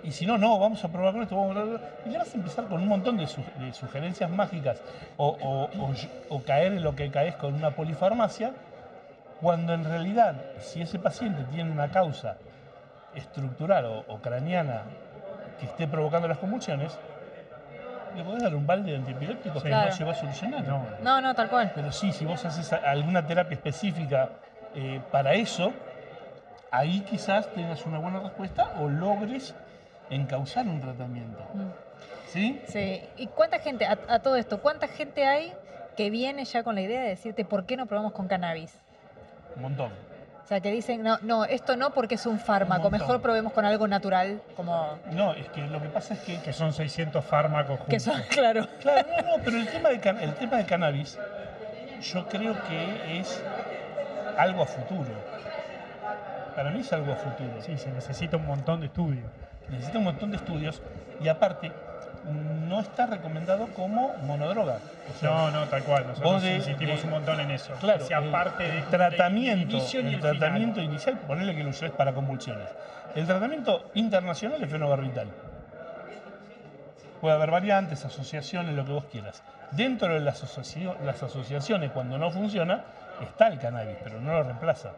Y 0.03 0.12
si 0.12 0.25
no, 0.25 0.38
no, 0.38 0.60
vamos 0.60 0.84
a 0.84 0.89
probar 0.89 1.13
con 1.13 1.21
esto, 1.23 1.36
vamos 1.38 1.51
a 1.51 1.53
probar 1.62 1.79
con 1.79 1.88
esto. 1.88 2.10
Y 2.10 2.12
le 2.12 2.17
vas 2.17 2.34
a 2.34 2.38
empezar 2.38 2.65
con 2.65 2.82
un 2.82 2.88
montón 2.88 3.17
de, 3.17 3.27
su- 3.27 3.43
de 3.60 3.73
sugerencias 3.73 4.29
mágicas 4.29 4.82
o, 5.17 5.27
o- 5.29 5.69
o- 5.82 5.93
o 6.29 6.43
caer 6.43 6.73
en 6.73 6.84
lo 6.84 6.95
que 6.95 7.10
caes 7.10 7.36
con 7.36 7.53
una 7.53 7.71
polifarmacia, 7.71 8.51
cuando 9.41 9.73
en 9.73 9.86
realidad, 9.86 10.36
si 10.60 10.82
ese 10.82 10.99
paciente 10.99 11.43
tiene 11.51 11.71
una 11.71 11.89
causa 11.89 12.36
estructural 13.15 13.86
o, 13.86 13.99
o 14.08 14.19
craneana 14.21 14.84
que 15.60 15.65
esté 15.65 15.88
provocando 15.88 16.28
las 16.28 16.38
convulsiones, 16.38 16.97
le 18.15 18.23
podés 18.23 18.43
dar 18.43 18.54
un 18.56 18.65
balde 18.67 18.91
de 18.91 18.97
antiepilépticos 18.97 19.63
que 19.63 19.69
Claro. 19.69 19.89
no 19.89 19.95
se 19.95 20.04
va 20.04 20.12
a 20.12 20.15
solucionar. 20.15 20.63
No. 20.67 20.86
No, 21.02 21.21
no, 21.21 21.34
tal 21.34 21.49
cual. 21.49 21.71
Pero 21.73 21.91
sí, 21.91 22.12
si 22.12 22.26
vos 22.26 22.43
haces 22.45 22.71
a- 22.73 22.78
alguna 22.89 23.26
terapia 23.26 23.56
específica 23.56 24.30
eh, 24.76 25.02
para 25.12 25.34
eso, 25.34 25.73
ahí 26.71 27.02
quizás 27.02 27.47
tengas 27.54 27.86
una 27.86 27.97
buena 27.99 28.19
respuesta 28.19 28.71
o 28.80 28.89
logres 28.89 29.56
encauzar 30.10 30.65
un 30.67 30.80
tratamiento. 30.80 31.39
Mm. 31.54 31.69
¿Sí? 32.28 32.62
Sí. 32.67 33.04
¿Y 33.17 33.28
cuánta 33.28 33.60
gente, 33.60 33.86
a, 33.86 33.97
a 34.08 34.19
todo 34.19 34.36
esto, 34.36 34.60
cuánta 34.62 34.88
gente 34.88 35.26
hay 35.26 35.54
que 35.95 36.10
viene 36.10 36.45
ya 36.45 36.63
con 36.63 36.73
la 36.76 36.82
idea 36.82 37.02
de 37.02 37.10
decirte 37.10 37.45
por 37.45 37.65
qué 37.65 37.78
no 37.78 37.86
probamos 37.86 38.13
con 38.13 38.28
cannabis? 38.28 38.76
Un 39.56 39.62
montón. 39.63 39.91
O 40.43 40.47
sea, 40.47 40.60
que 40.60 40.71
dicen, 40.71 41.03
no, 41.03 41.17
no, 41.21 41.45
esto 41.45 41.77
no 41.77 41.93
porque 41.93 42.15
es 42.15 42.25
un 42.25 42.38
fármaco, 42.38 42.89
mejor 42.89 43.21
probemos 43.21 43.53
con 43.53 43.63
algo 43.63 43.88
natural, 43.88 44.41
como 44.58 44.99
No, 45.12 45.34
es 45.34 45.47
que 45.49 45.62
lo 45.67 45.82
que 45.82 45.88
pasa 45.88 46.15
es 46.15 46.19
que. 46.19 46.39
Que 46.41 46.51
son 46.51 46.73
600 46.73 47.23
fármacos 47.23 47.77
juntos. 47.77 47.88
que 47.88 47.99
son, 47.99 48.21
claro. 48.29 48.67
Claro, 48.82 49.08
no, 49.10 49.38
no, 49.38 49.43
pero 49.43 49.58
el 49.58 49.67
tema, 49.67 49.89
de 49.89 49.95
el 49.95 50.34
tema 50.36 50.58
de 50.58 50.65
cannabis, 50.65 51.17
yo 52.01 52.27
creo 52.27 52.56
que 52.67 53.19
es 53.19 53.41
algo 54.38 54.63
a 54.63 54.65
futuro. 54.65 55.12
Para 56.56 56.71
mí 56.71 56.82
es 56.82 56.91
algo 56.91 57.13
a 57.13 57.15
futuro. 57.15 57.62
Sí, 57.62 57.77
se 57.77 57.89
necesita 57.91 58.38
un 58.38 58.45
montón 58.45 58.82
de 58.82 58.88
estudios. 58.88 59.25
Necesita 59.69 59.97
un 59.97 60.03
montón 60.03 60.32
de 60.32 60.38
estudios 60.38 60.82
y 61.21 61.29
aparte, 61.29 61.71
no 62.25 62.79
está 62.79 63.05
recomendado 63.05 63.67
como 63.75 64.13
monodroga. 64.25 64.77
O 65.13 65.19
sea, 65.19 65.29
No, 65.29 65.51
no, 65.51 65.67
tal 65.67 65.83
cual. 65.83 66.07
Nosotros 66.07 66.41
de- 66.43 66.55
insistimos 66.55 66.99
de- 67.01 67.05
un 67.07 67.12
montón 67.12 67.39
en 67.41 67.51
eso. 67.51 67.73
Claro, 67.79 68.05
sea 68.05 68.19
el- 68.19 68.31
parte 68.31 68.65
el 68.65 68.75
de 68.75 68.81
tratamiento, 68.89 69.77
el 69.77 69.83
el 69.83 69.88
final. 70.15 70.19
tratamiento 70.21 70.81
inicial, 70.81 71.17
ponerle 71.19 71.55
que 71.55 71.63
lo 71.63 71.69
uses 71.69 71.91
para 71.91 72.13
convulsiones. 72.13 72.69
El 73.15 73.25
tratamiento 73.27 73.89
internacional 73.95 74.63
es 74.63 74.69
fenobarbital. 74.71 75.27
Puede 77.21 77.36
haber 77.36 77.51
variantes, 77.51 78.03
asociaciones, 78.05 78.75
lo 78.75 78.86
que 78.86 78.91
vos 78.91 79.05
quieras. 79.12 79.43
Dentro 79.71 80.13
de 80.13 80.19
las, 80.19 80.43
asocio- 80.43 80.95
las 81.05 81.21
asociaciones, 81.23 81.91
cuando 81.91 82.17
no 82.17 82.31
funciona, 82.31 82.81
está 83.21 83.47
el 83.47 83.59
cannabis, 83.59 83.95
pero 84.03 84.19
no 84.19 84.33
lo 84.33 84.43
reemplaza. 84.43 84.89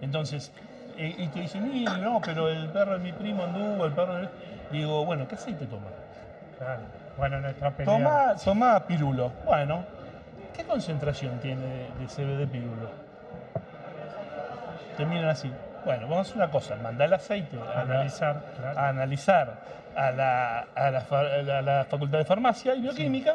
Entonces, 0.00 0.52
eh, 0.96 1.14
y 1.18 1.26
te 1.28 1.40
dicen, 1.40 1.68
"Mire, 1.72 1.96
no, 1.98 2.20
pero 2.24 2.48
el 2.48 2.68
perro 2.68 2.92
de 2.94 2.98
mi 3.00 3.12
primo 3.12 3.44
anduvo, 3.44 3.84
el 3.86 3.92
perro 3.92 4.14
de... 4.16 4.28
Digo, 4.70 5.04
bueno, 5.04 5.26
¿qué 5.28 5.34
aceite 5.34 5.66
toma? 5.66 5.88
Claro. 6.64 6.82
Bueno, 7.16 7.40
nuestra 7.40 7.70
pelea. 7.70 7.94
Toma, 7.94 8.34
toma 8.42 8.86
pirulo. 8.86 9.32
Bueno, 9.44 9.84
¿qué 10.56 10.64
concentración 10.64 11.38
tiene 11.40 11.60
de, 11.66 11.88
de 11.98 12.06
CBD 12.06 12.50
pirulo? 12.50 12.88
Te 14.96 15.04
miran 15.06 15.30
así. 15.30 15.50
Bueno, 15.84 16.02
vamos 16.02 16.18
a 16.18 16.20
hacer 16.22 16.36
una 16.36 16.50
cosa, 16.50 16.76
manda 16.76 17.04
el 17.04 17.12
aceite 17.12 17.56
a, 17.60 17.64
la- 17.74 17.80
analizar. 17.82 18.40
Claro. 18.58 18.78
a 18.78 18.88
analizar 18.88 19.52
a 19.96 20.10
la, 20.12 20.58
a 20.74 20.90
la 20.90 20.98
a 21.10 21.42
la- 21.42 21.58
a 21.58 21.62
la 21.62 21.84
Facultad 21.84 22.18
de 22.18 22.24
Farmacia 22.24 22.74
y 22.74 22.80
Bioquímica 22.82 23.34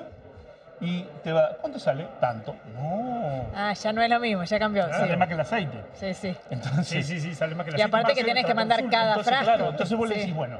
y 0.80 1.01
te 1.23 1.32
va, 1.34 1.49
¿cuánto 1.59 1.78
sale? 1.80 2.07
Tanto. 2.21 2.55
No, 2.75 3.45
Ah, 3.55 3.73
ya 3.73 3.91
no 3.91 4.01
es 4.01 4.09
lo 4.09 4.19
mismo, 4.19 4.43
ya 4.43 4.59
cambió. 4.59 4.88
sale 4.89 5.11
Sí, 5.11 5.17
más 5.17 5.28
que 5.28 5.34
el 5.34 5.39
aceite. 5.39 5.78
sí. 5.93 6.13
sí. 6.13 6.36
Entonces, 6.49 6.88
Sí, 6.88 7.03
sí, 7.03 7.19
sí, 7.19 7.36
sale 7.36 7.53
más 7.55 7.65
que 7.65 7.71
la 7.73 7.80
Y 7.80 7.82
aparte 7.82 8.07
que 8.07 8.21
aceite. 8.21 8.30
tenés 8.30 8.45
que 8.45 8.53
mandar 8.53 8.78
Consulta. 8.80 8.97
cada 8.97 9.09
entonces, 9.11 9.34
frasco. 9.34 9.45
claro, 9.55 9.69
entonces 9.71 9.97
vos 9.97 10.09
le 10.09 10.15
decís, 10.17 10.34
bueno, 10.36 10.59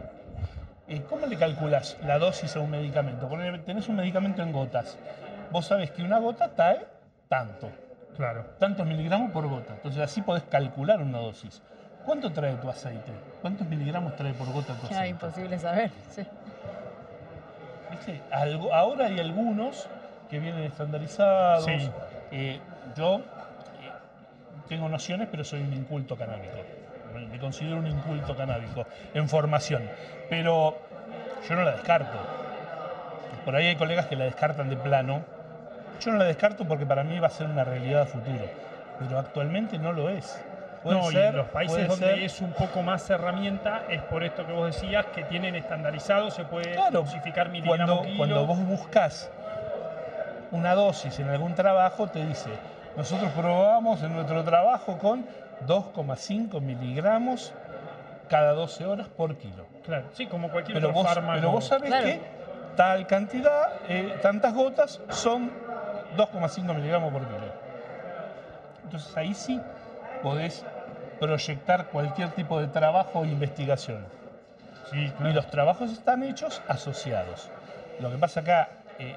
¿cómo 1.10 1.26
le 1.26 1.38
calculas 1.38 1.98
la 2.06 2.18
dosis 2.18 2.56
a 2.56 2.60
un 2.62 2.72
medicamento? 2.72 3.28
Tenés 3.66 3.88
un 3.90 3.96
medicamento 3.98 4.42
en 4.42 4.52
gotas. 4.52 4.98
Vos 5.52 5.66
sabés 5.66 5.92
que 5.92 6.02
una 6.04 6.20
gota 6.20 6.50
trae 6.50 6.86
tanto, 7.28 7.70
Claro. 8.16 8.46
tantos 8.60 8.86
miligramos 8.86 9.32
por 9.32 9.48
gota. 9.48 9.74
Entonces 9.74 10.02
así 10.02 10.22
podés 10.22 10.44
calcular 10.44 11.02
una 11.02 11.18
dosis. 11.20 11.62
¿Cuánto 12.06 12.32
trae 12.32 12.54
tu 12.56 12.70
aceite? 12.70 13.12
¿Cuántos 13.42 13.68
miligramos 13.68 14.16
trae 14.16 14.34
por 14.34 14.48
gota 14.52 14.74
tu 14.76 14.88
Ya, 14.88 15.02
aceite? 15.02 15.10
imposible 15.10 15.60
saber. 15.60 15.92
Sí. 16.10 16.26
¿Viste? 17.92 18.22
Algo- 18.32 18.74
ahora 18.74 19.06
hay 19.06 19.20
algunos 19.20 19.88
que 20.30 20.40
vienen 20.40 20.64
estandarizados. 20.64 21.66
Sí. 21.66 21.90
Eh, 22.32 22.60
yo, 22.96 23.18
eh, 23.20 23.22
tengo 24.68 24.88
nociones, 24.90 25.28
pero 25.30 25.44
soy 25.44 25.62
un 25.62 25.74
inculto 25.74 26.16
canábico. 26.18 26.58
Me- 27.26 27.40
considero 27.40 27.78
un 27.78 27.88
inculto 27.88 28.36
canábico 28.36 28.86
en 29.14 29.28
formación. 29.30 29.84
Pero 30.30 30.78
yo 31.48 31.56
no 31.56 31.64
la 31.64 31.72
descarto. 31.72 32.18
Por 33.46 33.56
ahí 33.56 33.68
hay 33.68 33.76
colegas 33.76 34.06
que 34.08 34.16
la 34.16 34.26
descartan 34.26 34.70
de 34.70 34.78
plano. 34.78 35.22
Yo 36.02 36.12
no 36.12 36.18
la 36.18 36.26
descarto 36.26 36.66
porque 36.66 36.86
para 36.86 37.04
mí 37.04 37.18
va 37.20 37.28
a 37.28 37.32
ser 37.32 37.48
una 37.48 37.64
realidad 37.64 38.02
a 38.04 38.06
futuro. 38.06 38.46
Pero 39.00 39.18
actualmente 39.20 39.78
no 39.78 39.94
lo 39.94 40.10
es. 40.10 40.44
Puede 40.84 40.98
no, 41.00 41.10
y 41.10 41.14
ser, 41.14 41.26
en 41.32 41.38
los 41.38 41.48
países 41.48 41.88
donde 41.88 42.06
ser. 42.06 42.20
es 42.20 42.40
un 42.40 42.52
poco 42.54 42.82
más 42.84 43.10
herramienta, 43.10 43.84
es 43.90 44.02
por 44.04 44.24
esto 44.24 44.46
que 44.46 44.52
vos 44.54 44.68
decías, 44.68 45.06
que 45.08 45.24
tienen 45.24 45.56
estandarizado, 45.56 46.30
se 46.30 46.44
puede 46.46 46.74
Claro, 46.74 47.02
dosificar 47.02 47.50
miligramos 47.50 47.98
cuando, 48.00 48.18
cuando 48.18 48.46
vos 48.46 48.60
buscas 48.64 49.30
una 50.52 50.76
dosis 50.76 51.20
en 51.20 51.30
algún 51.30 51.56
trabajo, 51.56 52.08
te 52.08 52.26
dice, 52.26 52.50
nosotros 52.96 53.32
probamos 53.32 54.02
en 54.04 54.14
nuestro 54.14 54.44
trabajo 54.44 54.98
con 54.98 55.26
2,5 55.66 56.62
miligramos 56.62 57.54
cada 58.30 58.52
12 58.54 58.86
horas 58.86 59.08
por 59.08 59.36
kilo. 59.38 59.66
Claro, 59.86 60.06
sí, 60.14 60.28
como 60.28 60.50
cualquier 60.50 60.76
Pero 60.78 60.90
otro 60.90 61.02
vos, 61.04 61.08
fármaco. 61.14 61.40
pero 61.40 61.52
vos 61.52 61.66
sabés 61.66 61.90
Claro. 61.90 62.06
que 62.06 62.22
tal 62.76 63.08
cantidad, 63.08 63.70
eh, 63.88 64.18
tantas 64.22 64.54
gotas 64.54 65.00
son 65.10 65.50
2,5 66.16 66.74
miligramos 66.76 67.12
por 67.12 67.22
kilo. 67.26 67.68
Entonces 68.84 69.18
ahí 69.18 69.34
sí 69.34 69.60
podés 70.22 70.64
proyectar 71.20 71.88
cualquier 71.88 72.30
tipo 72.32 72.60
de 72.60 72.68
trabajo 72.68 73.20
o 73.20 73.26
investigación. 73.26 74.06
Sí, 74.92 75.12
Y 75.20 75.34
los 75.34 75.48
trabajos 75.48 75.92
están 75.92 76.24
hechos 76.24 76.62
asociados. 76.68 77.50
Lo 78.00 78.10
que 78.12 78.18
pasa 78.18 78.40
acá, 78.42 78.70
eh, 79.00 79.16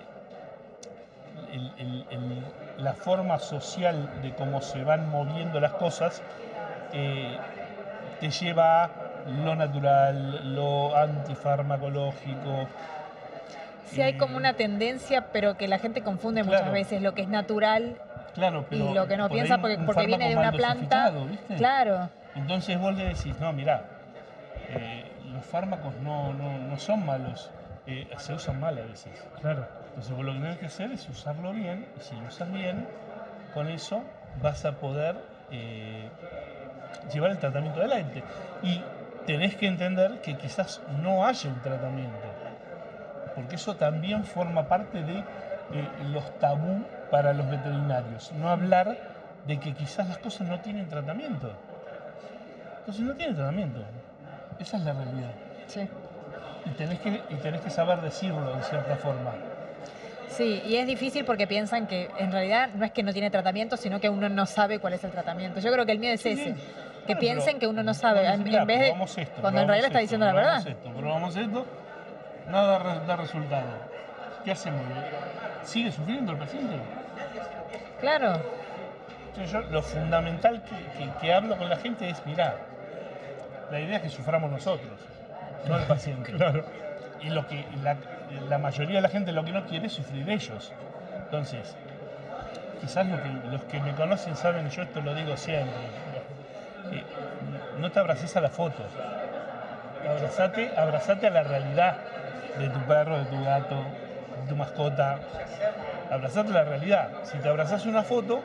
el- 1.52 1.72
el- 1.78 2.06
el- 2.10 2.44
la 2.84 2.94
forma 2.94 3.38
social 3.38 4.08
de 4.22 4.32
cómo 4.34 4.60
se 4.62 4.82
van 4.84 5.08
moviendo 5.10 5.60
las 5.60 5.72
cosas 5.72 6.22
eh, 6.92 7.36
te 8.20 8.30
lleva 8.30 8.84
a 8.84 8.90
lo 9.44 9.54
natural, 9.54 10.54
lo 10.54 10.96
antifarmacológico. 10.96 12.68
Sí, 13.86 14.00
hay 14.02 14.14
como 14.14 14.36
una 14.36 14.54
tendencia, 14.54 15.26
pero 15.32 15.56
que 15.56 15.66
la 15.68 15.78
gente 15.78 16.02
confunde 16.02 16.44
muchas 16.44 16.70
veces 16.72 17.02
lo 17.02 17.12
que 17.14 17.22
es 17.22 17.28
natural 17.28 17.96
Claro, 18.34 18.64
pero 18.70 18.90
y 18.90 18.94
lo 18.94 19.08
que 19.08 19.16
no 19.16 19.28
por 19.28 19.36
piensa 19.36 19.58
porque, 19.58 20.06
viene 20.06 20.28
de 20.28 20.36
una 20.36 20.52
planta. 20.52 21.10
¿viste? 21.10 21.56
Claro. 21.56 22.08
Entonces 22.36 22.78
vos 22.78 22.94
le 22.94 23.06
decís, 23.06 23.34
no, 23.40 23.52
mirá, 23.52 23.82
eh, 24.68 25.04
los 25.32 25.44
fármacos 25.44 25.94
no, 25.96 26.32
no- 26.34 26.58
no 26.58 26.78
son 26.78 27.04
malos, 27.04 27.50
eh, 27.86 28.08
se 28.18 28.34
usan 28.34 28.60
mal 28.60 28.78
a 28.78 28.82
veces. 28.82 29.12
Claro. 29.40 29.66
Entonces 29.90 30.16
vos 30.16 30.24
lo 30.24 30.32
que 30.32 30.38
tenés 30.38 30.58
que 30.58 30.66
hacer 30.66 30.92
es 30.92 31.08
usarlo 31.08 31.52
bien, 31.52 31.86
y 31.96 32.00
si 32.00 32.16
lo 32.16 32.26
usas 32.26 32.50
bien, 32.52 32.86
con 33.52 33.68
eso 33.68 34.02
vas 34.40 34.64
a 34.64 34.72
poder 34.72 35.16
eh, 35.50 36.08
llevar 37.12 37.32
el 37.32 37.38
tratamiento 37.38 37.80
adelante. 37.80 38.22
Y 38.62 38.82
tenés 39.26 39.56
que 39.56 39.66
entender 39.66 40.20
que 40.20 40.36
quizás 40.36 40.80
no 41.02 41.26
haya 41.26 41.50
un 41.50 41.60
tratamiento, 41.60 42.28
porque 43.34 43.56
eso 43.56 43.76
también 43.76 44.24
forma 44.24 44.68
parte 44.68 45.02
de 45.02 45.18
eh, 45.18 45.88
los 46.12 46.38
tabú 46.38 46.84
para 47.10 47.32
los 47.32 47.48
veterinarios. 47.50 48.32
No 48.32 48.48
hablar 48.48 48.96
de 49.46 49.58
que 49.58 49.74
quizás 49.74 50.08
las 50.08 50.18
cosas 50.18 50.48
no 50.48 50.60
tienen 50.60 50.88
tratamiento. 50.88 51.52
Entonces 52.80 53.04
no 53.04 53.14
tienen 53.14 53.36
tratamiento. 53.36 53.80
Esa 54.58 54.76
es 54.76 54.84
la 54.84 54.92
realidad. 54.92 55.32
Sí. 55.66 55.88
Y 56.66 56.70
tenés 56.70 56.98
que, 57.00 57.22
y 57.30 57.34
tenés 57.36 57.60
que 57.60 57.70
saber 57.70 58.00
decirlo 58.00 58.56
de 58.56 58.62
cierta 58.62 58.96
forma. 58.96 59.32
Sí, 60.30 60.62
y 60.64 60.76
es 60.76 60.86
difícil 60.86 61.24
porque 61.24 61.46
piensan 61.46 61.86
que 61.86 62.08
en 62.18 62.30
realidad 62.32 62.70
no 62.74 62.84
es 62.84 62.92
que 62.92 63.02
no 63.02 63.12
tiene 63.12 63.30
tratamiento, 63.30 63.76
sino 63.76 64.00
que 64.00 64.08
uno 64.08 64.28
no 64.28 64.46
sabe 64.46 64.78
cuál 64.78 64.92
es 64.94 65.04
el 65.04 65.10
tratamiento. 65.10 65.60
Yo 65.60 65.72
creo 65.72 65.84
que 65.86 65.92
el 65.92 65.98
miedo 65.98 66.14
es 66.14 66.20
Sí, 66.22 66.30
ese, 66.30 66.54
que 67.06 67.16
piensen 67.16 67.58
que 67.58 67.66
uno 67.66 67.82
no 67.82 67.94
sabe, 67.94 68.24
en, 68.26 68.44
vez 68.44 68.66
de 68.66 68.88
esto, 69.22 69.40
cuando 69.40 69.60
en 69.62 69.66
realidad 69.68 69.88
está 69.88 69.98
diciendo 69.98 70.26
la 70.26 70.32
verdad. 70.32 70.66
Esto, 70.66 70.90
probamos 70.92 71.36
esto, 71.36 71.66
nada 72.48 72.78
da 73.06 73.16
resultado. 73.16 73.66
¿Qué 74.44 74.52
hacemos? 74.52 74.80
¿Sigue 75.64 75.90
sufriendo 75.92 76.32
el 76.32 76.38
paciente? 76.38 76.76
Claro, 78.00 78.32
Entonces 79.28 79.52
yo 79.52 79.60
lo 79.70 79.82
fundamental 79.82 80.62
que, 80.62 81.04
que- 81.04 81.10
que 81.20 81.32
hablo 81.34 81.56
con 81.58 81.68
la 81.68 81.76
gente 81.76 82.08
es, 82.08 82.24
mirá, 82.26 82.56
la 83.70 83.80
idea 83.80 83.96
es 83.96 84.02
que 84.02 84.08
suframos 84.08 84.50
nosotros, 84.50 84.90
no 85.68 85.76
el 85.76 85.84
paciente. 85.84 86.32
Claro. 86.36 86.64
Y 87.22 87.28
lo 87.28 87.46
que 87.46 87.64
la, 87.82 87.96
la 88.48 88.58
mayoría 88.58 88.96
de 88.96 89.02
la 89.02 89.08
gente 89.08 89.32
lo 89.32 89.44
que 89.44 89.52
no 89.52 89.64
quiere 89.66 89.86
es 89.86 89.92
sufrir 89.92 90.28
ellos. 90.28 90.72
Entonces, 91.24 91.76
quizás 92.80 93.06
lo 93.06 93.22
que, 93.22 93.28
los 93.50 93.62
que 93.64 93.80
me 93.80 93.94
conocen 93.94 94.36
saben, 94.36 94.68
yo 94.70 94.82
esto 94.82 95.00
lo 95.00 95.14
digo 95.14 95.36
siempre, 95.36 95.74
eh, 96.92 97.04
no 97.78 97.90
te 97.90 98.00
abraces 98.00 98.36
a 98.36 98.40
la 98.40 98.48
foto, 98.48 98.82
abrazate, 100.08 100.72
abrazate 100.76 101.26
a 101.26 101.30
la 101.30 101.42
realidad 101.42 101.96
de 102.58 102.68
tu 102.68 102.80
perro, 102.80 103.18
de 103.18 103.24
tu 103.26 103.42
gato, 103.44 103.76
de 103.76 104.48
tu 104.48 104.56
mascota. 104.56 105.18
Abrazate 106.10 106.50
a 106.50 106.54
la 106.54 106.64
realidad. 106.64 107.08
Si 107.22 107.38
te 107.38 107.48
abrazas 107.48 107.86
una 107.86 108.02
foto, 108.02 108.40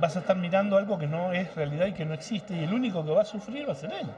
vas 0.00 0.16
a 0.16 0.20
estar 0.20 0.36
mirando 0.36 0.76
algo 0.76 0.98
que 0.98 1.06
no 1.06 1.32
es 1.32 1.54
realidad 1.54 1.86
y 1.86 1.92
que 1.92 2.04
no 2.04 2.14
existe, 2.14 2.54
y 2.54 2.64
el 2.64 2.74
único 2.74 3.04
que 3.04 3.12
va 3.12 3.22
a 3.22 3.24
sufrir 3.24 3.68
va 3.68 3.72
a 3.72 3.76
ser 3.76 3.92
él. 3.92 4.08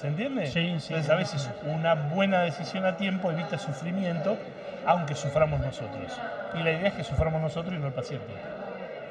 ¿Se 0.00 0.08
entiende? 0.08 0.46
Sí, 0.46 0.80
sí, 0.80 0.94
Entonces, 0.94 1.10
a 1.10 1.14
veces 1.14 1.50
una 1.62 1.94
buena 1.94 2.40
decisión 2.40 2.86
a 2.86 2.96
tiempo 2.96 3.30
evita 3.30 3.58
sufrimiento, 3.58 4.38
aunque 4.86 5.14
suframos 5.14 5.60
nosotros. 5.60 6.18
Y 6.54 6.62
la 6.62 6.72
idea 6.72 6.88
es 6.88 6.94
que 6.94 7.04
suframos 7.04 7.42
nosotros 7.42 7.74
y 7.74 7.78
no 7.78 7.88
el 7.88 7.92
paciente. 7.92 8.32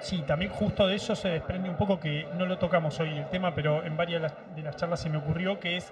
Sí, 0.02 0.24
también 0.26 0.52
justo 0.52 0.88
de 0.88 0.96
eso 0.96 1.16
se 1.16 1.30
desprende 1.30 1.70
un 1.70 1.76
poco 1.76 2.00
que 2.00 2.28
no 2.40 2.48
lo 2.48 2.58
tocamos 2.58 3.00
hoy 3.00 3.16
el 3.16 3.28
tema, 3.28 3.54
pero 3.54 3.86
en 3.86 3.98
varias 3.98 4.34
de 4.56 4.64
las, 4.64 4.76
charlas 4.78 5.02
se 5.02 5.10
me 5.10 5.18
ocurrió 5.18 5.60
que 5.60 5.78
es 5.78 5.92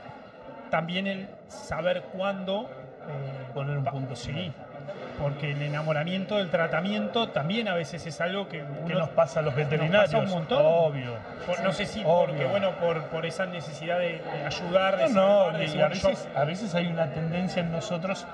también 0.72 1.06
el 1.06 1.28
saber 1.48 2.02
cuándo 2.14 2.68
eh, 3.08 3.54
Poner 3.54 3.78
un 3.78 3.86
punto 3.86 4.16
Sí. 4.16 4.52
Porque 5.22 5.52
el 5.52 5.62
enamoramiento 5.64 6.38
del 6.38 6.50
tratamiento 6.50 7.30
también 7.30 7.68
a 7.68 7.74
veces 7.74 8.06
es 8.06 8.22
algo 8.22 8.48
que 8.48 8.60
¿Qué 8.60 8.66
uno 8.86 9.00
nos 9.00 9.10
pasa 9.10 9.40
a 9.40 9.44
los 9.44 9.56
nos 9.56 9.64
veterinarios? 9.64 10.12
pasa 10.12 10.18
un 10.24 10.30
montón. 10.30 10.62
Obvio. 10.64 11.14
por- 11.46 11.60
no 11.64 11.74
sé 11.74 11.86
si 11.86 12.02
Obvio. 12.06 12.28
porque 12.28 12.46
bueno 12.46 12.72
por, 12.80 13.02
por 13.06 13.26
esa 13.26 13.46
necesidad 13.48 13.98
de, 14.00 14.20
de 14.22 14.46
ayudar, 14.46 14.98
de 14.98 15.10
No, 15.10 15.52
no, 15.52 15.58
de 15.58 15.64
decir, 15.64 15.82
a 15.82 15.90
yo- 15.92 16.10
veces, 16.10 16.28
a 16.36 16.44
veces 16.44 16.76
hay 16.76 16.88
una 16.88 17.08
tendencia 17.12 17.62
en 17.62 17.72
nosotros 17.72 18.26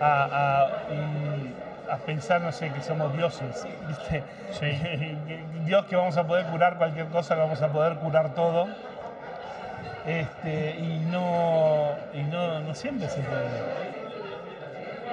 a, 0.00 0.22
a, 0.22 0.66
mm, 0.92 1.90
a 1.92 1.96
pensar, 1.98 2.40
no 2.40 2.52
sé, 2.52 2.70
que 2.70 2.80
somos 2.82 3.14
dioses, 3.16 3.66
¿viste? 3.88 4.22
Sí. 4.52 5.16
Dios 5.64 5.84
que 5.86 5.96
vamos 5.96 6.16
a 6.16 6.26
poder 6.26 6.46
curar 6.46 6.76
cualquier 6.78 7.06
cosa, 7.06 7.34
que 7.34 7.40
vamos 7.40 7.60
a 7.60 7.68
poder 7.68 7.96
curar 7.96 8.34
todo. 8.34 8.68
Este, 10.06 10.76
y 10.80 10.98
no, 11.10 11.90
y 12.14 12.22
no, 12.22 12.60
no 12.60 12.74
siempre 12.74 13.08
se 13.08 13.20
puede. 13.20 13.99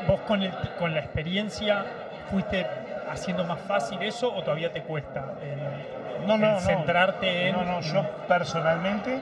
¿Vos 0.08 0.22
con, 0.22 0.41
el- 0.41 0.51
con 0.80 0.93
la 0.93 0.99
experiencia 1.01 1.86
fuiste 2.30 2.66
haciendo 3.10 3.43
más 3.45 3.60
fácil 3.62 4.01
eso 4.03 4.34
o 4.34 4.41
todavía 4.41 4.72
te 4.72 4.82
cuesta 4.82 5.22
el, 5.41 6.26
No, 6.28 6.38
no, 6.38 6.47
el 6.47 6.53
no. 6.53 6.60
centrarte 6.62 7.47
en... 7.49 7.55
No, 7.55 7.64
no, 7.64 7.82
yo 7.82 8.03
personalmente, 8.28 9.20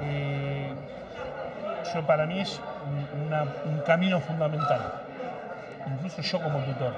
eh, 0.00 0.72
yo 1.92 2.02
para 2.06 2.26
mí 2.26 2.40
es 2.40 2.60
una- 3.26 3.44
un 3.64 3.80
camino 3.80 4.20
fundamental. 4.20 4.80
Incluso 5.86 6.22
yo 6.22 6.38
como 6.42 6.60
tutor. 6.60 6.92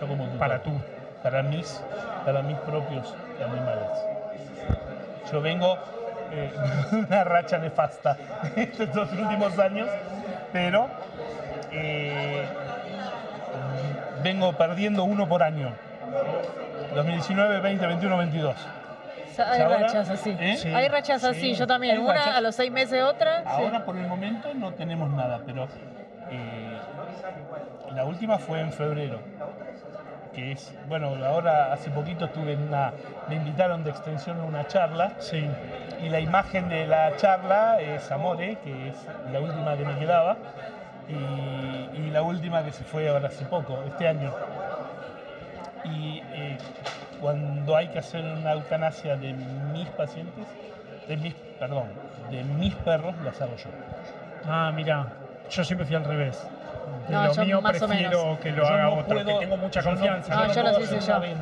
Yo 0.00 0.08
como 0.08 0.24
tutor. 0.24 0.38
Para 0.38 0.58
tú. 0.62 0.72
Para 1.22 1.42
mis, 1.42 1.82
para 2.24 2.42
mis 2.42 2.56
propios 2.58 3.14
animales. 3.40 3.88
Yo 5.30 5.40
vengo 5.40 5.78
eh, 6.30 6.52
una 7.08 7.24
racha 7.24 7.58
nefasta 7.58 8.16
estos 8.56 9.12
últimos 9.12 9.58
años, 9.58 9.88
pero 10.54 10.88
eh, 11.72 12.46
vengo 14.22 14.52
perdiendo 14.52 15.02
uno 15.02 15.28
por 15.28 15.42
año. 15.42 15.72
2019, 16.94 17.58
20, 17.58 17.86
21, 17.88 18.16
22. 18.18 18.54
O 18.54 19.34
sea, 19.34 19.50
hay 19.50 19.62
Ahora, 19.62 19.78
rachas 19.78 20.10
así. 20.10 20.36
¿eh? 20.38 20.56
Sí, 20.56 20.68
hay 20.68 20.86
rachas 20.86 21.24
así, 21.24 21.40
sí. 21.40 21.54
yo 21.54 21.66
también. 21.66 21.98
Una 21.98 22.14
rachas. 22.14 22.36
a 22.36 22.40
los 22.40 22.54
seis 22.54 22.70
meses, 22.70 23.02
otra. 23.02 23.40
sí. 23.40 23.48
Ahora 23.48 23.84
por 23.84 23.96
el 23.96 24.06
momento 24.06 24.54
no 24.54 24.72
tenemos 24.74 25.10
nada, 25.10 25.40
pero 25.44 25.66
eh, 26.30 26.78
la 27.92 28.04
última 28.04 28.38
fue 28.38 28.60
en 28.60 28.72
febrero. 28.72 29.18
Que 30.34 30.52
es, 30.52 30.74
bueno, 30.88 31.12
ahora 31.24 31.72
hace 31.72 31.90
poquito 31.90 32.24
estuve 32.24 32.54
en 32.54 32.62
una, 32.62 32.92
me 33.28 33.36
invitaron 33.36 33.84
de 33.84 33.90
extensión 33.90 34.40
a 34.40 34.44
una 34.44 34.66
charla 34.66 35.12
Sí, 35.18 35.48
y 36.02 36.08
la 36.08 36.20
imagen 36.20 36.68
de 36.68 36.86
la 36.86 37.16
charla 37.16 37.80
es 37.80 38.10
Amore, 38.10 38.58
que 38.64 38.88
es 38.88 38.96
la 39.32 39.40
última 39.40 39.76
que 39.76 39.84
me 39.84 39.98
quedaba, 39.98 40.36
y, 41.08 41.98
y 41.98 42.10
la 42.10 42.22
última 42.22 42.64
que 42.64 42.72
se 42.72 42.84
fue 42.84 43.08
ahora 43.08 43.28
hace 43.28 43.44
poco, 43.44 43.82
este 43.86 44.08
año. 44.08 44.32
Y 45.84 46.22
eh, 46.32 46.58
cuando 47.20 47.76
hay 47.76 47.88
que 47.88 47.98
hacer 47.98 48.24
una 48.24 48.52
eutanasia 48.52 49.16
de 49.16 49.32
mis 49.32 49.88
pacientes, 49.90 50.46
de 51.08 51.16
mis, 51.16 51.34
perdón, 51.58 51.84
de 52.30 52.42
mis 52.42 52.74
perros, 52.76 53.14
las 53.24 53.40
hago 53.40 53.56
yo. 53.56 53.70
Ah, 54.46 54.72
mira, 54.74 55.06
yo 55.50 55.64
siempre 55.64 55.86
fui 55.86 55.96
al 55.96 56.04
revés. 56.04 56.46
De 57.08 57.12
No, 57.14 57.24
lo 57.26 57.32
yo 57.34 57.44
mío 57.44 57.60
más 57.60 57.82
o 57.82 57.86
prefiero 57.86 58.10
menos. 58.18 58.38
que 58.40 58.50
lo 58.52 58.62
Yo 58.62 58.68
haga 58.68 58.82
no 58.84 58.94
otro, 58.94 59.04
puedo- 59.06 59.24
que 59.38 59.44
tengo 59.44 59.56
mucha 59.56 59.82
confianza. 59.82 60.34
No, 60.34 60.52
yo 60.52 60.62
lo 60.62 60.70
puedo 60.70 60.80
hice 60.84 60.96
hacer 60.98 61.36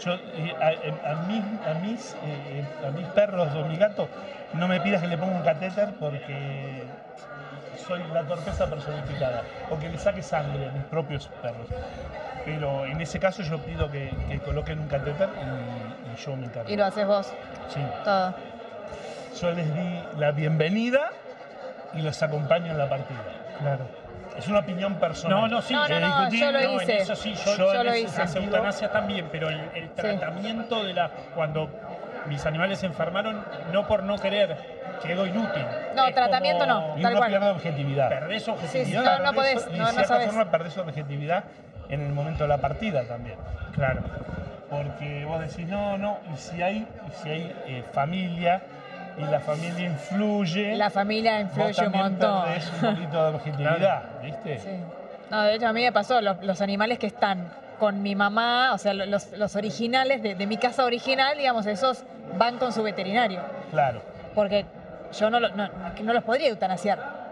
yo. 0.00 0.14
eh, 0.14 0.54
a, 0.60 1.10
a 1.10 1.14
mis, 1.26 1.44
a, 1.66 1.74
mis, 1.74 2.16
eh, 2.24 2.64
a 2.86 2.90
mis 2.90 3.06
perros 3.08 3.54
o 3.54 3.64
mi 3.64 3.76
gato 3.76 4.08
no 4.52 4.68
me 4.68 4.80
pidas 4.80 5.00
que 5.00 5.08
le 5.08 5.16
ponga 5.18 5.36
un 5.36 5.42
catéter 5.42 5.94
porque 5.98 6.84
soy 7.86 8.02
la 8.12 8.22
torpeza 8.24 8.66
personificada 8.66 9.42
o 9.70 9.78
que 9.78 9.88
le 9.88 9.98
saque 9.98 10.22
sangre 10.22 10.68
a 10.68 10.72
mis 10.72 10.84
propios 10.84 11.28
perros. 11.42 11.66
Pero 12.44 12.86
en 12.86 13.00
ese 13.00 13.18
caso 13.18 13.42
yo 13.42 13.58
pido 13.58 13.90
que, 13.90 14.12
que 14.28 14.38
coloquen 14.40 14.78
un 14.78 14.86
catéter 14.88 15.28
y, 15.40 16.12
y 16.12 16.16
yo 16.16 16.36
me 16.36 16.46
encargo. 16.46 16.70
Y 16.70 16.76
lo 16.76 16.84
haces 16.84 17.06
vos, 17.06 17.32
Sí. 17.68 17.80
todo. 18.04 18.34
Yo 19.40 19.50
les 19.52 19.74
di 19.74 20.00
la 20.18 20.30
bienvenida 20.32 21.10
y 21.94 22.02
los 22.02 22.22
acompaño 22.22 22.70
en 22.72 22.78
la 22.78 22.88
partida. 22.88 23.18
Claro. 23.60 23.84
Es 24.38 24.48
una 24.48 24.58
opinión 24.60 24.94
personal. 24.96 25.40
No, 25.40 25.48
no, 25.48 25.62
sí. 25.62 25.72
No, 25.74 25.88
no, 25.88 25.98
no, 26.00 26.06
discutir, 26.30 26.40
yo 26.40 26.52
lo 26.52 26.58
en 26.60 26.70
hice. 26.82 26.96
eso 26.98 27.16
sí, 27.16 27.34
yo, 27.34 27.82
lo 27.84 27.94
hice. 27.96 28.18
Las 28.18 28.36
eutanasias 28.36 28.92
también, 28.92 29.28
pero 29.32 29.48
el, 29.48 29.60
el 29.74 29.84
Sí. 29.88 29.90
tratamiento 29.94 30.84
de 30.84 30.94
la. 30.94 31.08
Cuando 31.34 31.70
mis 32.26 32.44
animales 32.44 32.78
se 32.80 32.86
enfermaron, 32.86 33.42
no 33.72 33.86
por 33.86 34.02
no 34.02 34.18
querer, 34.18 34.56
quedó 35.02 35.26
inútil. 35.26 35.64
No, 35.94 36.06
Es 36.06 36.14
tratamiento 36.14 36.66
como 36.66 36.80
no. 36.80 36.98
Y 36.98 37.02
Tal 37.02 37.12
uno 37.12 37.18
cual. 37.20 37.30
pierde 37.30 37.50
objetividad. 37.50 38.08
Perdés 38.08 38.48
objetividad. 38.48 38.84
Sí, 38.84 38.90
sí, 38.90 38.96
no, 38.96 39.24
no 39.24 39.32
podés, 39.32 39.66
no, 39.66 39.72
de 39.72 39.78
no 39.78 39.86
cierta 39.86 40.04
sabés. 40.08 40.26
forma 40.26 40.50
perdés 40.50 40.76
objetividad 40.78 41.44
en 41.88 42.00
el 42.02 42.12
momento 42.12 42.44
de 42.44 42.48
la 42.48 42.58
partida 42.58 43.04
también. 43.04 43.36
Claro. 43.74 44.02
Porque 44.68 45.24
vos 45.24 45.40
decís, 45.40 45.66
no, 45.68 45.96
no, 45.96 46.18
y 46.32 46.36
si 46.36 46.60
hay, 46.60 46.78
y 47.08 47.22
si 47.22 47.30
hay 47.30 47.56
eh, 47.66 47.84
familia 47.92 48.60
y 49.18 49.22
la 49.24 49.40
familia 49.40 49.86
influye, 49.86 50.76
La 50.76 50.90
familia 50.90 51.32
vos 51.42 51.42
influye 51.70 51.86
un 51.86 51.92
montón. 51.92 52.44
perdés 52.44 52.72
un 52.82 52.94
poquito 52.94 53.22
de 53.30 53.34
objetividad, 53.36 54.02
¿viste? 54.22 54.58
Sí. 54.58 54.70
No, 55.30 55.42
de 55.42 55.54
hecho 55.54 55.66
a 55.68 55.72
mí 55.72 55.82
me 55.82 55.92
pasó, 55.92 56.20
los, 56.20 56.42
los 56.44 56.60
animales 56.60 56.98
que 56.98 57.06
están 57.06 57.48
con 57.78 58.02
mi 58.02 58.14
mamá, 58.14 58.72
o 58.74 58.78
sea, 58.78 58.94
lo- 58.94 59.06
los, 59.06 59.32
los 59.32 59.56
originales 59.56 60.22
de, 60.22 60.34
de 60.34 60.46
mi 60.46 60.56
casa 60.56 60.84
original, 60.84 61.36
digamos, 61.36 61.66
esos 61.66 62.04
van 62.38 62.58
con 62.58 62.72
su 62.72 62.82
veterinario. 62.82 63.40
Claro. 63.70 64.00
Porque 64.34 64.64
yo 65.18 65.28
no, 65.30 65.40
lo- 65.40 65.48
no, 65.50 65.68
no 66.02 66.12
los 66.12 66.22
podría 66.24 66.48
eutanasiar. 66.48 67.25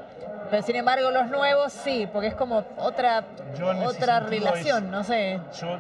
Pero 0.51 0.63
sin 0.63 0.77
embargo 0.77 1.11
los 1.11 1.27
nuevos 1.31 1.73
sí, 1.73 2.09
porque 2.13 2.29
es 2.29 2.35
como 2.35 2.65
otra, 2.79 3.25
Yo 3.59 3.69
otra 3.87 4.21
relación, 4.21 4.85
es- 4.85 4.91
no 4.91 5.03
sé. 5.05 5.41
Yo 5.61 5.79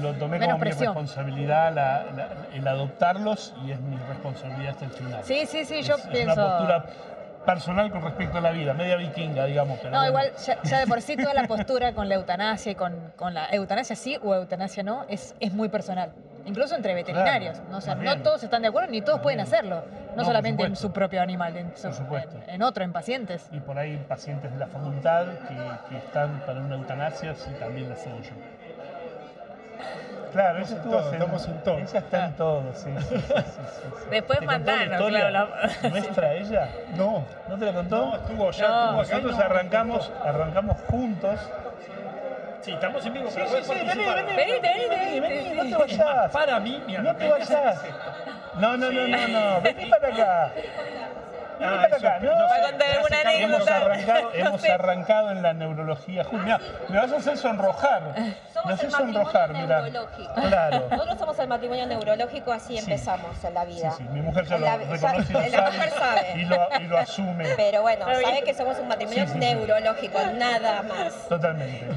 lo 0.00 0.12
tomé 0.14 0.38
Menos 0.38 0.54
como 0.54 0.60
presión. 0.60 0.94
mi 0.94 1.00
responsabilidad 1.00 1.74
la- 1.74 2.04
la- 2.16 2.28
el 2.54 2.66
adoptarlos 2.66 3.54
y 3.64 3.72
es 3.72 3.80
mi 3.80 3.96
responsabilidad 4.08 4.70
hasta 4.72 4.84
el 4.86 4.90
final. 4.92 5.20
Sí, 5.24 5.46
sí, 5.46 5.64
sí, 5.64 5.82
yo 5.82 5.96
es, 5.96 6.04
es 6.04 6.10
pienso... 6.10 6.32
una 6.34 6.44
postura 6.58 6.84
personal 7.44 7.90
con 7.90 8.02
respecto 8.02 8.38
a 8.38 8.40
la 8.40 8.50
vida, 8.52 8.72
media 8.72 8.96
vikinga, 8.96 9.44
digamos. 9.44 9.78
Pero 9.78 9.90
No, 9.90 9.96
bueno. 9.98 10.08
igual 10.10 10.32
ya, 10.46 10.62
ya 10.62 10.78
de 10.80 10.86
por 10.86 11.02
sí 11.02 11.16
toda 11.16 11.34
la 11.34 11.44
postura 11.48 11.92
con 11.92 12.08
la 12.08 12.14
eutanasia 12.14 12.72
y 12.72 12.74
con, 12.74 13.12
con 13.16 13.34
la 13.34 13.48
eutanasia 13.50 13.96
sí 13.96 14.16
o 14.22 14.34
eutanasia 14.34 14.82
no 14.82 15.04
es, 15.08 15.34
es 15.40 15.52
muy 15.52 15.68
personal. 15.68 16.12
Incluso 16.46 16.74
entre 16.74 16.94
veterinarios. 16.94 17.54
Claro, 17.58 17.70
¿no? 17.70 17.78
O 17.78 17.80
sea, 17.80 17.94
no 17.94 18.22
todos 18.22 18.42
están 18.42 18.62
de 18.62 18.68
acuerdo 18.68 18.90
ni 18.90 19.00
todos 19.00 19.20
pueden 19.20 19.40
hacerlo. 19.40 19.82
No, 20.10 20.16
No, 20.22 20.24
solamente 20.24 20.62
en 20.64 20.76
su 20.76 20.92
propio 20.92 21.20
animal, 21.22 21.56
en, 21.56 21.74
su- 21.76 21.82
Por 21.88 21.94
supuesto. 21.94 22.36
en- 22.46 22.50
en 22.56 22.62
otro, 22.62 22.84
en 22.84 22.92
pacientes. 22.92 23.48
Y 23.50 23.60
por 23.60 23.78
ahí 23.78 23.96
pacientes 24.08 24.52
de 24.52 24.58
la 24.58 24.66
facultad 24.66 25.24
que, 25.48 25.56
que 25.88 25.96
están 25.98 26.40
para 26.46 26.60
una 26.60 26.76
eutanasia, 26.76 27.34
sí, 27.34 27.50
también 27.58 27.88
la 27.88 27.94
hago 27.94 28.20
yo. 28.22 28.30
Claro, 30.32 30.56
en 30.58 30.62
estuvo 30.64 30.98
estamos 31.12 31.46
en 31.48 31.62
todo. 31.62 31.78
Ella 31.78 31.98
está 31.98 32.24
en 32.26 32.32
todo, 32.34 32.62
sí. 32.74 32.90
sí, 32.98 33.04
sí, 33.08 33.16
sí, 33.18 33.22
sí, 33.26 33.32
sí. 33.34 34.06
Después 34.10 34.38
¿Te 34.40 34.46
contó 34.46 34.64
la 34.70 34.76
mandanos, 34.76 34.90
historia 35.00 35.28
claro, 35.28 35.48
la- 35.82 35.88
¿Nuestra 35.90 36.34
ella? 36.34 36.68
No, 36.96 37.24
¿No 37.48 37.58
te 37.58 37.66
la 37.66 37.72
contó? 37.72 37.96
no, 38.06 38.16
estuvo 38.16 38.50
ya. 38.50 38.68
No. 38.68 38.84
estuvo 38.84 39.00
acá 39.00 39.18
y 39.18 39.22
Nosotros 39.22 39.36
no- 39.38 39.44
arrancamos, 39.44 40.12
arrancamos 40.24 40.76
juntos. 40.90 41.40
Sí, 42.64 42.72
estamos 42.72 43.04
en 43.04 43.12
vivo. 43.12 43.28
Sí, 43.30 43.34
pero 43.36 43.48
sí, 43.48 43.56
sí, 43.62 43.72
vení, 43.74 44.04
vení, 44.36 44.88
vení, 44.88 45.20
vení, 45.20 45.54
no 45.54 45.64
te 45.64 45.76
vayas. 45.76 46.30
Para 46.32 46.60
mí, 46.60 46.82
mira, 46.86 47.02
No 47.02 47.14
te 47.16 47.28
vayas. 47.28 47.82
No, 48.54 48.76
no, 48.76 48.90
no, 48.90 49.06
no, 49.08 49.28
no. 49.28 49.60
Vení 49.60 49.86
para 49.86 50.08
acá. 50.08 50.50
Vení 50.54 51.72
Ah, 51.72 51.82
para 51.82 51.96
eso, 51.96 51.96
acá. 52.08 52.18
no 52.20 52.30
No, 52.32 52.36
sé, 52.36 52.42
Va 52.42 52.56
a 52.56 52.70
contar 52.70 52.78
me 52.88 52.94
alguna 52.94 53.16
hace 53.16 53.22
cambiar- 53.22 53.42
Hemos 53.44 53.68
anécdota. 53.68 53.76
arrancado, 53.76 54.22
No 54.22 54.30
hemos 54.34 54.60
sé. 54.60 54.72
arrancado 54.72 55.30
en 55.30 55.42
la 55.42 55.52
neurología. 55.52 56.26
Mira, 56.32 56.60
me 56.88 56.98
vas 56.98 57.12
a 57.12 57.16
hacer 57.16 57.36
sonrojar. 57.36 58.02
Somos 58.52 58.66
me 58.66 58.72
haces 58.72 58.84
el 58.84 58.90
matrimonio 58.90 59.14
sonrojar, 59.14 59.52
mira. 59.52 59.80
neurológico. 59.82 60.34
Claro. 60.34 60.86
Nosotros 60.90 61.18
somos 61.18 61.38
el 61.38 61.48
matrimonio 61.48 61.86
neurológico, 61.86 62.52
así 62.52 62.72
Sí. 62.76 62.78
empezamos 62.78 63.44
en 63.44 63.54
la 63.54 63.64
vida. 63.66 63.90
sí, 63.92 64.02
mi 64.04 64.20
mujer 64.22 64.46
ya 64.46 64.58
lo 64.58 64.66
reconoce 64.78 65.30
y 65.30 65.32
lo 65.34 65.40
la 65.40 65.50
sabe, 65.50 65.76
mujer 65.76 65.90
sabe. 65.90 66.32
Y, 66.34 66.44
lo, 66.46 66.68
y 66.80 66.84
lo 66.88 66.98
asume 66.98 67.44
Pero 67.56 67.82
bueno, 67.82 68.04
sabe 68.06 68.42
que 68.42 68.54
somos 68.54 68.78
un 68.78 68.88
matrimonio 68.88 69.20
Sí, 69.26 69.26
sí, 69.26 69.32
sí. 69.34 69.38
neurológico, 69.38 70.18
nada 70.36 70.82
más. 70.82 71.28
totalmente. 71.28 71.88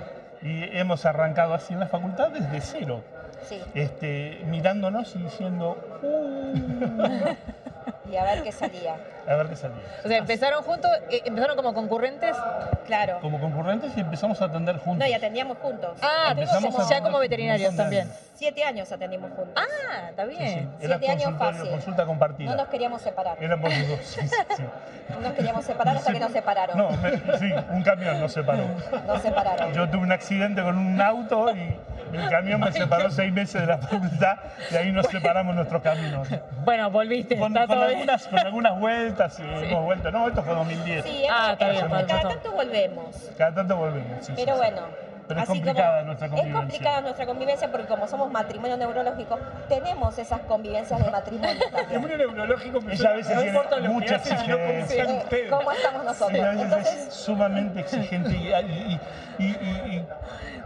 Y 0.41 0.63
hemos 0.77 1.05
arrancado 1.05 1.53
así 1.53 1.73
en 1.73 1.79
la 1.79 1.87
facultad 1.87 2.29
desde 2.29 2.61
cero, 2.61 3.01
Sí. 3.47 3.59
este, 3.73 4.41
mirándonos 4.45 5.15
y 5.15 5.19
diciendo, 5.19 5.77
"Uh", 6.01 6.53
Y 8.11 8.15
a 8.15 8.23
ver 8.23 8.43
qué 8.43 8.51
salía. 8.51 8.95
A 9.27 9.35
ver 9.35 9.47
qué 9.47 9.55
salía. 9.55 9.77
O 10.03 10.07
sea, 10.07 10.17
empezaron 10.17 10.63
juntos, 10.63 10.89
eh, 11.09 11.21
empezaron 11.25 11.55
como 11.55 11.73
concurrentes. 11.73 12.35
Claro. 12.85 13.19
Como 13.21 13.39
concurrentes 13.39 13.91
y 13.97 13.99
empezamos 13.99 14.41
a 14.41 14.45
atender 14.45 14.77
juntos. 14.77 14.99
No, 14.99 15.07
y 15.07 15.13
atendíamos 15.13 15.57
juntos. 15.57 15.97
Ah, 16.01 16.29
Empezamos 16.31 16.73
como- 16.73 16.85
a 16.85 16.89
ya 16.89 17.01
como 17.01 17.19
veterinarios 17.19 17.75
también. 17.75 18.09
Siete 18.35 18.63
años 18.63 18.91
atendimos 18.91 19.31
juntos. 19.35 19.53
Ah, 19.57 20.09
está 20.11 20.25
Sí, 20.25 20.31
sí, 20.33 20.37
bien. 20.37 20.69
Era 20.79 20.97
Siete 20.99 21.11
años 21.13 21.37
fácil. 21.39 21.69
consulta 21.71 22.05
compartida. 22.05 22.51
No 22.51 22.55
nos 22.57 22.67
queríamos 22.67 23.01
separar. 23.01 23.37
Era 23.43 23.59
por 23.59 23.71
los 23.71 23.87
dos, 23.89 23.99
sí, 24.03 24.21
sí, 24.27 24.35
sí. 24.57 24.63
No 25.09 25.19
nos 25.21 25.33
queríamos 25.33 25.65
separar 25.65 25.97
hasta 25.97 26.13
que 26.13 26.19
nos 26.19 26.31
separaron. 26.31 26.77
No, 26.77 26.89
me- 26.91 27.37
sí, 27.39 27.51
un 27.71 27.81
camión 27.83 28.19
nos 28.21 28.31
separó. 28.31 28.63
Nos 29.07 29.21
separaron. 29.23 29.73
Yo 29.73 29.89
tuve 29.89 30.03
un 30.03 30.11
accidente 30.11 30.61
con 30.61 30.77
un 30.77 31.01
auto 31.01 31.49
y 31.55 31.75
el 32.15 32.29
camión 32.29 32.59
me 32.61 32.71
separó 32.71 33.09
seis 33.09 33.33
meses 33.33 33.59
de 33.61 33.67
la 33.67 33.79
facultad 33.79 34.37
y 34.71 34.75
ahí 34.75 34.91
nos 34.91 35.07
separamos 35.07 35.55
nuestros 35.55 35.81
caminos. 35.81 36.27
Bueno, 36.63 36.91
volviste, 36.91 37.37
Con, 37.39 37.47
está 37.55 37.65
con 37.65 37.75
todo 37.77 37.87
bien. 37.87 38.01
algunas, 38.01 38.27
con 38.27 38.39
algunas 38.39 38.79
vueltas, 38.79 39.16
y 39.39 39.65
hemos 39.65 39.83
vuelto. 39.83 40.11
No, 40.11 40.27
esto 40.27 40.43
fue 40.43 40.53
2010. 40.53 41.03
Sí, 41.05 41.23
Ah, 41.29 41.49
está 41.53 41.69
bien, 41.69 41.85
hemos- 41.85 41.91
falta 41.97 42.17
cada 42.21 42.29
tanto 42.29 42.51
volvemos. 42.51 43.15
Cada 43.37 43.53
tanto 43.55 43.75
volvemos. 43.77 44.25
sí, 44.25 44.33
Pero 44.35 44.53
sí, 44.55 44.59
sí. 44.63 44.71
bueno. 44.71 44.87
Pero 45.27 45.41
es 45.41 45.49
así 45.49 45.59
complicada 45.59 45.91
como- 45.95 46.05
nuestra 46.05 46.27
Es 46.27 46.31
convivencia. 46.31 46.59
complicada 46.61 47.01
nuestra 47.01 47.25
convivencia 47.25 47.71
porque 47.71 47.87
como 47.87 48.07
somos 48.07 48.31
matrimonio 48.31 48.77
neurológico, 48.77 49.37
tenemos 49.67 50.17
esas 50.17 50.39
convivencias 50.41 51.03
de 51.03 51.11
matrimonio 51.11 51.65
mundo 51.99 52.17
neurológico 52.17 52.81
me 52.81 52.93
Ella 52.93 53.09
a 53.09 53.13
veces 53.13 53.35
no 53.35 53.41
tiene 53.41 53.57
importa 53.57 53.75
lo 53.77 53.81
que 53.83 53.89
mucha 53.89 54.15
hacen, 54.15 54.37
sino 54.39 54.57
cómo 54.57 54.69
Eh, 54.69 54.81
ustedes. 54.83 55.49
¿Cómo 55.49 55.71
estamos 55.71 56.01
Sí, 56.01 56.07
nosotros? 56.07 56.39
a 56.39 56.49
veces 56.51 56.55
es 56.57 56.61
Entonces, 56.63 57.13
sumamente 57.13 57.79
exigente 57.81 58.29
y, 58.29 58.47
y- 58.47 58.99
y- 59.39 59.45
y- 59.45 59.95
y- 59.97 60.05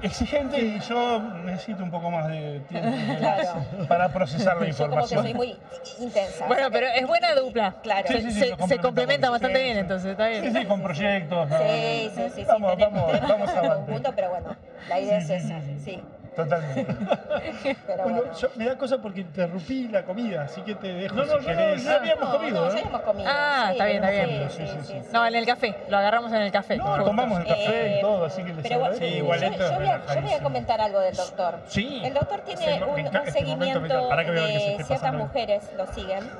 exigente 0.03 0.59
y 0.59 0.79
yo 0.79 1.19
necesito 1.43 1.83
un 1.83 1.91
poco 1.91 2.09
más 2.11 2.27
de 2.27 2.59
tiempo 2.69 2.91
Claro. 3.19 3.65
para 3.87 4.09
procesar 4.09 4.57
la 4.57 4.67
yo 4.67 4.77
como 4.77 4.97
que 4.97 5.03
información. 5.05 5.23
soy 5.23 5.33
muy 5.33 5.57
intensa. 5.99 6.45
Bueno, 6.47 6.69
pero 6.71 6.87
es 6.87 7.05
buena 7.07 7.33
dupla. 7.35 7.75
Claro. 7.83 8.07
Se, 8.07 8.21
Sí, 8.21 8.31
sí, 8.31 8.41
sí, 8.41 8.53
se- 8.57 8.67
se 8.67 8.77
complementa 8.79 9.29
bastante 9.29 9.57
Sí, 9.57 9.63
bien, 9.63 9.75
sí. 9.75 9.79
entonces 9.81 10.11
está 10.11 10.27
bien. 10.27 10.43
Sí, 10.53 10.59
sí, 10.59 10.65
con 10.65 10.81
proyectos. 10.81 11.49
¿no? 11.49 11.57
Sí, 11.57 12.11
sí, 12.15 12.21
sí, 12.23 12.31
sí. 12.35 12.43
Vamos, 12.47 12.71
tenemos, 12.77 12.93
vamos, 13.03 13.11
tenemos 13.21 13.55
vamos 13.55 13.77
un 13.77 13.85
conjunto, 13.85 14.11
pero 14.15 14.29
bueno, 14.31 14.50
la 14.89 14.99
idea 14.99 15.21
Sí, 15.21 15.33
es 15.33 15.41
sí, 15.43 15.47
esa, 15.47 15.61
sí, 15.61 15.79
sí. 15.83 16.01
Totalmente. 16.33 16.85
Pero 17.87 18.03
Bueno, 18.03 18.19
bueno. 18.19 18.33
yo, 18.39 18.47
me 18.55 18.65
da 18.65 18.77
cosa 18.77 18.99
porque 19.01 19.19
interrumpí 19.19 19.89
la 19.89 20.03
comida, 20.03 20.43
así 20.43 20.61
que 20.61 20.75
te 20.75 20.87
dejo 20.87 21.13
No, 21.13 21.25
no, 21.25 21.27
si 21.27 21.33
no, 21.33 21.41
no, 21.41 21.45
querés. 21.57 21.83
ya 21.83 21.95
habíamos 21.97 22.29
No, 22.29 22.37
comido, 22.37 22.65
no, 22.65 22.71
¿eh? 22.71 22.75
ya 22.81 22.87
hemos 22.87 23.01
comido. 23.01 23.29
Ah, 23.29 23.63
sí, 23.65 23.71
está 23.73 23.85
bien, 23.85 24.03
está 24.03 24.09
bien. 24.25 24.49
Sí, 24.49 24.57
sí, 24.65 24.67
sí, 24.79 24.93
sí. 25.03 25.09
No, 25.11 25.27
en 25.27 25.35
el 25.35 25.45
café, 25.45 25.75
lo 25.89 25.97
agarramos 25.97 26.31
en 26.31 26.41
el 26.43 26.51
café. 26.53 26.77
No, 26.77 26.85
justo. 26.85 27.03
tomamos 27.03 27.37
el 27.41 27.47
café 27.47 27.95
Eh, 27.95 27.97
y 27.97 28.01
todo, 28.01 28.23
así 28.23 28.43
que 28.45 28.53
les 28.53 28.63
Pero. 28.65 28.93
Sí, 28.95 29.09
yo, 29.11 29.17
igual 29.17 29.39
yo 29.41 29.47
esto 29.47 29.65
es 29.65 29.75
voy 29.75 29.87
a, 29.87 30.15
yo 30.15 30.21
voy 30.21 30.31
a 30.31 30.39
comentar 30.39 30.79
algo 30.79 30.99
del 31.01 31.15
doctor. 31.17 31.59
Sí. 31.67 32.01
El 32.01 32.13
doctor 32.13 32.39
tiene 32.45 32.61
Se- 32.61 32.79
me 32.79 32.85
un, 32.85 32.91
un 32.91 32.97
este 33.07 33.31
seguimiento 33.31 33.79
encanta. 33.85 34.07
Para 34.07 34.23
que 34.25 34.31
vean 34.31 34.47
que 34.47 34.53
se 34.53 34.65
de 34.67 34.71
esté 34.71 34.83
ciertas 34.85 35.13
mujeres, 35.13 35.63
lo 35.75 35.85
siguen. 35.87 36.23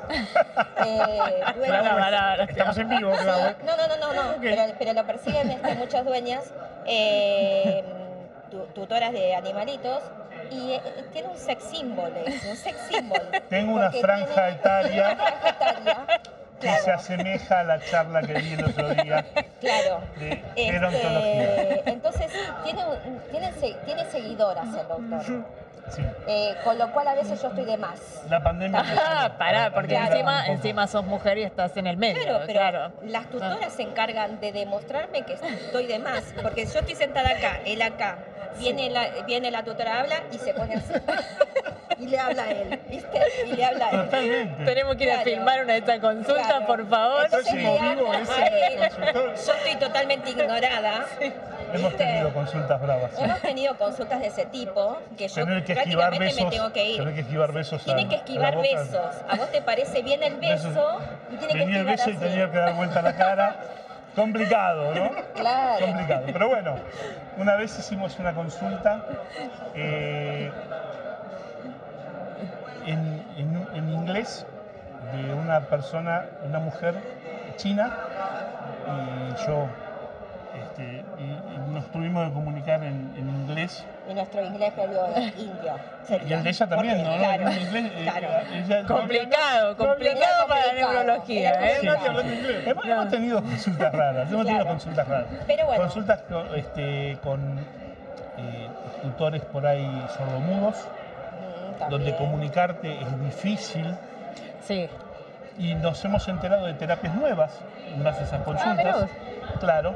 Eh, 0.85 1.41
dueñas-. 1.57 2.49
Estamos 2.49 2.77
en 2.77 2.89
vivo, 2.89 3.11
claro. 3.11 3.55
no, 3.65 3.75
no, 3.77 3.87
no, 3.87 3.97
no, 3.97 4.13
no. 4.13 4.37
Pero, 4.79 4.93
lo 4.93 5.05
persiguen 5.05 5.51
este, 5.51 5.75
muchas 5.75 6.05
dueñas, 6.05 6.53
eh, 6.85 7.83
tutoras 8.73 9.11
de 9.13 9.33
animalitos, 9.35 10.01
y 10.49 10.73
eh, 10.73 10.81
tiene 11.13 11.29
un 11.29 11.37
sex 11.37 11.63
symbol, 11.63 12.11
es 12.25 12.43
un 12.45 12.55
sex 12.55 12.77
symbol. 12.89 13.21
Tengo 13.49 13.73
una 13.75 13.91
franja 13.91 14.33
tiene 14.33 14.49
etaria 14.51 15.05
una 15.13 15.15
franja 15.15 15.49
etaria, 15.49 15.97
que 16.59 16.69
se 16.79 16.91
asemeja 16.91 17.59
a 17.61 17.63
la 17.63 17.79
charla 17.79 18.21
que 18.21 18.33
di 18.35 18.53
el 18.53 18.65
otro 18.65 18.89
día 18.95 19.25
claro. 19.59 20.01
de. 20.19 20.43
Este, 20.55 21.89
entonces, 21.89 22.31
tiene, 22.63 22.83
un- 22.85 23.19
tiene, 23.31 23.51
se- 23.53 23.73
tiene 23.85 24.05
seguidoras 24.05 24.67
el 24.67 24.87
doctor, 24.87 25.45
Sí. 25.89 26.01
eh, 26.27 26.55
con 26.63 26.77
lo 26.77 26.91
cual 26.93 27.07
a 27.07 27.15
veces 27.15 27.41
yo 27.41 27.47
estoy 27.49 27.65
de 27.65 27.75
más. 27.75 27.99
La 28.29 28.41
pandemia. 28.41 28.81
Ah, 29.03 29.33
pará, 29.37 29.71
porque 29.73 29.89
Claro. 29.95 30.11
encima, 30.13 30.47
encima 30.47 30.87
sos 30.87 31.03
mujer 31.05 31.39
y 31.39 31.43
estás 31.43 31.75
en 31.75 31.87
el 31.87 31.97
medio. 31.97 32.21
Claro, 32.21 32.43
pero 32.45 32.59
claro. 32.59 32.91
las 33.03 33.25
tutoras 33.29 33.73
se 33.73 33.81
encargan 33.81 34.39
de 34.39 34.51
demostrarme 34.53 35.23
que 35.23 35.33
estoy 35.33 35.87
de 35.87 35.99
más. 35.99 36.23
Porque 36.41 36.65
yo 36.67 36.79
estoy 36.79 36.95
sentada 36.95 37.31
acá, 37.31 37.59
él 37.65 37.81
acá, 37.81 38.19
viene 38.59 38.89
la, 38.89 39.07
viene 39.25 39.51
la 39.51 39.63
tutora, 39.63 39.99
habla 40.01 40.15
y 40.31 40.37
se 40.37 40.53
pone 40.53 40.75
así. 40.75 40.93
Y 41.99 42.07
le 42.07 42.17
habla 42.17 42.43
a 42.45 42.49
él, 42.49 42.79
¿viste? 42.89 43.19
Y 43.45 43.53
le 43.53 43.63
habla 43.63 43.85
a 43.85 43.89
él. 43.91 44.05
Totalmente. 44.05 44.65
Tenemos 44.65 44.95
que 44.95 45.03
ir 45.03 45.11
a 45.11 45.19
filmar 45.19 45.63
una 45.63 45.73
de 45.73 45.79
estas 45.79 45.99
consultas, 45.99 46.47
Claro. 46.47 46.65
por 46.65 46.89
favor. 46.89 47.25
Entonces 47.25 47.53
a 47.53 47.95
consultor. 47.95 49.35
Yo 49.45 49.53
estoy 49.53 49.75
totalmente 49.75 50.29
ignorada. 50.31 51.05
Hemos 51.73 51.95
tenido 51.97 52.33
consultas 52.33 52.81
bravas. 52.81 53.11
sí. 53.15 53.23
Hemos 53.23 53.39
tenido 53.41 53.77
consultas 53.77 54.19
de 54.19 54.27
ese 54.27 54.45
tipo 54.47 54.97
que 55.15 55.27
yo 55.27 55.45
Tener 55.45 55.63
que 55.63 55.73
esquivar 55.73 56.09
prácticamente 56.09 56.25
besos. 56.25 56.43
me 56.45 56.49
tengo 56.57 56.73
que 56.73 56.85
ir. 56.89 56.97
Tener 56.97 57.13
que 57.13 57.21
esquivar 57.21 57.51
besos. 57.53 57.83
Tiene 57.83 58.01
a- 58.01 58.09
que 58.09 58.15
a 58.15 58.17
esquivar 58.17 58.55
boca. 58.55 58.67
besos. 58.67 59.15
¿A 59.29 59.35
vos 59.35 59.51
te 59.51 59.61
parece 59.61 60.01
bien 60.01 60.23
el 60.23 60.35
beso? 60.37 60.99
Y 61.31 61.35
tiene 61.37 61.53
que 61.53 61.59
Venía 61.59 61.79
el 61.81 61.85
beso 61.85 62.09
y 62.09 62.15
tenía 62.17 62.49
que 62.51 62.57
dar 62.57 62.73
vuelta 62.73 63.01
la 63.03 63.15
cara. 63.15 63.55
Complicado, 64.15 64.93
¿no? 64.95 65.09
Claro. 65.35 65.85
Complicado. 65.85 66.25
Pero 66.31 66.47
bueno, 66.49 66.75
una 67.37 67.55
vez 67.55 67.77
hicimos 67.79 68.19
una 68.19 68.33
consulta 68.33 69.05
eh, 69.75 70.51
en, 72.85 73.23
en- 73.37 73.67
en 73.73 73.89
inglés 73.89 74.45
de 75.13 75.33
una 75.33 75.61
persona, 75.61 76.25
una 76.47 76.59
mujer 76.59 76.95
china, 77.57 77.91
y 78.87 79.45
yo, 79.45 79.67
este, 80.55 81.03
y, 81.19 81.23
y 81.23 81.73
nos 81.73 81.85
tuvimos 81.91 82.27
que 82.27 82.33
comunicar 82.33 82.83
en, 82.83 83.13
en 83.17 83.29
inglés. 83.51 83.85
Y 84.09 84.13
nuestro 84.13 84.43
inglés 84.45 84.73
medio 84.75 85.07
indio. 85.37 85.73
sería. 86.07 86.27
Y 86.27 86.33
el 86.33 86.43
de 86.43 86.49
ella 86.49 86.67
también, 86.67 86.97
Porque, 87.03 87.09
¿no? 87.11 87.17
Claro, 87.23 87.47
En 87.49 87.61
inglés, 87.61 87.91
eh, 87.95 88.01
claro. 88.03 88.27
ella- 88.53 88.87
Complicado, 88.87 89.75
no 89.77 89.83
había- 89.83 89.87
complicado 89.87 90.47
para 90.47 90.59
la 90.59 90.65
complicado. 90.67 90.93
neurología. 90.93 91.51
¿eh? 91.71 91.77
Sí, 91.81 91.87
hablando 91.87 92.33
inglés. 92.33 92.67
Hemos, 92.67 92.85
hemos 92.85 93.09
tenido 93.09 93.41
consultas 93.43 93.93
raras, 93.93 94.31
hemos 94.31 94.45
tenido 94.45 94.63
Claro. 94.63 94.69
consultas 94.69 95.07
raras. 95.07 95.25
Pero 95.47 95.65
bueno. 95.65 95.81
Consultas 95.83 96.21
con, 96.23 96.55
este, 96.55 97.17
con 97.23 97.59
eh, 98.37 98.67
tutores 99.03 99.41
por 99.45 99.65
ahí 99.67 100.05
sordomudos, 100.17 100.75
Mm, 101.85 101.89
donde 101.89 102.15
comunicarte 102.15 103.01
es 103.01 103.21
difícil 103.23 103.95
Sí. 104.67 104.87
y 105.57 105.73
nos 105.75 106.03
hemos 106.05 106.27
enterado 106.27 106.65
de 106.67 106.73
terapias 106.75 107.13
nuevas 107.15 107.51
en 107.93 108.03
base 108.03 108.21
a 108.21 108.23
esas 108.23 108.41
Ah, 108.41 108.43
consultas. 108.43 109.01
vos. 109.01 109.09
claro, 109.59 109.95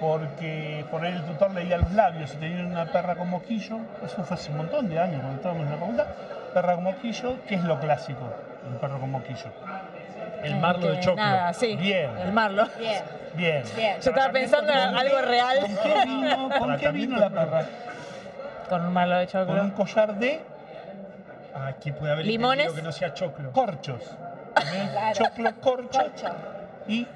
porque 0.00 0.84
por 0.90 1.04
ahí 1.04 1.12
el 1.12 1.22
tutor 1.24 1.52
leía 1.52 1.78
los 1.78 1.92
labios 1.92 2.32
y 2.34 2.36
tenía 2.36 2.64
una 2.64 2.86
perra 2.86 3.14
con 3.16 3.30
moquillo, 3.30 3.78
eso 4.04 4.24
fue 4.24 4.34
hace 4.36 4.50
un 4.50 4.58
montón 4.58 4.88
de 4.88 4.98
años 4.98 5.20
cuando 5.20 5.36
estábamos 5.36 5.64
en 5.66 5.70
la 5.72 5.78
facultad, 5.78 6.06
perra 6.52 6.74
con 6.74 6.84
moquillo, 6.84 7.36
¿qué 7.46 7.54
es 7.56 7.64
lo 7.64 7.78
clásico? 7.80 8.20
Un 8.70 8.78
perro 8.78 8.98
con 9.00 9.10
moquillo. 9.10 9.46
El 10.42 10.56
marlo 10.56 10.88
de 10.88 10.94
Que 10.96 11.00
choclo. 11.00 11.22
Nada, 11.22 11.52
sí. 11.54 11.76
Bien. 11.76 12.10
El 12.18 12.32
marlo. 12.32 12.66
Bien, 12.78 13.02
Bien. 13.34 13.62
bien. 13.76 13.94
Yo 14.00 14.10
estaba 14.10 14.30
pensando 14.32 14.72
en 14.72 14.88
¿Con 14.90 14.98
algo 14.98 15.20
real. 15.22 15.58
¿Con 15.60 15.76
qué 15.76 16.04
vino, 16.04 16.48
con 16.58 16.76
qué 16.76 16.88
vino 16.90 17.16
la 17.18 17.30
perra? 17.30 17.64
Con 18.68 18.84
un 18.86 18.92
marlo 18.92 19.16
de 19.18 19.26
Con 19.26 19.40
un 19.48 19.70
choclo. 19.70 19.74
collar 19.74 20.14
de 20.16 20.40
Aquí 21.54 21.92
puede 21.92 22.12
haber 22.12 22.26
Limones. 22.26 22.72
que 22.72 22.82
no 22.82 22.92
sea 22.92 23.14
choclo. 23.14 23.52
corchos. 23.52 24.02
Claro. 24.92 25.12
Choclo 25.14 25.50
corcho. 25.60 25.98
Corcho. 25.98 26.26
Y 26.86 27.06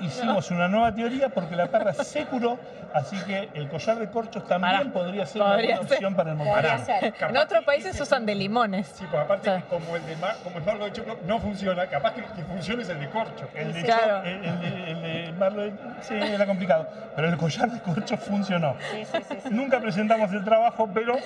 hicimos 0.00 0.50
una 0.50 0.68
nueva 0.68 0.94
teoría 0.94 1.28
porque 1.28 1.56
la 1.56 1.66
perra 1.66 1.92
se 1.94 2.24
curó, 2.26 2.58
así 2.94 3.16
que 3.24 3.48
el 3.54 3.68
collar 3.68 3.98
de 3.98 4.08
corchos 4.10 4.46
también 4.46 4.76
Pará. 4.78 4.90
podría 4.92 5.26
ser 5.26 5.42
Podría 5.42 5.56
una 5.56 5.76
buena 5.76 5.88
ser. 5.88 5.96
opción 5.96 6.14
para 6.14 6.32
el 6.32 6.36
Podría 6.38 6.78
ser. 6.78 7.14
En 7.20 7.36
otros 7.36 7.64
países 7.64 8.00
usan 8.00 8.26
de 8.26 8.34
limones. 8.34 8.86
Sí, 8.88 9.04
pues 9.10 9.22
aparte, 9.22 9.56
Sí. 9.56 9.62
como, 9.68 9.96
el 9.96 10.06
de 10.06 10.16
mar- 10.16 10.36
como 10.44 10.58
el 10.58 10.64
marlo 10.64 10.84
de 10.84 10.92
choclo 10.92 11.16
no 11.26 11.38
funciona, 11.38 11.86
capaz 11.86 12.12
que 12.14 12.20
el 12.20 12.26
que 12.26 12.42
funcione 12.44 12.82
es 12.82 12.88
el 12.88 13.00
de 13.00 13.08
corcho. 13.10 13.48
El 13.54 13.72
de, 13.72 13.82
Claro. 13.82 14.22
el, 14.24 14.44
el 14.44 14.60
de- 14.60 14.90
el 14.90 15.02
de 15.02 15.32
Marlo 15.38 15.62
de- 15.62 15.72
sí, 16.00 16.14
era 16.14 16.46
complicado, 16.46 16.88
pero 17.14 17.28
el 17.28 17.36
collar 17.36 17.70
de 17.70 17.80
corchos 17.80 18.20
funcionó. 18.20 18.76
Sí, 18.90 19.04
sí, 19.04 19.18
sí, 19.28 19.36
sí. 19.42 19.48
Nunca 19.50 19.80
presentamos 19.80 20.32
el 20.32 20.44
trabajo, 20.44 20.88
pero 20.92 21.16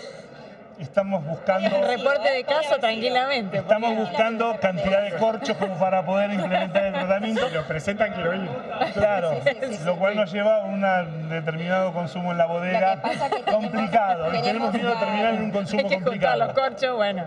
estamos 0.81 1.25
buscando 1.25 1.77
Un 1.77 1.87
reporte 1.87 2.31
de 2.31 2.45
caso 2.45 2.77
tranquilamente. 2.79 3.59
Estamos 3.59 3.97
buscando 3.97 4.57
cantidad 4.61 5.03
de 5.03 5.13
corchos 5.17 5.57
como 5.57 5.79
para 5.79 6.05
poder 6.05 6.31
implementar 6.33 6.85
el 6.85 6.93
tratamiento. 6.93 7.49
Si 7.49 7.55
lo 7.55 7.63
presentan, 7.65 8.13
quiero 8.13 8.35
ir. 8.35 8.49
Claro, 8.95 9.33
lo 9.85 9.97
cual 9.97 10.17
nos 10.17 10.33
lleva 10.33 10.57
a 10.57 10.65
un 10.65 11.29
determinado 11.29 11.93
consumo 11.93 12.33
en 12.33 12.39
la 12.39 12.47
bodega 12.47 13.01
complicado. 13.51 14.35
y 14.35 14.43
tenemos 14.43 14.73
miedo 14.73 14.91
de 14.91 14.97
terminar 14.97 15.35
en 15.35 15.43
un 15.45 15.51
consumo 15.51 15.83
Hay 15.83 15.89
que 15.89 16.01
juntar 16.01 16.39
los 16.39 16.49
complicado. 16.49 16.55
corchos, 16.55 16.97
bueno. 16.97 17.25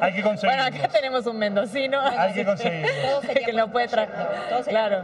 Hay 0.00 0.12
que 0.12 0.22
Bueno, 0.22 0.28
conseguirlo. 0.40 0.62
acá 0.64 0.88
tenemos 0.88 1.26
un 1.26 1.38
mendocino. 1.38 2.00
Hay 2.00 2.32
que 2.32 2.44
conseguirlo. 2.44 2.86
Que 3.46 3.52
lo 3.52 3.68
puede 3.68 3.86
traer. 3.86 4.08
Claro. 4.66 5.02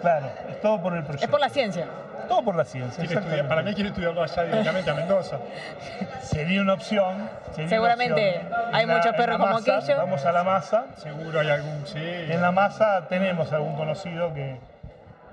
Claro, 0.00 0.26
es 0.50 0.60
todo 0.60 0.80
por 0.82 0.94
el 0.96 1.02
proyecto. 1.04 1.24
Es 1.24 1.30
por 1.30 1.38
la 1.40 1.48
ciencia. 1.48 1.86
Todo 2.28 2.42
por 2.42 2.56
la 2.56 2.64
ciencia. 2.64 3.04
Quiere 3.04 3.20
estudiar- 3.20 3.48
para 3.48 3.62
mí 3.62 3.74
quiere 3.74 3.90
estudiarlo 3.90 4.22
allá 4.22 4.42
directamente 4.44 4.90
a 4.90 4.94
Mendoza. 4.94 5.38
Sería 6.22 6.60
una 6.62 6.72
opción. 6.74 7.28
sería 7.52 7.68
Seguramente 7.70 8.40
una 8.46 8.56
opción. 8.56 8.74
hay 8.74 8.86
la- 8.86 8.96
muchos 8.96 9.12
perros 9.16 9.38
la 9.38 9.44
con 9.44 9.52
masa, 9.54 9.74
moquillo. 9.76 9.96
Vamos 9.98 10.24
a 10.26 10.32
la 10.32 10.42
masa. 10.44 10.86
Seguro 10.96 11.40
hay 11.40 11.48
algún, 11.50 11.86
sí. 11.86 11.98
En 12.02 12.40
la 12.42 12.50
masa 12.52 13.06
tenemos 13.08 13.52
algún 13.52 13.76
conocido 13.76 14.32
que, 14.34 14.58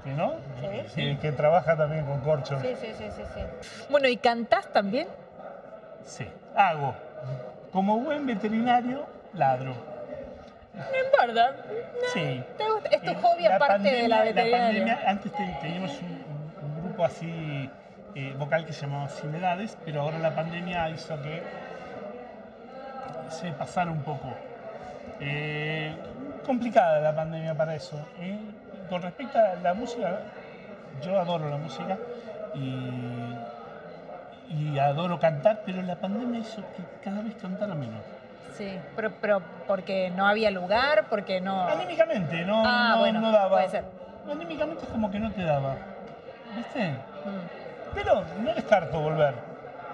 que 0.03 0.09
no, 0.11 0.35
Sí. 0.61 0.83
Sí, 0.93 1.17
que 1.21 1.31
trabaja 1.31 1.75
también 1.75 2.05
con 2.05 2.19
corchos. 2.21 2.61
Sí, 2.61 2.75
sí, 2.79 2.93
sí, 2.97 3.09
sí, 3.15 3.23
sí. 3.33 3.41
Bueno, 3.89 4.07
¿y 4.07 4.17
cantás 4.17 4.67
también? 4.71 5.07
Sí, 6.05 6.27
hago. 6.55 6.93
Como 7.71 7.99
buen 7.99 8.25
veterinario, 8.27 9.05
ladro. 9.33 9.73
No 10.73 11.05
importa. 11.05 11.55
Sí. 12.13 12.43
¿Te 12.57 12.63
gusta? 12.69 12.89
Es 12.89 13.01
tu 13.03 13.13
hobby 13.21 13.45
aparte 13.45 13.89
de 13.91 14.07
la 14.07 14.17
pandemia- 14.17 14.23
veterinaria. 14.23 14.65
pandemia, 14.95 14.99
antes 15.09 15.31
te- 15.31 15.57
teníamos 15.61 15.91
un 16.01 16.22
grupo 16.93 17.05
así 17.05 17.69
eh, 18.15 18.35
vocal 18.37 18.65
que 18.65 18.73
se 18.73 18.85
llamaba 18.85 19.09
Sin 19.09 19.33
Edades, 19.33 19.75
pero 19.83 20.01
ahora 20.01 20.19
la 20.19 20.35
pandemia 20.35 20.89
hizo 20.91 21.19
que 21.23 21.41
se 23.29 23.51
pasara 23.53 23.89
un 23.91 24.03
poco. 24.03 24.29
Eh, 25.19 25.95
complicada 26.45 26.99
la 27.01 27.15
pandemia 27.15 27.55
para 27.55 27.73
eso. 27.75 27.97
¿eh? 28.19 28.37
Con 28.89 29.01
respecto 29.01 29.39
a 29.39 29.55
la 29.63 29.73
música, 29.73 30.19
yo 31.03 31.19
adoro 31.19 31.49
la 31.49 31.57
música 31.57 31.97
y, 32.53 33.35
y 34.53 34.77
adoro 34.79 35.19
cantar, 35.19 35.61
pero 35.65 35.81
la 35.81 35.95
pandemia 35.95 36.41
hizo 36.41 36.61
que 36.75 36.83
cada 37.03 37.21
vez 37.23 37.33
cantara 37.41 37.73
menos. 37.73 38.01
Sí, 38.55 38.77
pero, 38.95 39.11
pero 39.19 39.41
porque 39.67 40.11
no 40.15 40.27
había 40.27 40.51
lugar, 40.51 41.05
porque 41.09 41.41
no. 41.41 41.67
Anímicamente, 41.67 42.45
no, 42.45 42.61
Ah, 42.63 42.91
no, 42.93 42.99
bueno, 42.99 43.19
no 43.19 43.31
daba. 43.31 43.49
puede 43.49 43.69
ser. 43.69 43.83
Anímicamente 44.31 44.83
es 44.83 44.89
como 44.89 45.09
que 45.09 45.19
no 45.19 45.31
te 45.31 45.43
daba. 45.43 45.75
¿Viste? 46.55 46.89
Mm. 46.89 47.93
Pero 47.95 48.23
no 48.43 48.53
descarto 48.53 48.99
volver. 48.99 49.33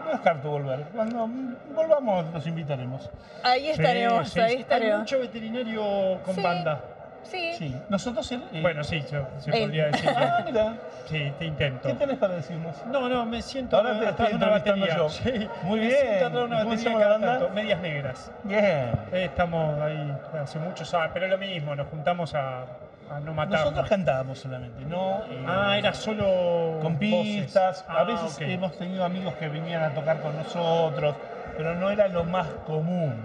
No 0.06 0.12
descarto 0.12 0.50
volver. 0.50 0.80
Cuando 0.96 1.30
volvamos 1.76 2.26
los 2.34 2.48
invitaremos. 2.48 3.10
Ahí 3.44 3.68
estaremos, 3.70 4.30
sí, 4.30 4.40
ahí 4.40 4.50
sí. 4.50 4.56
Hay 4.56 4.62
estaremos. 4.62 5.00
mucho 5.00 5.20
veterinario 5.20 6.20
con 6.26 6.36
Sí. 6.36 6.42
banda. 6.42 6.82
Sí. 7.24 7.54
Sí. 7.58 7.76
Nosotros. 7.90 8.32
eh, 8.32 8.40
Bueno, 8.62 8.82
sí, 8.84 9.04
yo, 9.12 9.28
se 9.40 9.52
podría 9.52 9.88
decir 9.88 10.10
Ah, 10.16 10.42
mira. 10.46 10.74
sí, 11.06 11.32
te 11.38 11.46
intento. 11.46 11.90
¿Qué 11.90 11.94
tenés 11.96 12.18
para 12.18 12.36
decirnos? 12.36 12.76
No, 12.88 13.10
no, 13.10 13.26
me 13.26 13.42
siento 13.42 13.76
Ahora 13.78 14.00
te 14.00 14.08
atrás 14.08 14.12
estoy 14.12 14.28
de 14.40 14.46
una 14.46 14.56
entrevistando 14.58 14.86
batería. 14.86 14.98
yo. 14.98 15.10
Sí, 15.10 15.50
Muy 15.68 15.80
me 15.82 15.88
bien. 15.88 15.98
siento 16.00 16.26
atrás 16.26 16.34
de 16.34 16.44
una 16.46 16.64
¿Cómo 16.64 16.78
se 16.78 16.78
batería 16.78 16.90
llama 16.90 17.00
cada 17.00 17.10
la 17.20 17.26
banda? 17.28 17.40
tanto, 17.40 17.54
Medias 17.56 17.80
Negras. 17.82 18.32
Bien. 18.44 18.62
Eh, 18.64 19.26
Estamos 19.26 19.82
ahí 19.82 20.18
hace 20.42 20.60
muchos 20.60 20.94
años, 20.94 21.12
pero 21.14 21.26
es 21.26 21.32
lo 21.32 21.38
mismo, 21.38 21.76
nos 21.76 21.88
juntamos 21.90 22.34
a, 22.36 22.64
a 23.12 23.20
no 23.20 23.34
matarnos. 23.34 23.62
Nosotros 23.66 23.90
cantábamos 23.90 24.40
solamente, 24.40 24.86
no. 24.86 25.18
eh, 25.26 25.46
Ah, 25.48 25.76
era 25.78 25.94
solo 25.94 26.80
con 26.82 26.98
pistas. 26.98 27.84
Ah, 27.88 28.00
a 28.00 28.04
veces 28.04 28.36
ok. 28.36 28.42
hemos 28.42 28.78
tenido 28.78 29.04
amigos 29.04 29.34
que 29.36 29.48
venían 29.48 29.84
a 29.84 29.94
tocar 29.94 30.22
con 30.22 30.36
nosotros, 30.38 31.16
pero 31.58 31.76
no 31.76 31.90
era 31.90 32.08
lo 32.08 32.24
más 32.24 32.48
común. 32.66 33.16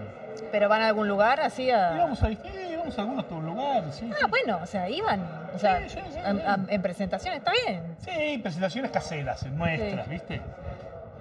¿Pero 0.50 0.68
van 0.68 0.82
a 0.82 0.88
algún 0.88 1.06
lugar 1.08 1.40
así 1.40 1.70
a.? 1.70 1.94
Íbamos 1.96 2.22
a, 2.22 2.28
sí, 2.28 2.38
íbamos 2.72 2.98
a 2.98 3.02
algunos 3.02 3.30
lugares, 3.30 3.94
sí. 3.94 4.10
Ah, 4.12 4.16
sí. 4.24 4.26
bueno, 4.30 4.58
o 4.62 4.66
sea, 4.66 4.88
iban. 4.88 5.20
O 5.54 5.58
sea, 5.58 5.80
Sí, 5.88 5.90
sí, 5.90 6.00
sí, 6.12 6.18
en, 6.24 6.36
sí. 6.38 6.42
en- 6.46 6.66
en 6.70 6.82
presentación 6.82 7.34
está 7.34 7.52
bien. 7.66 7.96
Sí, 7.98 8.38
presentaciones 8.42 8.90
caseras, 8.90 9.44
nuestras, 9.46 10.04
Sí. 10.06 10.10
¿viste? 10.10 10.40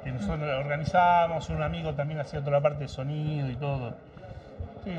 Que 0.04 0.12
nosotros 0.12 0.50
organizamos, 0.60 1.50
un 1.50 1.62
amigo 1.64 1.94
también 1.94 2.20
hacía 2.20 2.40
toda 2.40 2.54
la 2.54 2.62
parte 2.62 2.80
de 2.84 2.88
sonido 2.90 3.50
y 3.50 3.56
todo. 3.56 3.94
Sí. 4.84 4.92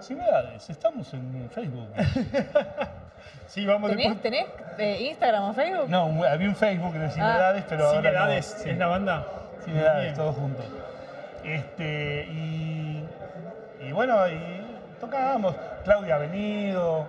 Sin 0.00 0.20
edades, 0.20 0.68
estamos 0.70 1.12
en 1.14 1.50
Facebook. 1.50 1.88
Sí, 3.46 3.66
vamos 3.66 3.90
¿Tenés, 3.90 4.06
después. 4.10 4.22
tenés 4.22 4.46
eh, 4.78 5.08
Instagram 5.10 5.42
o 5.50 5.52
Facebook? 5.52 5.88
No, 5.88 6.24
había 6.24 6.48
un 6.48 6.54
Facebook 6.54 6.92
de 6.94 7.06
Ah. 7.20 7.34
Edades, 7.36 7.64
pero 7.68 7.86
ahora 7.88 8.26
no. 8.26 8.42
Sí, 8.42 8.70
es 8.70 8.78
la 8.78 8.86
banda. 8.86 9.26
Sin 9.64 9.74
Muy 9.74 9.82
Edades, 9.82 10.02
bien. 10.04 10.14
todos 10.14 10.36
juntos. 10.36 10.64
Este, 11.44 12.26
y, 12.30 13.04
y 13.82 13.92
bueno, 13.92 14.26
y 14.28 14.62
tocábamos. 15.00 15.56
Claudia 15.84 16.14
ha 16.14 16.18
venido. 16.18 17.08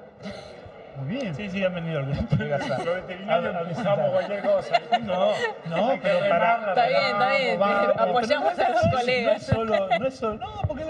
Muy 0.98 1.16
bien. 1.16 1.36
Sí, 1.36 1.48
sí, 1.50 1.64
han 1.64 1.76
venido 1.76 2.00
algunos 2.00 2.26
colegas 2.26 2.62
a- 2.64 2.78
Los 2.84 2.96
veterinarios 2.96 3.56
a- 3.56 3.60
a 3.60 3.62
empujamos 3.62 3.70
visitar. 3.70 4.12
cualquier 4.12 4.42
cosa. 4.42 4.82
No, 5.04 5.32
no, 5.70 6.00
pero 6.02 6.20
para, 6.28 6.56
Está 6.70 6.88
bien, 6.88 7.02
está 7.06 7.30
bien. 7.38 7.62
Apoyamos 8.00 8.60
a 8.60 8.70
los 8.70 8.82
colegas. 8.82 9.26
No 9.26 9.32
es 9.38 9.44
solo, 9.46 9.90
no 10.00 10.08
es 10.08 10.16
solo, 10.16 10.38
no, 10.38 10.62
porque 10.68 10.84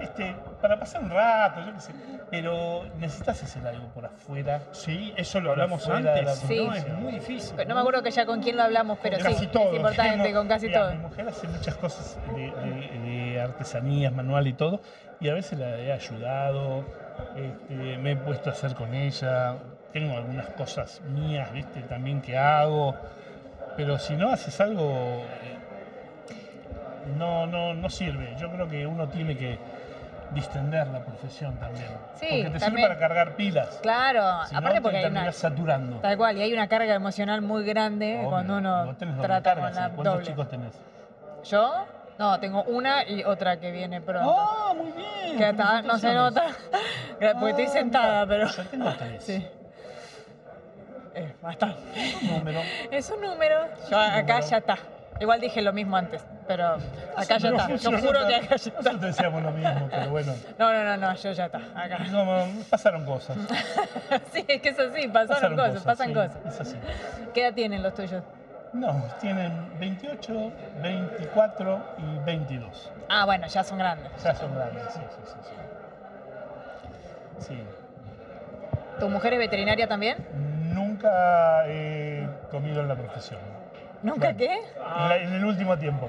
este, 0.00 0.34
para 0.60 0.78
pasar 0.78 1.02
un 1.02 1.10
rato, 1.10 1.60
yo 1.66 1.72
qué 1.74 1.80
sé, 1.80 1.92
pero 2.30 2.84
necesitas 2.98 3.42
hacer 3.42 3.66
algo 3.66 3.86
por 3.88 4.06
afuera. 4.06 4.60
Sí, 4.72 5.12
eso 5.16 5.40
lo 5.40 5.50
hablamos 5.52 5.88
antes. 5.88 6.38
Sí. 6.40 6.64
¿no? 6.66 6.74
Es 6.74 6.88
muy 6.94 7.12
difícil. 7.12 7.56
No 7.66 7.74
me 7.74 7.80
acuerdo 7.80 8.02
que 8.02 8.10
ya 8.10 8.26
con 8.26 8.42
quién 8.42 8.56
lo 8.56 8.62
hablamos, 8.64 8.98
pero 9.02 9.18
Con 9.18 9.26
sí, 9.26 9.32
casi 9.34 9.46
todo. 9.48 9.70
es 9.70 9.76
importante, 9.76 10.32
con 10.32 10.48
casi 10.48 10.66
mira, 10.66 10.80
todo. 10.80 10.90
Mi 10.92 10.98
mujer 10.98 11.28
hace 11.28 11.48
muchas 11.48 11.74
cosas 11.76 12.18
de, 12.34 12.42
de- 12.50 12.98
de 13.32 13.40
artesanías, 13.40 14.12
manual 14.12 14.46
y 14.46 14.52
todo, 14.52 14.80
y 15.20 15.28
a 15.28 15.34
veces 15.34 15.58
la 15.58 15.76
he 15.78 15.92
ayudado, 15.92 16.84
este, 17.36 17.98
me 17.98 18.12
he 18.12 18.16
puesto 18.16 18.50
a 18.50 18.52
hacer 18.52 18.74
con 18.74 18.94
ella, 18.94 19.56
tengo 19.92 20.16
algunas 20.16 20.46
cosas 20.50 21.00
mías, 21.14 21.52
viste, 21.52 21.80
también 21.82 22.20
que 22.20 22.36
hago, 22.36 22.94
pero 23.76 23.98
si 23.98 24.14
no 24.16 24.30
haces 24.30 24.60
algo, 24.60 25.22
eh, 25.42 25.56
no, 27.16 27.46
no, 27.46 27.74
no 27.74 27.88
sirve. 27.90 28.34
Yo 28.38 28.50
creo 28.50 28.68
que 28.68 28.86
uno 28.86 29.08
tiene 29.08 29.36
que 29.36 29.58
distender 30.32 30.86
la 30.88 31.00
profesión 31.00 31.56
también. 31.58 31.86
Sí, 32.16 32.26
porque 32.44 32.50
te 32.58 32.60
sirve 32.64 32.82
para 32.82 32.98
cargar 32.98 33.36
pilas. 33.36 33.78
Claro, 33.82 34.44
Si 34.46 34.52
no, 34.54 34.58
aparte 34.60 34.76
te 34.76 34.82
porque 34.82 34.96
hay 34.98 35.04
una, 35.04 35.12
terminás 35.14 35.36
saturando. 35.36 35.96
tal 35.98 36.16
cual, 36.16 36.36
y 36.36 36.42
hay 36.42 36.52
una 36.52 36.68
carga 36.68 36.94
emocional 36.94 37.42
muy 37.42 37.64
grande 37.64 38.18
Obvio. 38.18 38.30
cuando 38.30 38.56
uno 38.58 38.96
trata 39.22 39.54
carga, 39.54 39.66
con 39.66 39.74
la 39.74 39.88
sí. 39.88 39.92
¿Cuántos 39.94 40.04
doble. 40.14 40.26
chicos 40.26 40.48
tenés? 40.48 40.80
¿Yo? 41.44 41.86
No, 42.18 42.40
tengo 42.40 42.64
una 42.64 43.04
y 43.08 43.22
otra 43.24 43.60
que 43.60 43.70
viene 43.70 44.00
pronto. 44.00 44.34
¡Ah, 44.36 44.74
muy 44.76 44.90
bien! 44.92 45.36
que 45.38 45.44
hasta 45.44 45.82
no 45.82 45.98
se 45.98 46.12
nota, 46.12 46.46
porque 47.18 47.50
estoy 47.50 47.64
Ah, 47.66 47.68
sentada, 47.68 48.26
pero... 48.26 48.48
Yo 48.48 48.64
tengo 48.64 48.92
tres. 48.94 49.22
Sí. 49.22 49.46
Es 51.14 51.40
bastante. 51.40 51.80
Un 52.22 52.28
número. 52.38 52.60
Es 52.90 53.10
un 53.10 53.20
número. 53.20 53.56
Yo 53.90 53.98
acá 53.98 54.20
número. 54.22 54.46
ya 54.48 54.56
está. 54.58 54.78
Igual 55.20 55.40
dije 55.40 55.62
lo 55.62 55.72
mismo 55.72 55.96
antes, 55.96 56.24
pero 56.46 56.76
acá 57.16 57.38
ya 57.38 57.48
está. 57.50 57.74
Yo 57.74 57.98
juro 57.98 58.26
que 58.26 58.36
acá 58.36 58.48
ya 58.50 58.54
está. 58.56 58.70
Nosotros 58.70 59.00
decíamos 59.00 59.42
lo 59.42 59.50
mismo, 59.50 59.88
pero 59.90 60.10
bueno. 60.10 60.34
No, 60.58 60.72
no, 60.72 60.84
no, 60.84 60.96
no, 60.96 61.14
yo 61.14 61.32
ya 61.32 61.46
está. 61.46 61.58
Acá. 61.74 61.98
No, 62.10 62.46
pasaron 62.70 63.04
cosas. 63.04 63.36
Sí, 64.32 64.44
es 64.46 64.62
que 64.62 64.68
es 64.70 64.78
así, 64.78 65.08
pasaron, 65.08 65.56
cosas, 65.56 65.82
pasan 65.82 66.08
sí, 66.08 66.14
cosas. 66.14 66.36
Es 66.46 66.60
así. 66.60 66.76
¿Qué 67.34 67.42
edad 67.42 67.54
tienen 67.54 67.82
los 67.82 67.94
tuyos? 67.94 68.22
No, 68.72 69.04
tienen 69.20 69.78
28, 69.78 70.52
24 70.82 71.80
y 71.98 72.24
22. 72.24 72.92
Ah, 73.08 73.24
bueno, 73.24 73.46
ya 73.46 73.64
son 73.64 73.78
grandes. 73.78 74.10
Ya 74.22 74.34
son 74.34 74.54
grandes, 74.54 74.82
sí, 74.92 75.00
sí, 75.10 75.20
sí. 75.24 75.36
sí. 77.38 77.54
Sí. 77.54 77.62
¿Tu 79.00 79.08
mujer 79.08 79.34
es 79.34 79.38
veterinaria 79.38 79.86
también? 79.86 80.26
Nunca 80.74 81.66
he 81.66 82.28
comido 82.50 82.80
en 82.80 82.88
la 82.88 82.96
profesión. 82.96 83.57
¿Nunca 84.02 84.32
qué? 84.34 84.58
En, 85.20 85.32
el 85.34 85.44
último 85.44 85.76
tiempo. 85.76 86.08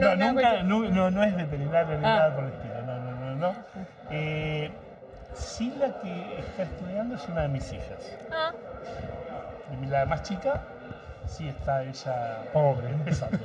No, 0.00 0.16
nunca, 0.16 0.62
no, 0.62 0.80
no, 0.90 1.10
no 1.10 1.22
es 1.22 1.36
veterinario 1.36 1.98
ni 1.98 2.04
Ah. 2.04 2.16
nada 2.16 2.34
por 2.34 2.44
el 2.44 2.50
estilo. 2.52 2.82
No, 2.82 2.98
no, 2.98 3.10
no, 3.12 3.36
no. 3.36 3.54
Eh, 4.10 4.70
sí, 5.34 5.72
la 5.78 6.00
que 6.00 6.38
está 6.40 6.64
estudiando 6.64 7.14
es 7.14 7.28
una 7.28 7.42
de 7.42 7.48
mis 7.48 7.72
hijas. 7.72 8.16
Ah, 8.32 8.52
La 9.88 10.06
más 10.06 10.22
chica, 10.22 10.62
sí 11.26 11.48
está 11.48 11.82
ella 11.82 12.38
Pobre. 12.52 12.88
empezando. 12.90 13.38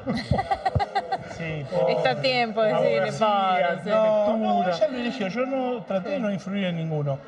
Sí, 1.37 1.65
pobre. 1.71 1.93
Está 1.93 2.09
a 2.11 2.21
tiempo 2.21 2.61
de 2.61 2.69
decirle, 2.73 2.99
pobre, 2.99 3.11
sí. 3.11 3.89
No, 3.89 4.37
no, 4.37 4.67
ella 4.67 4.87
lo 4.87 4.97
eligió. 4.97 5.27
Yo 5.27 5.45
no 5.45 5.83
traté 5.83 6.09
de 6.09 6.19
no 6.19 6.31
influir 6.31 6.65
en 6.65 6.77
ninguno. 6.77 7.19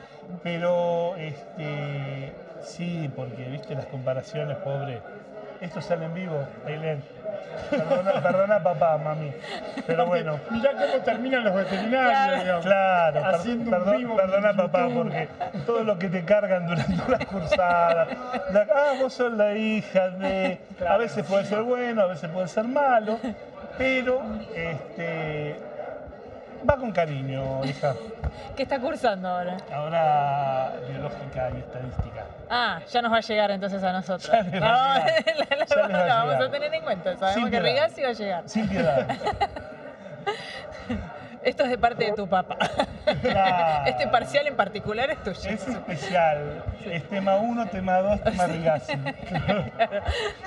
Pero 0.43 1.15
este 1.17 2.33
sí, 2.63 3.09
porque 3.15 3.43
viste 3.45 3.75
las 3.75 3.85
comparaciones, 3.85 4.57
pobre. 4.57 5.01
Esto 5.61 5.81
sale 5.81 6.05
en 6.05 6.13
vivo, 6.13 6.37
Ailén. 6.65 7.03
Perdona, 7.69 8.21
perdona 8.21 8.63
papá, 8.63 8.97
mami. 8.97 9.31
Pero 9.87 10.05
bueno. 10.05 10.39
Mirá 10.49 10.71
cómo 10.73 11.03
terminan 11.03 11.43
los 11.45 11.55
veterinarios, 11.55 12.11
Claro. 12.11 12.41
digamos. 12.41 12.65
Claro, 12.65 13.25
Haciendo 13.25 13.63
un 13.63 13.69
perdón- 13.71 13.97
vivo 13.97 14.15
perdona 14.17 14.53
papá, 14.53 14.87
porque 14.93 15.27
todo 15.65 15.83
lo 15.83 15.97
que 15.97 16.09
te 16.09 16.25
cargan 16.25 16.67
durante 16.67 16.93
una 17.07 17.19
cursada, 17.19 18.07
la- 18.51 18.67
ah, 18.73 18.93
vos 19.01 19.13
sos 19.13 19.31
la 19.33 19.53
hija 19.55 20.09
de, 20.09 20.59
a 20.87 20.97
veces 20.97 21.25
puede 21.25 21.45
ser 21.45 21.61
bueno, 21.63 22.01
a 22.01 22.07
veces 22.07 22.29
puede 22.29 22.47
ser 22.47 22.65
malo, 22.65 23.19
pero 23.77 24.21
este, 24.55 25.55
va 26.69 26.77
con 26.77 26.91
cariño, 26.91 27.63
hija. 27.65 27.95
¿Qué 28.55 28.63
está 28.63 28.79
cursando 28.79 29.27
ahora? 29.29 29.57
Ahora 29.73 30.73
biológica 30.89 31.49
y 31.55 31.59
estadística. 31.59 32.25
Ah, 32.49 32.79
ya 32.91 33.01
nos 33.01 33.11
va 33.11 33.17
a 33.17 33.21
llegar 33.21 33.51
entonces 33.51 33.83
a 33.83 33.91
nosotros. 33.93 34.29
Ya 34.31 34.41
les 34.41 34.61
va 34.61 34.95
a 34.95 34.99
No, 34.99 35.05
llegar. 35.05 35.25
la- 35.37 35.55
la- 35.57 35.65
Ya 35.65 35.75
les 35.87 35.95
va 35.95 36.03
a 36.03 36.07
la 36.07 36.15
vamos 36.25 36.45
a 36.45 36.51
tener 36.51 36.73
en 36.73 36.83
cuenta. 36.83 37.17
Sabemos 37.17 37.41
Sin 37.43 37.51
que. 37.51 37.59
Rigasi 37.59 38.01
va 38.01 38.09
a 38.09 38.13
llegar. 38.13 38.43
Sin 38.49 38.67
piedad. 38.69 39.07
Esto 41.43 41.63
es 41.63 41.69
de 41.69 41.77
parte 41.77 42.05
de 42.05 42.13
tu 42.13 42.27
papá. 42.27 42.57
Claro. 43.21 43.87
Este 43.87 44.07
parcial 44.07 44.47
en 44.47 44.55
particular 44.55 45.09
es 45.09 45.21
tuyo. 45.23 45.49
Es 45.49 45.67
especial. 45.67 46.63
Es 46.85 47.03
tema 47.09 47.35
1, 47.35 47.67
tema 47.67 47.97
2, 47.97 48.23
tema 48.23 48.45
Rigasi. 48.45 48.93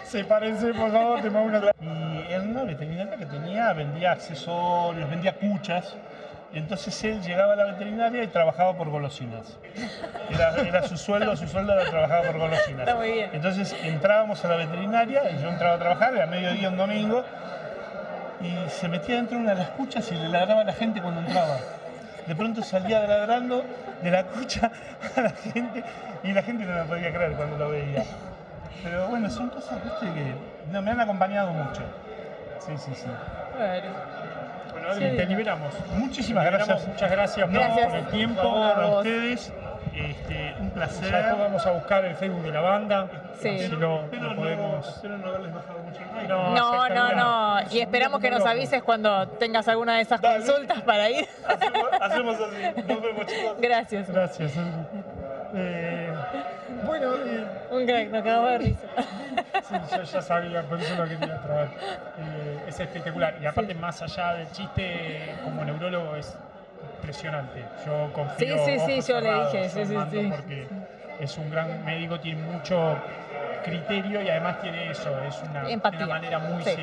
Sepárense, 0.05 0.73
por 0.73 0.93
favor, 0.93 1.21
tema 1.21 1.41
una. 1.41 1.61
Y 1.81 2.33
en 2.33 2.51
una 2.51 2.63
veterinaria 2.63 3.17
que 3.17 3.27
tenía, 3.27 3.73
vendía 3.73 4.13
accesorios, 4.13 5.11
vendía 5.11 5.35
cuchas. 5.35 5.97
Entonces 6.55 7.03
él 7.03 7.21
llegaba 7.23 7.55
a 7.55 7.57
la 7.57 7.65
veterinaria 7.65 8.23
y 8.23 8.29
trabajaba 8.29 8.77
por 8.77 8.89
golosinas. 8.89 9.59
Era, 10.31 10.55
era 10.57 10.83
su 10.85 10.97
sueldo, 10.97 11.37
su 11.37 11.49
sueldo 11.49 11.73
era 11.73 11.91
trabajar 11.91 12.25
por 12.27 12.39
golosinas. 12.39 12.81
Está 12.81 12.95
muy 12.95 13.11
bien. 13.11 13.31
Entonces 13.33 13.75
entrábamos 13.83 14.45
a 14.45 14.49
la 14.49 14.57
veterinaria 14.57 15.31
y 15.33 15.43
yo 15.43 15.49
entraba 15.49 15.75
a 15.75 15.79
trabajar, 15.79 16.15
era 16.15 16.27
mediodía 16.27 16.69
un 16.69 16.77
domingo, 16.77 17.25
y 18.41 18.69
se 18.71 18.89
metía 18.89 19.17
dentro 19.17 19.37
de 19.39 19.45
una 19.45 19.53
de 19.55 19.61
las 19.61 19.71
cuchas 19.71 20.11
y 20.13 20.15
le 20.15 20.29
ladraba 20.29 20.63
a 20.63 20.65
la 20.65 20.73
gente 20.73 21.01
cuando 21.01 21.21
entraba. 21.21 21.57
De 22.27 22.35
pronto 22.35 22.63
salía 22.63 23.01
ladrando 23.07 23.65
de 24.03 24.11
la 24.11 24.25
cucha 24.25 24.71
a 25.17 25.21
la 25.21 25.31
gente 25.31 25.85
y 26.23 26.33
la 26.33 26.43
gente 26.43 26.65
no 26.65 26.75
lo 26.75 26.85
podía 26.87 27.13
creer 27.13 27.33
cuando 27.33 27.57
lo 27.59 27.71
veía. 27.71 28.03
Pero 28.83 29.07
bueno, 29.09 29.31
son 29.31 29.49
cosas 29.51 29.83
¿viste? 29.83 30.07
que 30.13 30.35
no, 30.73 30.83
me 30.83 30.91
han 30.91 31.01
acompañado 31.01 31.51
mucho. 31.53 31.83
Sí, 32.67 32.73
sí, 32.79 32.93
sí. 32.95 33.07
Bueno, 33.57 33.89
Bueno, 34.73 34.95
Sí. 34.95 35.17
te 35.17 35.27
liberamos. 35.27 35.73
Muchísimas 35.97 36.45
Te 36.45 36.51
liberamos. 36.51 36.69
gracias. 36.69 36.89
Muchas 36.89 37.11
gracias, 37.11 37.47
por- 37.47 37.55
Gracias. 37.55 37.87
por 37.89 37.97
el 37.99 38.07
tiempo. 38.07 38.41
a 38.43 38.97
ustedes. 38.99 39.53
Este, 39.93 40.55
un 40.61 40.71
placer. 40.71 41.11
Ya 41.11 41.19
después 41.19 41.39
vamos 41.39 41.67
a 41.67 41.73
buscar 41.73 42.05
el 42.05 42.15
Facebook 42.17 42.43
de 42.43 42.53
la 42.53 42.61
banda. 42.61 43.09
Sí. 43.41 43.59
Si 43.59 43.69
lo 43.69 44.03
no, 44.03 44.37
podemos. 44.37 44.89
espero 44.89 45.19
no 45.19 45.29
haberles 45.29 45.55
bajado 45.55 45.79
mucho 45.81 46.01
el 46.01 46.09
rating. 46.11 46.29
No. 46.29 46.55
No, 46.55 46.89
no, 46.89 47.13
no. 47.13 47.61
Y 47.71 47.81
esperamos 47.81 48.21
que 48.21 48.31
nos 48.31 48.45
avises 48.47 48.83
cuando 48.83 49.29
tengas 49.29 49.69
alguna 49.69 49.97
de 49.97 50.03
esas 50.03 50.21
Dale. 50.21 50.45
consultas 50.45 50.83
para 50.83 51.11
ir. 51.11 51.29
Hacemos, 51.47 51.89
hacemos 52.01 52.37
así. 52.37 52.83
Nos 52.89 53.03
vemos, 53.03 53.27
chicos. 53.27 53.57
Gracias. 53.61 54.11
Gracias. 54.11 54.53
Eh, 55.57 56.13
bueno, 56.85 57.15
eh, 57.15 57.47
Un 57.71 57.87
crack, 57.87 58.09
nos 58.11 58.23
quedamos 58.23 58.51
de 58.51 58.59
risa. 58.59 58.87
Sí, 59.69 59.75
yo 59.97 60.03
ya 60.03 60.23
sabía, 60.23 60.63
por 60.63 60.81
eso 60.81 60.95
lo 60.97 61.05
quería 61.09 61.41
traer. 61.41 61.69
Eh, 62.19 62.65
es 62.69 62.81
espectacular. 62.81 63.37
Y 63.41 63.47
aparte, 63.47 63.75
más 63.75 64.03
allá 64.03 64.35
del 64.35 64.51
chiste, 64.53 65.35
como 65.45 65.65
neurólogo 65.65 66.17
es 66.17 66.37
impresionante. 66.97 67.65
Yo 67.87 68.11
confío. 68.13 68.65
Sí, 68.65 68.79
sí, 68.79 69.03
sí, 69.03 69.13
yo 69.13 69.21
le 69.21 69.35
dije, 69.35 69.69
sí, 69.69 69.81
en 69.81 69.89
sí, 69.89 69.95
Mando 69.95 70.21
sí. 70.21 70.31
Porque 70.31 70.67
es 71.21 71.39
un 71.39 71.51
gran 71.51 71.85
médico, 71.85 72.21
tiene 72.21 72.43
mucho 72.43 72.97
criterio 73.65 74.23
y 74.23 74.29
además 74.29 74.61
tiene 74.61 74.91
eso, 74.91 75.11
es 75.23 75.43
una, 75.43 76.07
manera 76.07 76.39
muy, 76.39 76.63
Sí. 76.63 76.71
sí, 76.77 76.83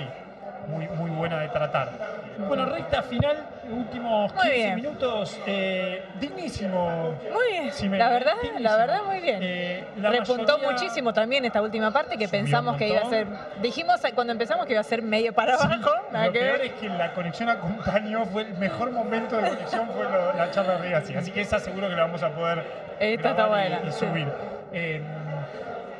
muy, 0.67 0.87
muy 0.89 1.11
buena 1.11 1.39
de 1.39 1.49
tratar. 1.49 1.89
Bueno, 2.37 2.65
recta 2.65 3.01
final, 3.03 3.37
últimos 3.69 4.33
Muy 4.33 4.41
15 4.43 4.57
bien. 4.57 4.75
minutos, 4.75 5.39
eh, 5.45 6.03
dignísimo. 6.19 7.15
Muy 7.31 7.59
bien. 7.89 7.97
La 7.99 8.09
verdad, 8.09 8.33
dignísimo. 8.41 8.59
la 8.69 8.77
verdad, 8.77 9.03
muy 9.05 9.19
bien. 9.19 9.39
Eh, 9.41 9.83
Repuntó 9.97 10.57
mayoría- 10.57 10.71
muchísimo 10.71 11.13
también 11.13 11.45
esta 11.45 11.61
última 11.61 11.91
parte 11.91 12.17
que 12.17 12.27
Subió 12.27 12.41
pensamos 12.41 12.77
que 12.77 12.87
iba 12.89 13.01
a 13.01 13.05
ser. 13.09 13.27
Dijimos 13.61 14.01
cuando 14.15 14.33
empezamos 14.33 14.65
que 14.65 14.73
iba 14.73 14.81
a 14.81 14.83
ser 14.85 15.01
medio 15.01 15.33
para 15.33 15.53
abajo. 15.55 15.91
lo 16.25 16.31
que 16.31 16.39
peor 16.39 16.57
ver. 16.59 16.67
es 16.67 16.73
que 16.73 16.89
la 16.89 17.13
conexión 17.13 17.49
acompañó, 17.49 18.25
fue 18.25 18.43
el 18.43 18.53
mejor 18.55 18.91
momento 18.91 19.37
de 19.37 19.49
conexión 19.49 19.89
fue 19.89 20.03
lo- 20.03 20.33
la 20.33 20.49
charla 20.51 20.73
de 20.77 20.81
Rigasi, 20.83 21.15
así 21.15 21.31
que 21.31 21.41
esa 21.41 21.59
seguro 21.59 21.87
que 21.89 21.95
la 21.95 22.03
vamos 22.03 22.23
a 22.23 22.29
poder 22.29 22.63
Esta 22.99 23.29
está 23.31 23.47
y- 23.47 23.91
sí. 23.91 23.99
subir. 23.99 24.27
Eh, 24.73 25.01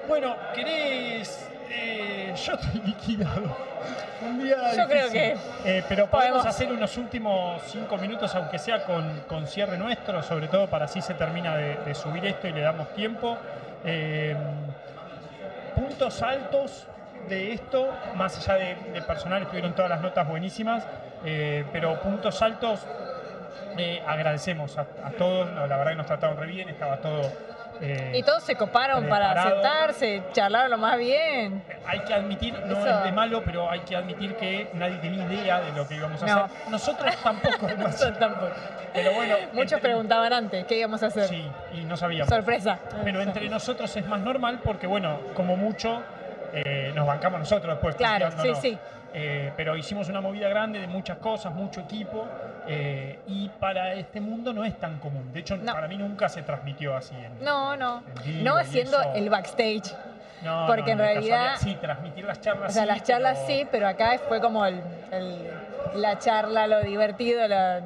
bueno, 0.07 0.35
¿querés...? 0.55 1.47
Eh, 1.73 2.33
yo 2.35 2.53
estoy 2.53 2.81
liquidado. 2.85 3.57
Un 4.21 4.43
día 4.43 4.55
Yo 4.75 4.87
creo 4.87 5.09
difícil. 5.09 5.37
Eh, 5.65 5.83
pero 5.89 6.07
podemos 6.07 6.39
podemos- 6.41 6.45
hacer 6.45 6.71
unos 6.71 6.95
últimos 6.97 7.61
cinco 7.67 7.97
minutos, 7.97 8.33
aunque 8.35 8.59
sea 8.59 8.83
con, 8.83 9.21
con 9.27 9.47
cierre 9.47 9.77
nuestro, 9.77 10.21
sobre 10.21 10.47
todo 10.47 10.67
para 10.67 10.85
así 10.85 11.01
se 11.01 11.13
termina 11.15 11.55
de, 11.57 11.75
de 11.77 11.95
subir 11.95 12.25
esto 12.25 12.47
y 12.47 12.51
le 12.53 12.61
damos 12.61 12.93
tiempo. 12.93 13.37
Eh, 13.83 14.35
puntos 15.75 16.21
altos 16.21 16.87
de 17.27 17.53
esto, 17.53 17.89
más 18.15 18.37
allá 18.37 18.55
de, 18.63 18.75
de 18.93 19.01
personal, 19.01 19.41
estuvieron 19.43 19.73
todas 19.73 19.89
las 19.89 20.01
notas 20.01 20.27
buenísimas, 20.27 20.83
pero 21.71 21.99
puntos 22.01 22.41
altos, 22.41 22.85
agradecemos 24.07 24.77
a, 24.77 24.81
a 25.03 25.11
todos, 25.17 25.47
la 25.53 25.65
verdad 25.77 25.91
que 25.91 25.95
nos 25.97 26.05
trataron 26.07 26.37
re 26.37 26.47
bien, 26.47 26.69
estaba 26.69 26.97
todo... 26.97 27.21
eh, 27.81 28.13
Y 28.15 28.23
todos 28.23 28.43
se 28.43 28.55
coparon 28.55 29.07
para 29.09 29.41
sentarse, 29.43 30.23
charlaron 30.33 30.71
lo 30.71 30.77
más 30.77 30.97
bien. 30.97 31.63
hay 31.87 31.99
que 32.01 32.13
admitir, 32.13 32.53
no 32.65 32.77
Eso- 32.77 32.89
es 32.99 33.03
de 33.05 33.11
malo, 33.11 33.41
pero 33.43 33.69
hay 33.69 33.79
que 33.81 33.95
admitir 33.95 34.35
que 34.35 34.69
nadie 34.73 34.97
tenía 34.97 35.25
idea 35.25 35.61
de 35.61 35.71
lo 35.73 35.87
que 35.87 35.95
íbamos 35.95 36.21
a 36.21 36.25
No. 36.25 36.43
hacer. 36.45 36.57
Nosotros 36.69 37.15
tampoco, 37.23 37.67
Nosotros 37.77 38.19
tampoco. 38.19 38.51
pero 38.93 39.11
bueno. 39.13 39.35
Muchos 39.53 39.73
entre- 39.73 39.81
preguntaban 39.89 40.31
antes 40.33 40.65
qué 40.65 40.77
íbamos 40.77 41.01
a 41.03 41.07
hacer. 41.07 41.27
Sí, 41.27 41.45
y 41.73 41.81
no 41.85 41.97
sabíamos. 41.97 42.29
Sorpresa. 42.29 42.77
Pero 43.03 43.21
entre 43.21 43.49
nosotros 43.49 43.95
es 43.97 44.05
más 44.07 44.19
normal 44.21 44.59
porque, 44.63 44.87
bueno, 44.87 45.19
como 45.33 45.55
mucho 45.57 46.01
eh, 46.53 46.91
nos 46.93 47.07
bancamos 47.07 47.39
nosotros 47.39 47.75
después. 47.75 47.95
Claro, 47.95 48.25
puteándonos. 48.29 48.61
sí, 48.61 48.71
sí. 48.71 48.77
Eh, 49.13 49.51
pero 49.57 49.75
hicimos 49.75 50.07
una 50.09 50.21
movida 50.21 50.47
grande 50.47 50.79
de 50.79 50.87
muchas 50.87 51.17
cosas, 51.17 51.53
mucho 51.53 51.81
equipo, 51.81 52.25
eh, 52.67 53.19
y 53.27 53.49
para 53.49 53.93
este 53.93 54.21
mundo 54.21 54.53
no 54.53 54.63
es 54.63 54.77
tan 54.79 54.99
común. 54.99 55.33
De 55.33 55.41
hecho, 55.41 55.57
No. 55.57 55.73
para 55.73 55.87
mí 55.87 55.97
nunca 55.97 56.29
se 56.29 56.43
transmitió 56.43 56.95
así. 56.95 57.15
En, 57.15 57.43
No, 57.43 57.75
no. 57.75 58.03
En 58.25 58.43
No 58.43 58.55
haciendo 58.57 58.97
el 59.13 59.29
backstage. 59.29 59.93
No, 60.43 60.65
porque 60.65 60.95
no, 60.95 61.03
en 61.03 61.09
realidad, 61.13 61.55
Sí, 61.59 61.75
transmitir 61.79 62.23
las 62.25 62.39
charlas. 62.41 62.71
o 62.71 62.73
sea, 62.73 62.83
sí, 62.83 62.87
las 62.87 63.03
charlas 63.03 63.37
pero- 63.45 63.47
sí, 63.59 63.67
pero 63.69 63.87
acá 63.87 64.17
fue 64.27 64.39
como 64.41 64.65
el- 64.65 64.81
el- 65.11 65.51
la 66.01 66.17
charla, 66.17 66.65
lo 66.67 66.81
divertido, 66.81 67.47
la- 67.47 67.81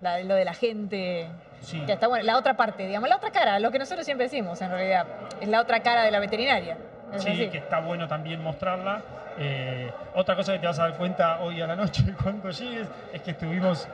la- 0.00 0.18
lo 0.20 0.34
de 0.34 0.44
la 0.44 0.54
gente. 0.54 1.28
Sí. 1.60 1.78
Que 1.86 1.92
está 1.92 2.08
bueno, 2.08 2.24
la 2.24 2.36
otra 2.38 2.54
parte, 2.54 2.86
digamos, 2.86 3.08
la 3.08 3.16
otra 3.16 3.30
cara, 3.30 3.60
lo 3.60 3.70
que 3.70 3.78
nosotros 3.78 4.04
siempre 4.06 4.24
decimos 4.26 4.60
en 4.62 4.70
realidad, 4.70 5.06
es 5.42 5.48
la 5.48 5.60
otra 5.60 5.80
cara 5.80 6.02
de 6.02 6.10
la 6.10 6.18
veterinaria. 6.18 6.78
Es 7.12 7.22
Sí, 7.22 7.30
así. 7.32 7.48
que 7.50 7.58
está 7.58 7.80
bueno 7.80 8.08
también 8.08 8.42
mostrarla. 8.42 9.02
Eh, 9.42 9.90
otra 10.14 10.36
cosa 10.36 10.52
que 10.52 10.58
te 10.58 10.66
vas 10.66 10.78
a 10.78 10.82
dar 10.82 10.98
cuenta 10.98 11.40
hoy 11.40 11.62
a 11.62 11.66
la 11.66 11.74
noche 11.74 12.04
cuando 12.22 12.50
llegues 12.50 12.86
es 13.10 13.22
que 13.22 13.30
estuvimos, 13.30 13.88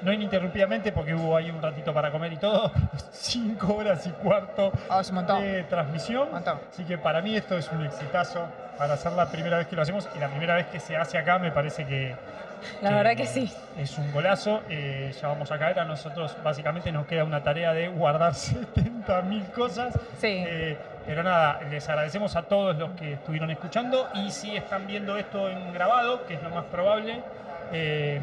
no 0.00 0.10
ininterrumpidamente 0.10 0.92
porque 0.92 1.14
hubo 1.14 1.36
ahí 1.36 1.50
un 1.50 1.60
ratito 1.60 1.92
para 1.92 2.10
comer 2.10 2.32
y 2.32 2.38
todo, 2.38 2.72
cinco 3.12 3.74
horas 3.74 4.06
y 4.06 4.10
cuarto 4.10 4.72
montón. 5.12 5.42
de 5.42 5.64
transmisión. 5.64 6.30
Montón. 6.32 6.58
Así 6.72 6.84
que 6.84 6.96
para 6.96 7.20
mí 7.20 7.36
esto 7.36 7.58
es 7.58 7.70
un 7.70 7.84
exitazo 7.84 8.46
para 8.78 8.94
hacer 8.94 9.12
la 9.12 9.26
primera 9.30 9.58
vez 9.58 9.66
que 9.66 9.76
lo 9.76 9.82
hacemos 9.82 10.08
y 10.16 10.18
la 10.20 10.28
primera 10.28 10.54
vez 10.54 10.68
que 10.68 10.80
se 10.80 10.96
hace 10.96 11.18
acá 11.18 11.38
me 11.38 11.52
parece 11.52 11.84
que... 11.84 12.16
La 12.80 12.90
verdad 12.90 13.14
que 13.14 13.26
sí. 13.26 13.52
Es 13.76 13.98
un 13.98 14.10
golazo, 14.10 14.62
eh, 14.70 15.14
ya 15.20 15.28
vamos 15.28 15.52
a 15.52 15.58
caer, 15.58 15.78
a 15.78 15.84
nosotros 15.84 16.34
básicamente 16.42 16.90
nos 16.90 17.06
queda 17.06 17.24
una 17.24 17.42
tarea 17.42 17.74
de 17.74 17.88
guardar 17.88 18.32
70.000 18.34 19.50
cosas. 19.52 19.94
Sí. 20.18 20.44
Eh, 20.46 20.78
pero 21.08 21.22
nada, 21.24 21.60
les 21.70 21.88
agradecemos 21.88 22.36
a 22.36 22.42
todos 22.42 22.76
los 22.76 22.90
que 22.92 23.14
estuvieron 23.14 23.50
escuchando 23.50 24.08
y 24.14 24.30
si 24.30 24.54
están 24.56 24.86
viendo 24.86 25.16
esto 25.16 25.48
en 25.48 25.72
grabado, 25.72 26.24
que 26.26 26.34
es 26.34 26.42
lo 26.42 26.50
más 26.50 26.64
probable, 26.66 27.20
eh, 27.72 28.20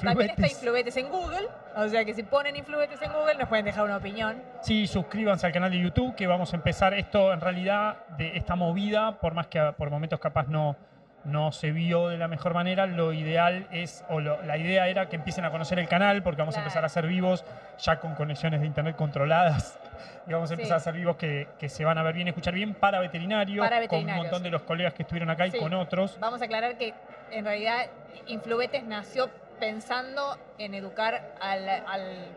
También 0.03 0.29
está 0.29 0.41
Influbetes. 0.47 0.51
Influbetes 0.51 0.97
en 0.97 1.09
Google, 1.09 1.47
o 1.75 1.87
sea 1.87 2.05
que 2.05 2.13
si 2.13 2.23
ponen 2.23 2.55
Influbetes 2.55 3.01
en 3.01 3.11
Google 3.11 3.35
nos 3.35 3.49
pueden 3.49 3.65
dejar 3.65 3.85
una 3.85 3.97
opinión. 3.97 4.41
Sí, 4.61 4.85
suscríbanse 4.85 5.47
al 5.47 5.53
canal 5.53 5.71
de 5.71 5.79
YouTube 5.79 6.15
que 6.15 6.27
vamos 6.27 6.53
a 6.53 6.57
empezar 6.57 6.93
esto 6.93 7.33
en 7.33 7.41
realidad 7.41 8.05
de 8.17 8.37
esta 8.37 8.55
movida, 8.55 9.19
por 9.19 9.33
más 9.33 9.47
que 9.47 9.59
por 9.77 9.89
momentos 9.89 10.19
capaz 10.19 10.47
no, 10.47 10.75
no 11.23 11.51
se 11.51 11.71
vio 11.71 12.07
de 12.07 12.17
la 12.17 12.27
mejor 12.27 12.53
manera, 12.53 12.85
lo 12.85 13.11
ideal 13.11 13.67
es, 13.71 14.03
o 14.09 14.19
lo- 14.21 14.41
la 14.43 14.57
idea 14.57 14.87
era 14.87 15.09
que 15.09 15.17
empiecen 15.17 15.43
a 15.45 15.51
conocer 15.51 15.77
el 15.79 15.87
canal 15.89 16.23
porque 16.23 16.41
vamos 16.41 16.55
a 16.55 16.59
empezar 16.59 16.83
a 16.83 16.87
hacer 16.87 17.05
vivos 17.07 17.43
ya 17.79 17.99
con 17.99 18.15
conexiones 18.15 18.61
de 18.61 18.67
internet 18.67 18.95
controladas. 18.95 19.77
Y 20.27 20.33
vamos 20.33 20.51
a 20.51 20.55
Sí. 20.55 20.61
empezar 20.61 20.73
a 20.75 20.77
hacer 20.77 20.93
vivos 20.93 21.15
que, 21.15 21.47
que 21.57 21.69
se 21.69 21.85
van 21.85 21.97
a 21.97 22.03
ver 22.03 22.13
bien, 22.13 22.27
escuchar 22.27 22.53
bien 22.53 22.73
para 22.73 22.99
veterinarios, 22.99 23.65
Para 23.65 23.87
con 23.87 23.99
un 23.99 24.13
montón 24.13 24.43
de 24.43 24.49
los 24.49 24.61
colegas 24.63 24.93
que 24.93 25.03
estuvieron 25.03 25.29
acá 25.29 25.47
y 25.47 25.51
con 25.51 25.73
otros. 25.73 26.17
Vamos 26.19 26.41
a 26.41 26.45
aclarar 26.45 26.77
que 26.77 26.93
en 27.31 27.45
realidad 27.45 27.87
Influbetes 28.27 28.83
nació 28.83 29.29
pensando 29.57 30.37
en 30.57 30.73
educar 30.73 31.33
al, 31.39 31.67
al- 31.69 32.27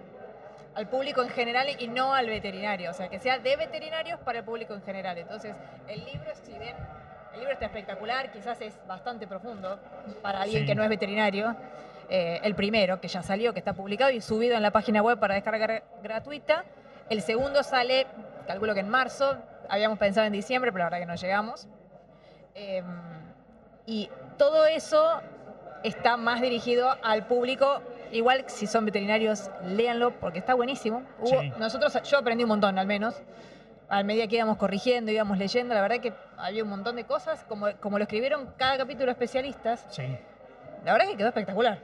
al 0.76 0.86
público 0.88 1.20
en 1.22 1.30
general 1.30 1.66
y 1.80 1.88
no 1.88 2.14
al 2.14 2.28
veterinario, 2.28 2.90
o 2.90 2.94
sea, 2.94 3.08
que 3.08 3.18
sea 3.18 3.38
de 3.40 3.56
veterinarios 3.56 4.20
para 4.20 4.38
el 4.38 4.44
público 4.44 4.72
en 4.72 4.82
general. 4.82 5.18
Entonces, 5.18 5.54
el 5.88 6.04
libro, 6.04 6.30
si 6.44 6.52
bien 6.60 6.76
el 7.32 7.38
libro 7.40 7.52
está 7.52 7.66
espectacular, 7.66 8.30
quizás 8.32 8.60
es 8.60 8.74
bastante 8.86 9.26
profundo 9.26 9.78
para 10.22 10.42
alguien 10.42 10.62
Sí. 10.62 10.66
que 10.66 10.74
no 10.74 10.82
es 10.82 10.88
veterinario. 10.88 11.56
eh, 12.12 12.40
el 12.42 12.56
primero, 12.56 13.00
que 13.00 13.06
ya 13.06 13.22
salió, 13.22 13.52
que 13.52 13.60
está 13.60 13.72
publicado 13.72 14.10
y 14.10 14.20
subido 14.20 14.56
en 14.56 14.62
la 14.62 14.72
página 14.72 15.00
web 15.00 15.20
para 15.20 15.34
descarga 15.36 15.82
gratuita. 16.02 16.64
El 17.08 17.22
segundo 17.22 17.62
sale, 17.62 18.04
calculo 18.48 18.74
que 18.74 18.80
en 18.80 18.88
marzo, 18.88 19.36
habíamos 19.68 19.96
pensado 19.96 20.26
en 20.26 20.32
diciembre, 20.32 20.72
pero 20.72 20.80
la 20.82 20.84
verdad 20.86 20.98
que 20.98 21.06
no 21.06 21.14
llegamos. 21.14 21.68
Em, 22.56 22.84
y 23.86 24.10
todo 24.38 24.66
eso 24.66 25.20
está 25.84 26.16
más 26.16 26.40
dirigido 26.40 26.96
al 27.04 27.26
público. 27.28 27.80
Igual 28.10 28.42
si 28.48 28.66
son 28.66 28.86
veterinarios, 28.86 29.48
léanlo 29.64 30.10
porque 30.18 30.40
está 30.40 30.54
buenísimo. 30.54 31.04
Hubo- 31.20 31.40
Sí. 31.42 31.52
Nosotros, 31.58 31.96
yo 32.02 32.18
aprendí 32.18 32.42
un 32.42 32.48
montón 32.48 32.76
al 32.76 32.88
menos. 32.88 33.22
A 33.88 34.02
medida 34.02 34.26
que 34.26 34.34
íbamos 34.36 34.56
corrigiendo, 34.56 35.12
íbamos 35.12 35.38
leyendo, 35.38 35.74
la 35.74 35.82
verdad 35.82 35.98
que 36.00 36.12
había 36.42 36.62
un 36.64 36.70
montón 36.70 36.96
de 36.96 37.04
cosas. 37.04 37.44
Como, 37.48 37.68
como 37.80 37.98
lo 37.98 38.04
escribieron 38.04 38.52
cada 38.56 38.76
capítulo 38.78 39.10
especialistas, 39.10 39.86
Sí. 39.90 40.04
la 40.84 40.92
verdad 40.92 41.08
que 41.08 41.16
quedó 41.16 41.28
espectacular. 41.28 41.78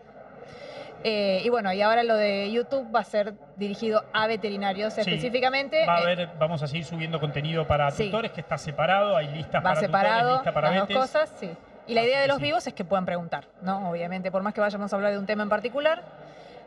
Eh, 1.04 1.42
y 1.44 1.48
bueno, 1.50 1.72
y 1.72 1.82
ahora 1.82 2.02
lo 2.02 2.16
de 2.16 2.50
YouTube 2.50 2.92
va 2.94 3.00
a 3.00 3.04
ser 3.04 3.34
dirigido 3.57 4.04
a 4.12 4.26
veterinarios 4.26 4.94
Sí. 4.94 5.02
específicamente. 5.02 5.86
Va 5.86 5.96
a 5.96 6.00
Eh, 6.00 6.02
haber, 6.02 6.28
vamos 6.38 6.62
a 6.62 6.66
seguir 6.66 6.84
subiendo 6.84 7.20
contenido 7.20 7.66
para 7.66 7.90
Sí. 7.90 8.07
tutores, 8.07 8.32
que 8.32 8.40
está 8.40 8.59
separado, 8.59 9.16
hay 9.16 9.28
listas 9.28 9.61
va 9.61 9.70
para 9.70 9.80
separado 9.80 10.18
tutores, 10.20 10.38
lista 10.38 10.52
para 10.52 10.70
las 10.70 10.88
dos 10.88 10.96
cosas, 10.98 11.32
sí. 11.38 11.50
Y 11.86 11.94
la 11.94 12.00
Así 12.00 12.11
idea 12.11 12.20
de 12.22 12.26
los 12.26 12.38
sí. 12.38 12.42
vivos 12.44 12.66
es 12.66 12.74
que 12.74 12.84
puedan 12.84 13.04
preguntar, 13.04 13.44
¿no? 13.62 13.90
Obviamente, 13.90 14.32
por 14.32 14.42
más 14.42 14.52
que 14.54 14.61
vayamos 14.61 14.92
a 14.92 14.96
hablar 14.96 15.12
de 15.12 15.18
un 15.18 15.26
tema 15.26 15.44
en 15.44 15.48
particular, 15.48 16.02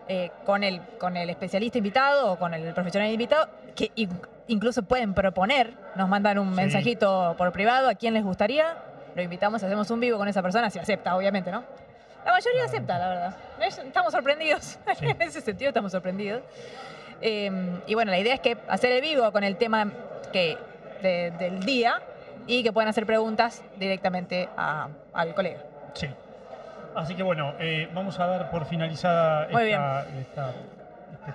eh, 0.07 0.31
con, 0.45 0.63
el, 0.63 0.79
con 0.97 1.17
el 1.17 1.29
especialista 1.29 1.77
invitado 1.77 2.31
o 2.31 2.39
con 2.39 2.53
el 2.53 2.73
profesional 2.73 3.11
invitado, 3.11 3.49
que 3.75 3.91
incluso 4.49 4.83
pueden 4.83 5.13
proponer, 5.13 5.73
nos 5.95 6.09
mandan 6.09 6.37
un 6.39 6.49
Sí. 6.49 6.55
mensajito 6.55 7.35
por 7.37 7.51
privado 7.51 7.87
a 7.89 7.95
quién 7.95 8.13
les 8.13 8.23
gustaría, 8.23 8.75
lo 9.15 9.21
invitamos, 9.21 9.63
hacemos 9.63 9.89
un 9.91 9.99
vivo 9.99 10.17
con 10.17 10.27
esa 10.27 10.41
persona, 10.41 10.69
si 10.69 10.79
acepta, 10.79 11.15
obviamente, 11.15 11.51
¿no? 11.51 11.63
La 12.25 12.31
mayoría 12.33 12.65
acepta, 12.65 12.99
la 12.99 13.07
verdad. 13.09 13.35
Es- 13.61 13.77
Estamos 13.77 14.11
sorprendidos, 14.11 14.77
Sí. 14.97 15.05
en 15.05 15.21
ese 15.21 15.41
sentido 15.41 15.69
estamos 15.69 15.91
sorprendidos. 15.91 16.41
Eh, 17.21 17.79
y 17.87 17.93
bueno, 17.95 18.11
la 18.11 18.19
idea 18.19 18.33
es 18.33 18.39
que 18.39 18.57
hacer 18.67 18.91
el 18.91 19.01
vivo 19.01 19.31
con 19.31 19.43
el 19.43 19.55
tema 19.57 19.91
que, 20.31 20.57
de- 21.01 21.31
del 21.39 21.61
día 21.65 22.01
y 22.47 22.63
que 22.63 22.71
puedan 22.71 22.89
hacer 22.89 23.05
preguntas 23.05 23.63
directamente 23.77 24.49
a- 24.57 24.87
al 25.13 25.33
colega. 25.33 25.61
Sí. 25.93 26.07
Así 26.95 27.15
que 27.15 27.23
bueno, 27.23 27.53
eh, 27.59 27.89
vamos 27.93 28.19
a 28.19 28.25
dar 28.25 28.49
por 28.51 28.65
finalizada 28.65 29.47
Muy 29.51 29.69
esta- 29.71 30.05
esta- 30.19 30.53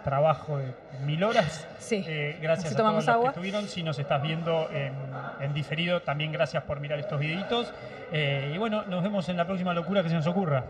trabajo 0.03 0.59
de 0.59 0.72
mil 1.05 1.22
horas. 1.24 1.66
Sí. 1.78 2.05
Eh, 2.07 2.38
gracias 2.40 2.66
Así 2.66 2.74
a 2.74 2.78
todos 2.78 2.95
los 2.95 3.09
agua. 3.09 3.24
que 3.24 3.28
estuvieron. 3.30 3.68
Si 3.68 3.82
nos 3.82 3.99
estás 3.99 4.22
viendo 4.22 4.68
en, 4.70 4.95
en 5.40 5.55
diferido, 5.55 6.03
también 6.03 6.32
gracias 6.32 6.62
por 6.64 6.80
mirar 6.80 6.99
estos 6.99 7.18
videitos. 7.20 7.72
Eh, 8.12 8.53
y 8.55 8.59
bueno, 8.59 8.84
nos 8.84 9.03
vemos 9.03 9.28
en 9.28 9.36
la 9.36 9.45
próxima 9.47 9.74
locura 9.74 10.03
que 10.03 10.09
se 10.09 10.14
nos 10.14 10.26
ocurra. 10.26 10.64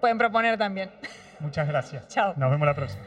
Pueden 0.00 0.18
proponer 0.18 0.58
también. 0.58 0.90
Muchas 1.40 1.66
gracias. 1.66 2.08
Chao. 2.08 2.34
Nos 2.36 2.50
vemos 2.50 2.66
la 2.66 2.74
próxima. 2.74 3.02